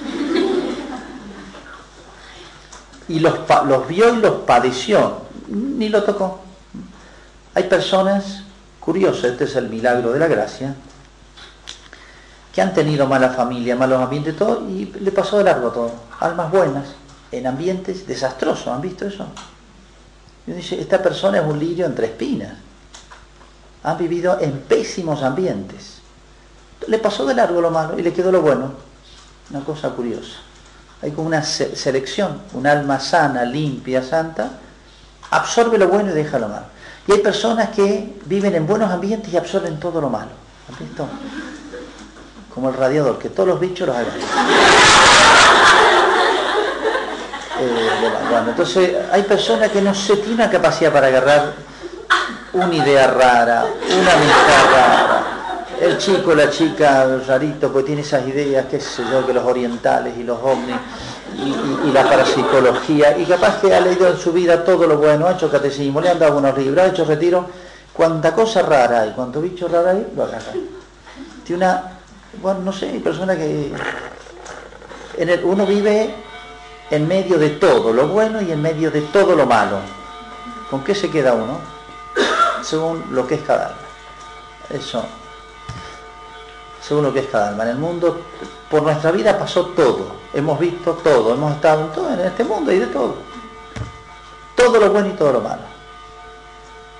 Y 3.09 3.19
los, 3.21 3.35
los 3.67 3.89
vio 3.89 4.15
y 4.15 4.19
los 4.19 4.43
padeció, 4.43 5.23
ni 5.49 5.89
lo 5.89 6.03
tocó. 6.03 6.41
Hay 7.55 7.65
personas, 7.65 8.43
curiosas, 8.79 9.33
este 9.33 9.45
es 9.45 9.57
el 9.57 9.69
milagro 9.69 10.13
de 10.13 10.19
la 10.19 10.29
gracia, 10.29 10.75
que 12.53 12.63
han 12.63 12.75
tenido 12.75 13.07
mala 13.07 13.31
familia, 13.31 13.77
malos 13.77 14.01
ambientes, 14.01 14.37
todo, 14.37 14.69
y 14.69 14.87
le 15.01 15.13
pasó 15.13 15.39
de 15.39 15.45
largo 15.45 15.71
todo. 15.71 15.93
Almas 16.21 16.51
buenas, 16.51 16.89
en 17.31 17.47
ambientes 17.47 18.07
desastrosos, 18.07 18.69
¿han 18.69 18.81
visto 18.81 19.07
eso? 19.07 19.27
Y 20.47 20.53
dice, 20.53 20.81
esta 20.81 21.03
persona 21.03 21.39
es 21.39 21.45
un 21.45 21.59
lirio 21.59 21.87
entre 21.87 22.07
espinas. 22.07 22.55
Han 23.83 23.99
vivido 23.99 24.39
en 24.41 24.59
pésimos 24.61 25.23
ambientes 25.23 26.01
le 26.87 26.99
pasó 26.99 27.27
de 27.27 27.35
largo 27.35 27.61
lo 27.61 27.71
malo 27.71 27.99
y 27.99 28.03
le 28.03 28.13
quedó 28.13 28.33
lo 28.33 28.43
bueno. 28.43 28.73
Una 29.51 29.61
cosa 29.61 29.91
curiosa. 29.91 30.39
Hay 31.03 31.13
como 31.13 31.29
una 31.29 31.43
selección, 31.43 32.43
un 32.53 32.67
alma 32.67 33.01
sana, 33.01 33.45
limpia, 33.45 34.03
santa, 34.03 34.51
absorbe 35.31 35.79
lo 35.79 35.89
bueno 35.89 36.11
y 36.11 36.15
deja 36.15 36.39
lo 36.39 36.49
malo. 36.49 36.67
Y 37.07 37.13
hay 37.13 37.19
personas 37.19 37.71
que 37.71 38.21
viven 38.27 38.55
en 38.55 38.67
buenos 38.67 38.91
ambientes 38.91 39.33
y 39.33 39.37
absorben 39.37 39.81
todo 39.81 40.01
lo 40.01 40.11
malo. 40.11 40.31
¿Has 40.71 40.79
visto? 40.79 41.09
Como 42.55 42.69
el 42.69 42.77
radiador, 42.77 43.19
que 43.19 43.31
todos 43.31 43.49
los 43.49 43.61
bichos 43.61 43.87
los 43.87 43.97
hagan. 43.97 44.15
Eh, 47.63 47.91
entonces 48.49 48.97
hay 49.13 49.23
personas 49.25 49.71
que 49.71 49.83
no 49.83 49.95
se 49.95 50.17
tienen 50.17 50.37
una 50.37 50.49
capacidad 50.49 50.91
para 50.91 51.09
agarrar 51.09 51.53
una 52.55 52.75
idea 52.75 53.07
rara, 53.07 53.67
una 53.67 54.13
amistad 54.15 54.65
rara, 54.73 55.23
el 55.81 55.99
chico, 55.99 56.35
la 56.35 56.51
chica, 56.51 57.07
rarito, 57.27 57.71
pues 57.73 57.85
tiene 57.85 58.01
esas 58.01 58.27
ideas, 58.27 58.67
qué 58.71 58.81
sé 58.81 59.03
yo, 59.11 59.27
que 59.27 59.33
los 59.33 59.45
orientales 59.45 60.17
y 60.17 60.23
los 60.23 60.39
ovnis 60.43 60.77
y, 61.37 61.93
la 61.93 62.05
parapsicología, 62.05 63.17
y 63.17 63.25
capaz 63.25 63.61
que 63.61 63.75
ha 63.75 63.81
leído 63.81 64.09
en 64.09 64.19
su 64.19 64.33
vida 64.33 64.65
todo 64.65 64.87
lo 64.87 64.99
bueno, 64.99 65.27
ha 65.27 65.33
hecho 65.33 65.51
catecismo, 65.51 66.01
le 66.01 66.11
han 66.11 66.19
dado 66.19 66.39
unos 66.39 66.57
libros, 66.59 66.85
ha 66.85 66.89
hecho 66.89 67.05
retiro, 67.05 67.47
cuánta 67.93 68.35
cosa 68.35 68.63
rara 68.63 69.03
hay, 69.03 69.13
cuánto 69.13 69.41
bicho 69.41 69.69
raro 69.69 69.91
hay, 69.91 70.07
lo 70.15 70.25
agarra. 70.25 70.53
Tiene 71.45 71.65
una, 71.65 72.00
bueno, 72.43 72.61
no 72.61 72.72
sé, 72.72 72.91
hay 72.91 72.99
personas 72.99 73.37
que 73.37 73.72
en 75.18 75.28
el, 75.28 75.45
uno 75.45 75.66
vive 75.66 76.14
en 76.91 77.09
medio 77.09 77.39
de 77.39 77.51
todo 77.51 77.93
lo 77.93 78.09
bueno 78.09 78.41
y 78.43 78.53
en 78.53 78.62
medio 78.62 78.91
de 78.91 79.03
todo 79.03 79.35
lo 79.35 79.47
malo. 79.47 79.78
¿Con 80.70 80.85
qué 80.85 80.95
se 80.95 81.11
queda 81.11 81.35
uno? 81.35 81.59
Según 82.62 83.05
lo 83.11 83.26
que 83.26 83.35
es 83.37 83.43
cada 83.43 83.66
alma. 83.66 83.81
Eso 84.70 85.05
según 86.81 87.05
lo 87.05 87.12
que 87.12 87.20
es 87.20 87.28
cada 87.28 87.51
alma. 87.51 87.62
En 87.64 87.70
el 87.70 87.78
mundo, 87.78 88.20
por 88.68 88.83
nuestra 88.83 89.12
vida 89.12 89.39
pasó 89.39 89.66
todo, 89.66 90.16
hemos 90.35 90.59
visto 90.59 90.95
todo, 90.95 91.35
hemos 91.35 91.55
estado 91.55 91.83
en 91.83 91.93
todo, 91.93 92.12
en 92.12 92.20
este 92.20 92.43
mundo 92.43 92.72
y 92.72 92.78
de 92.78 92.87
todo. 92.87 93.14
Todo 94.57 94.81
lo 94.81 94.91
bueno 94.91 95.09
y 95.09 95.12
todo 95.12 95.35
lo 95.35 95.41
malo. 95.41 95.62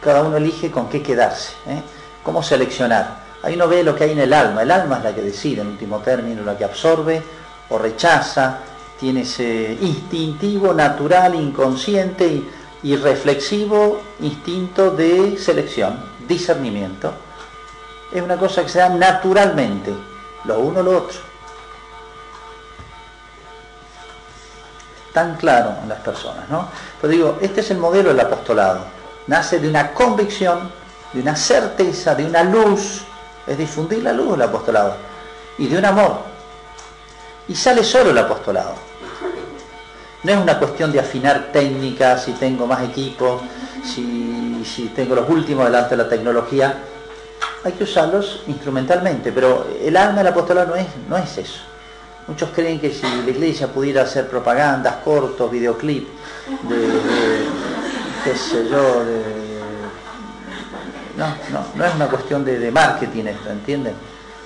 Cada 0.01 0.23
uno 0.23 0.37
elige 0.37 0.71
con 0.71 0.89
qué 0.89 1.03
quedarse, 1.03 1.55
¿eh? 1.67 1.83
cómo 2.23 2.43
seleccionar. 2.43 3.30
Ahí 3.43 3.55
uno 3.55 3.69
ve 3.69 3.83
lo 3.83 3.95
que 3.95 4.05
hay 4.05 4.13
en 4.13 4.21
el 4.21 4.33
alma, 4.33 4.63
el 4.63 4.71
alma 4.71 4.99
es 4.99 5.05
la 5.05 5.15
que 5.15 5.23
decide 5.23 5.63
en 5.63 5.69
último 5.69 5.99
término, 6.01 6.43
la 6.43 6.57
que 6.57 6.65
absorbe 6.65 7.23
o 7.71 7.79
rechaza, 7.79 8.59
tiene 8.99 9.23
ese 9.23 9.79
instintivo, 9.81 10.75
natural, 10.75 11.35
inconsciente 11.35 12.27
y, 12.27 12.51
y 12.83 12.97
reflexivo 12.97 14.01
instinto 14.21 14.91
de 14.91 15.39
selección, 15.39 15.99
discernimiento 16.29 17.13
es 18.13 18.23
una 18.23 18.37
cosa 18.37 18.63
que 18.63 18.69
se 18.69 18.79
da 18.79 18.89
naturalmente, 18.89 19.93
lo 20.45 20.59
uno 20.59 20.83
lo 20.83 20.99
otro. 20.99 21.19
Tan 25.13 25.37
claro 25.37 25.75
en 25.83 25.89
las 25.89 26.01
personas, 26.01 26.49
¿no? 26.49 26.69
Pero 27.01 27.13
digo, 27.13 27.39
este 27.41 27.61
es 27.61 27.71
el 27.71 27.79
modelo 27.79 28.11
del 28.11 28.21
apostolado. 28.21 28.85
Nace 29.27 29.59
de 29.59 29.69
una 29.69 29.93
convicción, 29.93 30.71
de 31.13 31.21
una 31.21 31.37
certeza, 31.37 32.15
de 32.15 32.25
una 32.25 32.43
luz, 32.43 33.03
es 33.51 33.59
difundir 33.59 34.03
la 34.03 34.13
luz 34.13 34.33
del 34.33 34.43
apostolado, 34.43 34.95
y 35.59 35.67
de 35.67 35.77
un 35.77 35.85
amor. 35.85 36.19
Y 37.49 37.55
sale 37.55 37.83
solo 37.83 38.11
el 38.11 38.19
apostolado. 38.19 38.75
No 40.23 40.33
es 40.33 40.39
una 40.39 40.59
cuestión 40.59 40.93
de 40.93 41.01
afinar 41.01 41.51
técnicas, 41.53 42.25
si 42.25 42.33
tengo 42.33 42.67
más 42.67 42.83
equipos, 42.85 43.43
si, 43.85 44.63
si 44.65 44.89
tengo 44.89 45.15
los 45.15 45.29
últimos 45.29 45.65
delante 45.65 45.97
de 45.97 46.03
la 46.03 46.09
tecnología 46.09 46.85
hay 47.63 47.73
que 47.73 47.85
usarlos 47.85 48.43
instrumentalmente, 48.47 49.33
pero 49.33 49.67
el 49.83 49.97
alma 49.97 50.19
del 50.19 50.29
apostolado 50.29 50.69
no 50.69 50.77
es, 50.77 50.87
no 51.09 51.17
es 51.17 51.37
eso. 51.39 51.61
Muchos 52.27 52.51
creen 52.55 52.81
que 52.81 52.93
si 52.93 53.03
la 53.03 53.31
iglesia 53.31 53.69
pudiera 53.69 54.03
hacer 54.03 54.29
propagandas, 54.29 54.97
cortos, 55.05 55.51
videoclips, 55.51 56.09
de, 56.69 56.77
de 56.77 56.99
qué 58.25 58.35
sé 58.37 58.69
yo, 58.71 59.05
de, 59.05 59.50
no, 61.21 61.27
no, 61.53 61.67
no 61.75 61.85
es 61.85 61.95
una 61.95 62.07
cuestión 62.09 62.43
de, 62.47 62.71
marketing 62.71 63.25
esto, 63.27 63.51
¿entienden? 63.51 63.95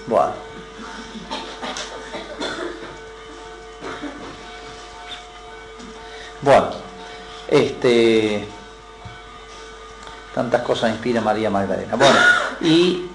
Bueno. 0.08 0.32
Bueno, 6.42 6.70
este, 7.46 8.46
tantas 10.34 10.62
cosas 10.62 10.90
inspira 10.90 11.20
María 11.20 11.48
Magdalena. 11.48 11.94
Bueno, 11.94 12.18
y 12.60 13.08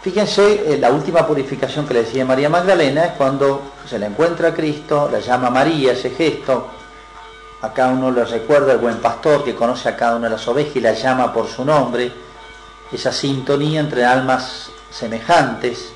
fíjense, 0.00 0.72
eh, 0.72 0.78
la 0.78 0.90
última 0.90 1.26
purificación 1.26 1.86
que 1.86 1.94
le 1.94 2.04
decía 2.04 2.24
María 2.24 2.48
Magdalena 2.48 3.06
es 3.06 3.12
cuando 3.14 3.72
se 3.86 3.98
le 3.98 4.06
encuentra 4.06 4.50
a 4.50 4.54
Cristo, 4.54 5.10
la 5.12 5.18
llama 5.18 5.50
María, 5.50 5.92
ese 5.92 6.10
gesto, 6.10 6.70
a 7.60 7.72
cada 7.72 7.90
uno 7.92 8.12
le 8.12 8.24
recuerda 8.24 8.72
el 8.72 8.78
buen 8.78 8.98
pastor 8.98 9.44
que 9.44 9.54
conoce 9.54 9.88
a 9.88 9.96
cada 9.96 10.14
una 10.14 10.28
de 10.28 10.36
las 10.36 10.46
ovejas 10.46 10.76
y 10.76 10.80
la 10.80 10.92
llama 10.92 11.32
por 11.34 11.48
su 11.48 11.64
nombre, 11.64 12.29
esa 12.92 13.12
sintonía 13.12 13.80
entre 13.80 14.04
almas 14.04 14.70
semejantes, 14.90 15.92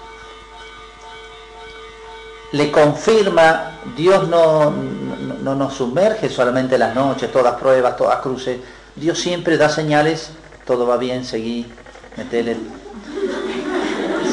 le 2.53 2.71
confirma, 2.71 3.81
Dios 3.97 4.29
no, 4.29 4.71
no, 4.71 5.35
no 5.43 5.55
nos 5.57 5.75
sumerge 5.75 6.29
solamente 6.29 6.75
en 6.75 6.81
las 6.81 6.95
noches, 6.95 7.33
todas 7.33 7.55
pruebas, 7.55 7.97
todas 7.97 8.21
cruces, 8.21 8.59
Dios 8.95 9.19
siempre 9.19 9.57
da 9.57 9.69
señales, 9.69 10.31
todo 10.65 10.87
va 10.87 10.97
bien, 10.97 11.25
seguí, 11.25 11.67
metele. 12.17 12.57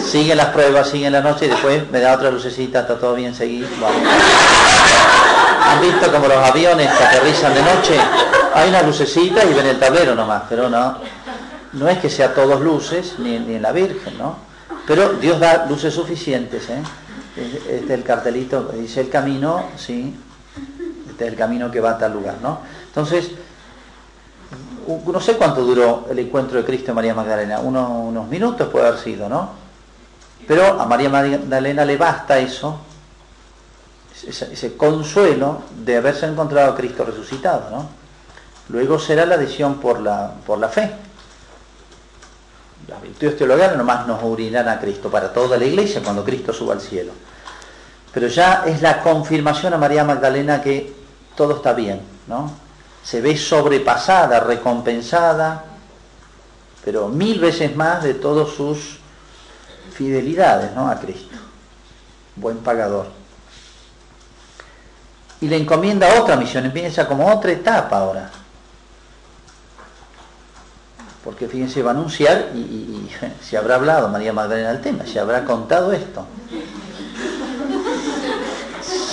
Sigue 0.05 0.35
las 0.35 0.47
pruebas, 0.47 0.89
sigue 0.89 1.09
la 1.09 1.21
noche 1.21 1.45
y 1.45 1.49
después 1.49 1.89
me 1.89 1.99
da 1.99 2.13
otra 2.13 2.29
lucecita, 2.29 2.81
está 2.81 2.99
todo 2.99 3.15
bien, 3.15 3.33
seguí. 3.33 3.65
Bueno. 3.79 4.09
¿Han 5.63 5.81
visto 5.81 6.11
como 6.11 6.27
los 6.27 6.37
aviones 6.37 6.91
que 6.91 7.03
aterrizan 7.03 7.53
de 7.53 7.61
noche? 7.61 7.99
Hay 8.53 8.69
una 8.69 8.81
lucecita 8.83 9.43
y 9.45 9.53
ven 9.53 9.65
el 9.65 9.79
tablero 9.79 10.13
nomás, 10.13 10.43
pero 10.49 10.69
no, 10.69 10.97
no 11.73 11.87
es 11.87 11.99
que 11.99 12.09
sea 12.09 12.33
todos 12.33 12.61
luces, 12.61 13.15
ni, 13.19 13.39
ni 13.39 13.55
en 13.55 13.61
la 13.61 13.71
Virgen, 13.71 14.17
¿no? 14.17 14.37
Pero 14.87 15.13
Dios 15.13 15.39
da 15.39 15.65
luces 15.67 15.93
suficientes, 15.93 16.69
¿eh? 16.69 16.81
Este 17.35 17.85
es 17.85 17.89
el 17.89 18.03
cartelito 18.03 18.63
dice 18.73 19.01
el 19.01 19.09
camino, 19.09 19.63
sí, 19.77 20.13
este 21.09 21.25
es 21.25 21.31
el 21.31 21.37
camino 21.37 21.71
que 21.71 21.79
va 21.79 21.91
a 21.91 21.97
tal 21.97 22.13
lugar, 22.13 22.35
¿no? 22.41 22.59
Entonces, 22.87 23.31
no 25.05 25.19
sé 25.21 25.37
cuánto 25.37 25.63
duró 25.63 26.07
el 26.09 26.19
encuentro 26.19 26.57
de 26.57 26.65
Cristo 26.65 26.91
y 26.91 26.93
María 26.93 27.13
Magdalena, 27.13 27.59
unos, 27.59 28.27
minutos 28.27 28.67
puede 28.67 28.87
haber 28.87 28.99
sido, 28.99 29.29
¿no? 29.29 29.49
Pero 30.45 30.81
a 30.81 30.85
María 30.85 31.09
Magdalena 31.09 31.85
le 31.85 31.95
basta 31.95 32.37
eso, 32.37 32.81
ese, 34.27 34.51
ese, 34.51 34.75
consuelo 34.75 35.61
de 35.85 35.97
haberse 35.97 36.25
encontrado 36.25 36.73
a 36.73 36.75
Cristo 36.75 37.05
resucitado, 37.05 37.69
¿no? 37.69 37.89
Luego 38.69 38.99
será 38.99 39.25
la 39.25 39.35
adhesión 39.35 39.75
por 39.75 40.01
la, 40.01 40.33
por 40.45 40.59
la 40.59 40.67
fe. 40.67 40.91
Las 42.87 43.01
virtudes 43.01 43.37
teologales 43.37 43.77
nomás 43.77 44.07
nos 44.07 44.21
unirán 44.23 44.67
a 44.67 44.79
Cristo 44.79 45.09
para 45.09 45.31
toda 45.31 45.57
la 45.57 45.65
iglesia 45.65 46.01
cuando 46.03 46.23
Cristo 46.23 46.51
suba 46.53 46.73
al 46.73 46.81
cielo. 46.81 47.11
Pero 48.13 48.27
ya 48.27 48.63
es 48.65 48.81
la 48.81 49.01
confirmación 49.01 49.73
a 49.73 49.77
María 49.77 50.03
Magdalena 50.03 50.61
que 50.61 50.93
todo 51.35 51.57
está 51.57 51.73
bien, 51.73 52.01
¿no? 52.27 52.51
Se 53.03 53.21
ve 53.21 53.37
sobrepasada, 53.37 54.39
recompensada, 54.41 55.63
pero 56.83 57.07
mil 57.07 57.39
veces 57.39 57.75
más 57.75 58.03
de 58.03 58.15
todas 58.15 58.49
sus 58.49 58.99
fidelidades, 59.93 60.73
¿no? 60.73 60.89
A 60.89 60.99
Cristo. 60.99 61.37
Buen 62.35 62.57
pagador. 62.57 63.07
Y 65.39 65.47
le 65.47 65.57
encomienda 65.57 66.21
otra 66.21 66.35
misión, 66.35 66.65
empieza 66.65 67.07
como 67.07 67.33
otra 67.33 67.51
etapa 67.51 67.97
ahora 67.97 68.40
porque 71.23 71.47
fíjense, 71.47 71.83
va 71.83 71.91
a 71.91 71.93
anunciar 71.93 72.49
y, 72.55 73.09
se 73.43 73.57
habrá 73.57 73.75
hablado 73.75 74.07
María 74.09 74.33
Magdalena 74.33 74.69
del 74.69 74.81
tema, 74.81 75.05
se 75.05 75.19
habrá 75.19 75.45
contado 75.45 75.91
esto. 75.91 76.25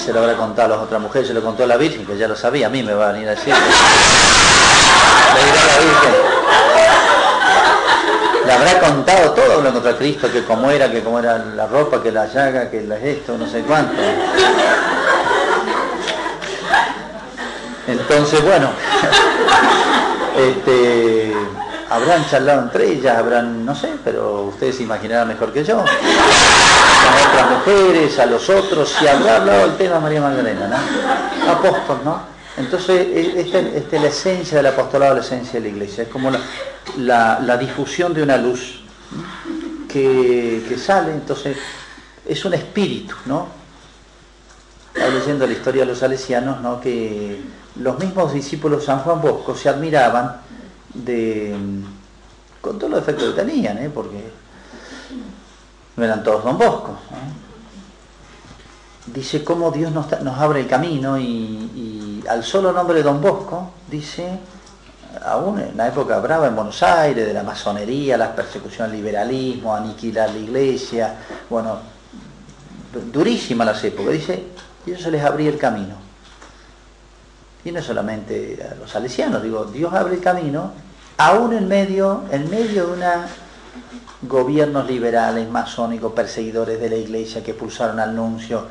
Se 0.04 0.12
lo 0.12 0.20
habrá 0.20 0.36
contado 0.36 0.72
a 0.72 0.76
las 0.76 0.86
otras 0.86 1.02
mujeres, 1.02 1.28
se 1.28 1.34
lo 1.34 1.42
contó 1.42 1.64
a 1.64 1.66
la 1.66 1.76
Virgen, 1.76 2.06
que 2.06 2.16
ya 2.16 2.26
lo 2.26 2.34
sabía, 2.34 2.68
a 2.68 2.70
mí 2.70 2.82
me 2.82 2.94
va 2.94 3.10
a 3.10 3.12
venir 3.12 3.28
a 3.28 3.32
decir. 3.32 3.52
Le 5.34 5.44
dirá 5.44 5.62
a 5.62 5.66
la 5.66 5.78
Virgen. 5.78 6.12
Le 8.46 8.52
habrá 8.52 8.80
contado 8.80 9.32
todo 9.32 9.60
lo 9.60 9.70
contra 9.70 9.94
Cristo, 9.98 10.32
que 10.32 10.44
cómo 10.44 10.70
era, 10.70 10.90
que 10.90 11.02
cómo 11.02 11.18
era 11.18 11.36
la 11.36 11.66
ropa, 11.66 12.02
que 12.02 12.10
la 12.10 12.26
llaga, 12.26 12.70
que 12.70 12.80
la 12.84 12.96
esto, 12.96 13.36
no 13.36 13.46
sé 13.46 13.60
cuánto. 13.60 13.92
Entonces, 17.86 18.42
bueno, 18.42 18.70
este 20.38 21.34
habrán 21.90 22.26
charlado 22.26 22.62
entre 22.62 22.92
ellas, 22.92 23.16
habrán, 23.16 23.64
no 23.64 23.74
sé, 23.74 23.92
pero 24.04 24.42
ustedes 24.44 24.76
se 24.76 24.82
imaginarán 24.82 25.28
mejor 25.28 25.52
que 25.52 25.64
yo. 25.64 25.78
A 25.80 27.28
otras 27.28 27.50
mujeres, 27.50 28.18
a 28.18 28.26
los 28.26 28.48
otros, 28.50 28.88
si 28.98 29.06
habrá 29.06 29.36
hablado 29.36 29.64
el 29.66 29.76
tema 29.76 29.98
María 30.00 30.20
Magdalena, 30.20 30.68
¿no? 30.68 31.50
Apóstol, 31.52 32.00
¿no? 32.04 32.38
Entonces, 32.56 33.06
esta, 33.36 33.60
esta, 33.60 33.96
es 33.96 34.02
la 34.02 34.08
esencia 34.08 34.56
del 34.58 34.66
apostolado, 34.66 35.14
la 35.14 35.20
esencia 35.20 35.54
de 35.54 35.60
la 35.60 35.68
iglesia. 35.68 36.02
Es 36.02 36.08
como 36.08 36.30
la, 36.30 37.38
la, 37.40 37.56
difusión 37.56 38.12
de 38.12 38.22
una 38.22 38.36
luz 38.36 38.80
que, 39.88 40.64
que, 40.68 40.76
sale, 40.76 41.12
entonces, 41.12 41.56
es 42.26 42.44
un 42.44 42.54
espíritu, 42.54 43.14
¿no? 43.26 43.46
Estaba 44.92 45.14
leyendo 45.14 45.46
la 45.46 45.52
historia 45.52 45.82
de 45.82 45.86
los 45.86 45.98
salesianos, 45.98 46.60
¿no? 46.60 46.80
Que 46.80 47.40
los 47.76 47.98
mismos 47.98 48.32
discípulos 48.32 48.84
San 48.84 48.98
Juan 49.00 49.22
Bosco 49.22 49.54
se 49.54 49.68
admiraban 49.68 50.47
de 50.94 51.56
con 52.60 52.78
todos 52.78 52.90
los 52.90 53.00
efectos 53.00 53.34
que 53.34 53.42
tenían, 53.42 53.78
¿eh? 53.78 53.90
porque 53.92 54.30
no 55.96 56.04
eran 56.04 56.22
todos 56.22 56.44
Don 56.44 56.58
Bosco. 56.58 56.98
¿eh? 57.12 57.46
Dice 59.06 59.42
cómo 59.42 59.70
Dios 59.70 59.92
nos, 59.92 60.12
abre 60.12 60.60
el 60.60 60.66
camino 60.66 61.18
y, 61.18 62.22
al 62.28 62.44
solo 62.44 62.72
nombre 62.72 62.98
de 62.98 63.04
Don 63.04 63.22
Bosco, 63.22 63.70
dice, 63.90 64.38
aún 65.24 65.60
en 65.60 65.76
la 65.76 65.88
época 65.88 66.18
brava 66.20 66.46
en 66.46 66.54
Buenos 66.54 66.82
Aires, 66.82 67.26
de 67.26 67.32
la 67.32 67.42
masonería, 67.42 68.18
las 68.18 68.30
persecuciones 68.30 68.90
al 68.90 68.96
liberalismo, 68.96 69.74
aniquilar 69.74 70.30
la 70.30 70.38
iglesia, 70.38 71.14
bueno, 71.48 71.78
durísimas 73.10 73.66
las 73.66 73.82
épocas, 73.84 74.12
dice, 74.12 74.44
eso 74.86 75.04
se 75.04 75.10
les 75.10 75.24
abría 75.24 75.48
el 75.48 75.58
camino. 75.58 76.07
Y 77.64 77.72
no 77.72 77.82
solamente 77.82 78.58
a 78.70 78.74
los 78.76 78.90
salesianos, 78.90 79.42
digo, 79.42 79.64
Dios 79.64 79.92
abre 79.92 80.14
el 80.14 80.20
camino 80.20 80.72
aún 81.18 81.52
en 81.52 81.68
medio, 81.68 82.22
en 82.30 82.48
medio 82.48 82.86
de 82.86 82.92
una 82.92 83.26
gobiernos 84.22 84.86
liberales, 84.88 85.48
masónicos, 85.48 86.12
perseguidores 86.12 86.80
de 86.80 86.90
la 86.90 86.96
iglesia 86.96 87.42
que 87.42 87.54
pulsaron 87.54 88.00
al 88.00 88.14
nuncio, 88.14 88.66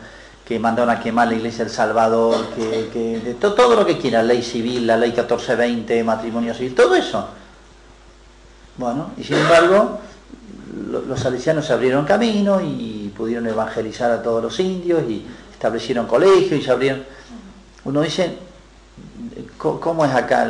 que 0.46 0.60
mandaron 0.60 0.90
a 0.90 1.00
quemar 1.00 1.28
la 1.28 1.36
iglesia 1.36 1.64
del 1.64 1.74
Salvador, 1.74 2.48
que, 2.56 2.90
que 2.92 3.20
de 3.20 3.34
to, 3.36 3.54
todo 3.54 3.76
lo 3.76 3.86
que 3.86 3.98
quieran, 3.98 4.28
ley 4.28 4.42
civil, 4.42 4.88
la 4.88 4.98
ley 4.98 5.10
1420, 5.10 6.04
matrimonio 6.04 6.54
civil, 6.54 6.76
todo 6.76 6.96
eso. 6.96 7.28
Bueno, 8.78 9.12
y 9.18 9.24
sin 9.24 9.38
embargo, 9.38 10.00
lo, 10.90 11.02
los 11.02 11.20
salesianos 11.20 11.66
se 11.66 11.74
abrieron 11.74 12.06
camino 12.06 12.62
y 12.62 13.12
pudieron 13.16 13.48
evangelizar 13.48 14.12
a 14.12 14.22
todos 14.22 14.44
los 14.44 14.60
indios 14.60 15.04
y 15.10 15.26
establecieron 15.52 16.08
colegios 16.08 16.60
y 16.60 16.64
se 16.64 16.72
abrieron... 16.72 17.04
Uno 17.86 18.02
dice, 18.02 18.38
¿Cómo 19.58 20.06
es 20.06 20.14
acá? 20.14 20.50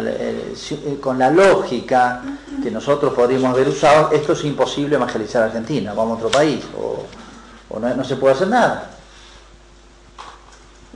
Con 1.02 1.20
la 1.20 1.30
lógica 1.30 2.22
que 2.62 2.72
nosotros 2.72 3.14
podríamos 3.14 3.50
haber 3.52 3.68
usado, 3.68 4.12
esto 4.12 4.34
es 4.34 4.44
imposible 4.46 4.96
evangelizar 4.96 5.44
a 5.44 5.46
Argentina, 5.48 5.94
vamos 5.94 6.14
a 6.14 6.26
otro 6.26 6.30
país, 6.30 6.64
o, 6.78 7.80
no, 7.80 8.04
se 8.04 8.16
puede 8.16 8.36
hacer 8.36 8.48
nada. 8.48 8.92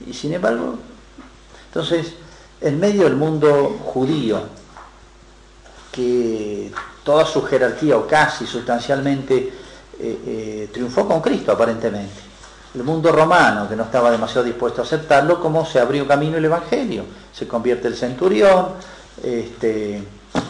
Y 0.08 0.14
sin 0.14 0.34
embargo, 0.34 0.76
entonces, 1.68 2.14
en 2.62 2.80
medio 2.80 3.04
del 3.04 3.16
mundo 3.16 3.78
judío, 3.84 4.42
que 5.92 6.72
toda 7.04 7.26
su 7.26 7.42
jerarquía, 7.44 7.98
o 7.98 8.08
casi 8.08 8.46
sustancialmente, 8.46 9.54
eh, 10.00 10.20
eh, 10.26 10.70
triunfó 10.72 11.08
con 11.08 11.22
Cristo 11.22 11.52
aparentemente, 11.52 12.31
el 12.74 12.84
mundo 12.84 13.12
romano, 13.12 13.68
que 13.68 13.76
no 13.76 13.84
estaba 13.84 14.12
demasiado 14.12 14.44
dispuesto 14.44 14.82
a 14.82 14.86
aceptarlo, 14.86 15.42
como 15.42 15.66
se 15.66 15.80
abrió 15.80 16.08
camino 16.08 16.38
el 16.38 16.46
Evangelio. 16.46 17.04
Se 17.34 17.48
convierte 17.48 17.88
el 17.88 17.96
centurión, 17.96 18.70
este, 19.24 20.04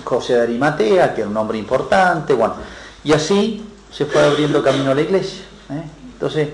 José 0.04 0.36
de 0.36 0.42
Arimatea, 0.42 1.14
que 1.14 1.22
era 1.22 1.30
un 1.30 1.38
hombre 1.38 1.58
importante, 1.58 2.34
bueno, 2.34 2.56
y 3.04 3.14
así 3.14 3.66
se 3.92 4.06
fue 4.06 4.24
abriendo 4.24 4.64
camino 4.64 4.92
a 4.92 4.96
la 4.96 5.02
iglesia. 5.02 5.44
¿eh? 5.72 5.84
Entonces, 6.14 6.50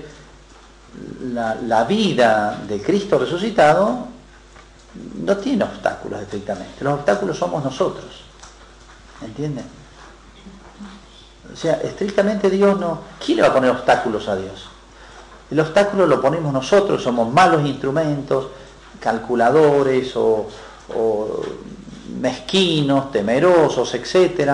la, 1.32 1.54
la, 1.56 1.84
vida 1.84 2.58
de 2.66 2.80
Cristo 2.80 3.18
resucitado 3.18 4.06
no 5.22 5.36
tiene 5.36 5.64
obstáculos 5.64 6.22
estrictamente, 6.22 6.82
los 6.82 6.94
obstáculos 6.94 7.36
somos 7.36 7.62
nosotros, 7.62 8.22
¿entienden? 9.22 9.78
sea, 11.58 11.74
estrictamente 11.82 12.48
Dios 12.48 12.78
no... 12.78 13.00
¿Quién 13.24 13.36
le 13.36 13.42
va 13.42 13.48
a 13.48 13.54
poner 13.54 13.70
obstáculos 13.70 14.28
a 14.28 14.36
Dios? 14.36 14.68
El 15.50 15.60
obstáculo 15.60 16.06
lo 16.06 16.20
ponemos 16.20 16.52
nosotros, 16.52 17.02
somos 17.02 17.32
malos 17.32 17.64
instrumentos, 17.64 18.48
calculadores 19.00 20.12
o, 20.16 20.46
mezquinos, 22.20 23.12
temerosos, 23.12 23.94
etc. 23.94 24.52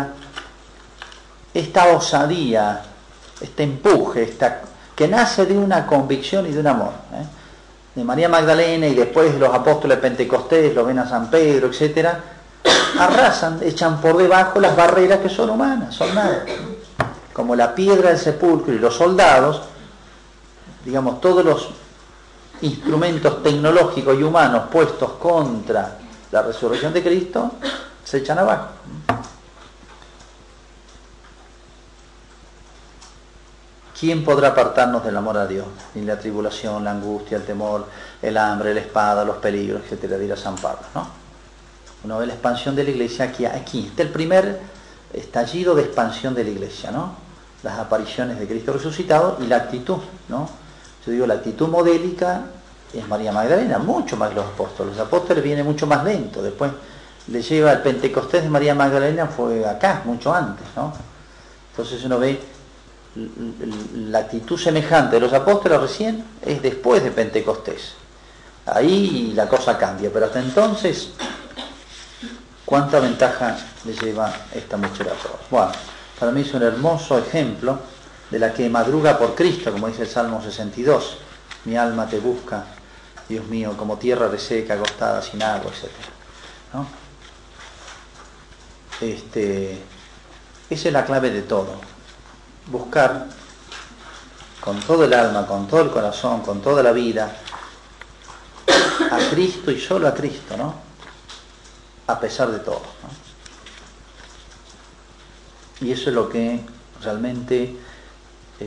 Esta 1.53 1.87
osadía, 1.87 2.83
este 3.41 3.63
empuje, 3.63 4.23
esta, 4.23 4.63
que 4.95 5.09
nace 5.09 5.47
de 5.47 5.57
una 5.57 5.87
convicción 5.87 6.47
y 6.47 6.51
de 6.51 6.61
un 6.61 6.67
amor. 6.67 6.93
¿eh? 7.13 7.27
De 7.95 8.05
María 8.05 8.29
Magdalena 8.29 8.87
y 8.87 8.95
después 8.95 9.35
los 9.37 9.53
apóstoles 9.55 9.99
Pentecostés, 9.99 10.75
lo 10.75 10.85
ven 10.85 10.99
a 10.99 11.09
San 11.09 11.31
Pedro, 11.31 11.69
etc. 11.69 12.09
Arrasan, 12.99 13.61
echan 13.63 14.01
por 14.01 14.17
debajo 14.17 14.61
las 14.61 14.77
barreras 14.77 15.21
que 15.21 15.29
son 15.29 15.51
humanas, 15.51 15.95
son 15.95 16.15
nada. 16.15 16.45
Como 17.33 17.57
la 17.57 17.75
piedra 17.75 18.11
del 18.11 18.19
sepulcro 18.19 18.73
y 18.73 18.79
los 18.79 18.95
soldados 18.95 19.63
digamos, 20.85 21.21
todos 21.21 21.45
los 21.45 21.69
instrumentos 22.61 23.43
tecnológicos 23.43 24.19
y 24.19 24.23
humanos 24.23 24.65
puestos 24.71 25.13
contra 25.13 25.99
la 26.31 26.43
resurrección 26.43 26.93
de 26.93 27.03
Cristo 27.03 27.53
se 28.05 28.19
echan 28.19 28.39
abajo. 28.39 28.69
¿Quién 33.99 34.25
podrá 34.25 34.49
apartarnos 34.49 35.05
del 35.05 35.17
amor 35.17 35.39
a 35.39 35.47
Dios? 35.47 35.67
Ni 35.95 36.05
la 36.05 36.19
tribulación, 36.19 36.85
la 36.85 36.91
angustia, 36.91 37.37
el 37.37 37.45
temor, 37.45 37.87
el 38.21 38.37
hambre, 38.37 38.75
la 38.75 38.81
espada, 38.81 39.25
los 39.25 39.37
peligros, 39.37 39.83
etcétera, 39.85 40.19
dirá 40.19 40.37
San 40.37 40.57
Pablo, 40.57 40.83
¿no? 40.95 41.07
Uno 42.03 42.19
ve 42.19 42.27
la 42.27 42.35
expansión 42.35 42.75
de 42.75 42.85
la 42.85 42.91
iglesia 42.91 43.27
aquí, 43.27 43.47
aquí 43.47 43.87
está 43.87 44.03
el 44.03 44.11
primer 44.11 44.61
estallido 45.13 45.75
de 45.75 45.83
expansión 45.83 46.35
de 46.35 46.45
la 46.45 46.51
iglesia, 46.51 46.91
¿no? 46.91 47.15
Las 47.63 47.79
apariciones 47.79 48.39
de 48.39 48.47
Cristo 48.47 48.73
resucitado 48.75 49.39
y 49.41 49.47
la 49.47 49.57
actitud, 49.57 49.99
¿no? 50.29 50.64
Yo 51.05 51.13
digo, 51.13 51.27
la 51.27 51.35
actitud 51.35 51.69
modélica 51.69 52.43
es 52.93 53.07
María 53.09 53.33
Magdalena, 53.33 53.79
mucho 53.79 54.17
más 54.17 54.31
que 54.31 54.37
los 54.37 54.47
apóstoles. 54.47 54.97
Los 54.97 55.07
apóstoles 55.07 55.43
viene 55.43 55.63
mucho 55.63 55.87
más 55.87 56.05
lento, 56.05 56.43
después 56.43 56.71
le 57.29 57.43
lleva 57.43 57.73
el 57.73 57.83
Pentecostés 57.83 58.43
de 58.43 58.49
María 58.49 58.75
Magdalena, 58.75 59.27
fue 59.27 59.67
acá, 59.67 60.03
mucho 60.05 60.33
antes, 60.33 60.67
¿no? 60.77 60.93
Entonces 61.71 62.05
uno 62.05 62.19
ve 62.19 62.41
la 63.97 64.19
actitud 64.19 64.59
semejante 64.59 65.17
de 65.17 65.21
los 65.21 65.33
apóstoles 65.33 65.81
recién 65.81 66.25
es 66.43 66.61
después 66.63 67.03
de 67.03 67.11
Pentecostés. 67.11 67.95
Ahí 68.67 69.33
la 69.35 69.49
cosa 69.49 69.77
cambia, 69.77 70.11
pero 70.13 70.27
hasta 70.27 70.41
entonces, 70.41 71.11
¿cuánta 72.65 72.99
ventaja 73.01 73.57
le 73.85 73.93
lleva 73.93 74.33
esta 74.55 74.77
mujer 74.77 75.09
a 75.09 75.13
todos? 75.13 75.41
Bueno, 75.51 75.73
para 76.19 76.33
mí 76.33 76.41
es 76.41 76.55
un 76.55 76.63
hermoso 76.63 77.19
ejemplo 77.19 77.79
de 78.31 78.39
la 78.39 78.53
que 78.53 78.69
madruga 78.69 79.19
por 79.19 79.35
Cristo, 79.35 79.73
como 79.73 79.89
dice 79.89 80.03
el 80.03 80.09
Salmo 80.09 80.43
62. 80.43 81.19
Mi 81.65 81.77
alma 81.77 82.07
te 82.07 82.19
busca, 82.19 82.65
Dios 83.29 83.47
mío, 83.47 83.75
como 83.77 83.97
tierra 83.97 84.29
reseca, 84.29 84.75
acostada, 84.75 85.23
sin 85.23 85.43
agua, 85.43 85.71
etc. 85.71 85.91
Este, 89.01 89.83
esa 90.71 90.89
es 90.89 90.93
la 90.93 91.05
clave 91.05 91.31
de 91.31 91.43
todo. 91.43 91.75
Buscar 92.67 93.27
con 94.61 94.81
todo 94.81 95.05
el 95.05 95.13
alma, 95.13 95.47
con 95.47 95.69
todo 95.69 95.83
el 95.83 95.91
corazón, 95.91 96.41
con 96.41 96.63
toda 96.63 96.83
la 96.83 96.93
vida, 96.93 97.37
a 99.11 99.19
Cristo 99.31 99.71
y 99.71 99.79
solo 99.79 100.09
a 100.09 100.15
Cristo, 100.15 100.57
¿no? 100.57 100.75
A 102.07 102.19
pesar 102.19 102.51
de 102.51 102.61
todo. 102.61 102.83
Y 105.81 105.93
eso 105.93 106.09
es 106.09 106.15
lo 106.15 106.29
que 106.29 106.61
realmente 107.03 107.77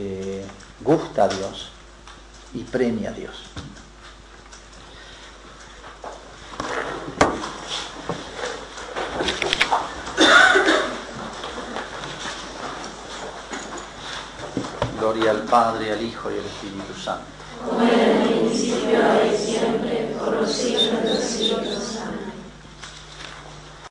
eh, 0.00 0.46
gusta 0.80 1.24
a 1.24 1.28
Dios 1.28 1.70
y 2.54 2.62
premia 2.62 3.10
a 3.10 3.12
Dios. 3.12 3.34
Gloria 15.00 15.32
al 15.32 15.42
Padre, 15.42 15.92
al 15.92 16.02
Hijo 16.02 16.30
y 16.30 16.34
al 16.34 16.46
Espíritu 16.46 16.94
Santo. 16.94 17.24
Como 17.68 17.82
en 17.82 17.98
el 17.98 18.38
principio, 18.38 19.04
ahora 19.04 19.26
y 19.26 19.36
siempre, 19.36 20.14
por 20.16 20.36
los 20.36 20.52
siglos 20.52 21.02
de 21.02 21.14
los 21.14 21.24
siglos. 21.24 21.97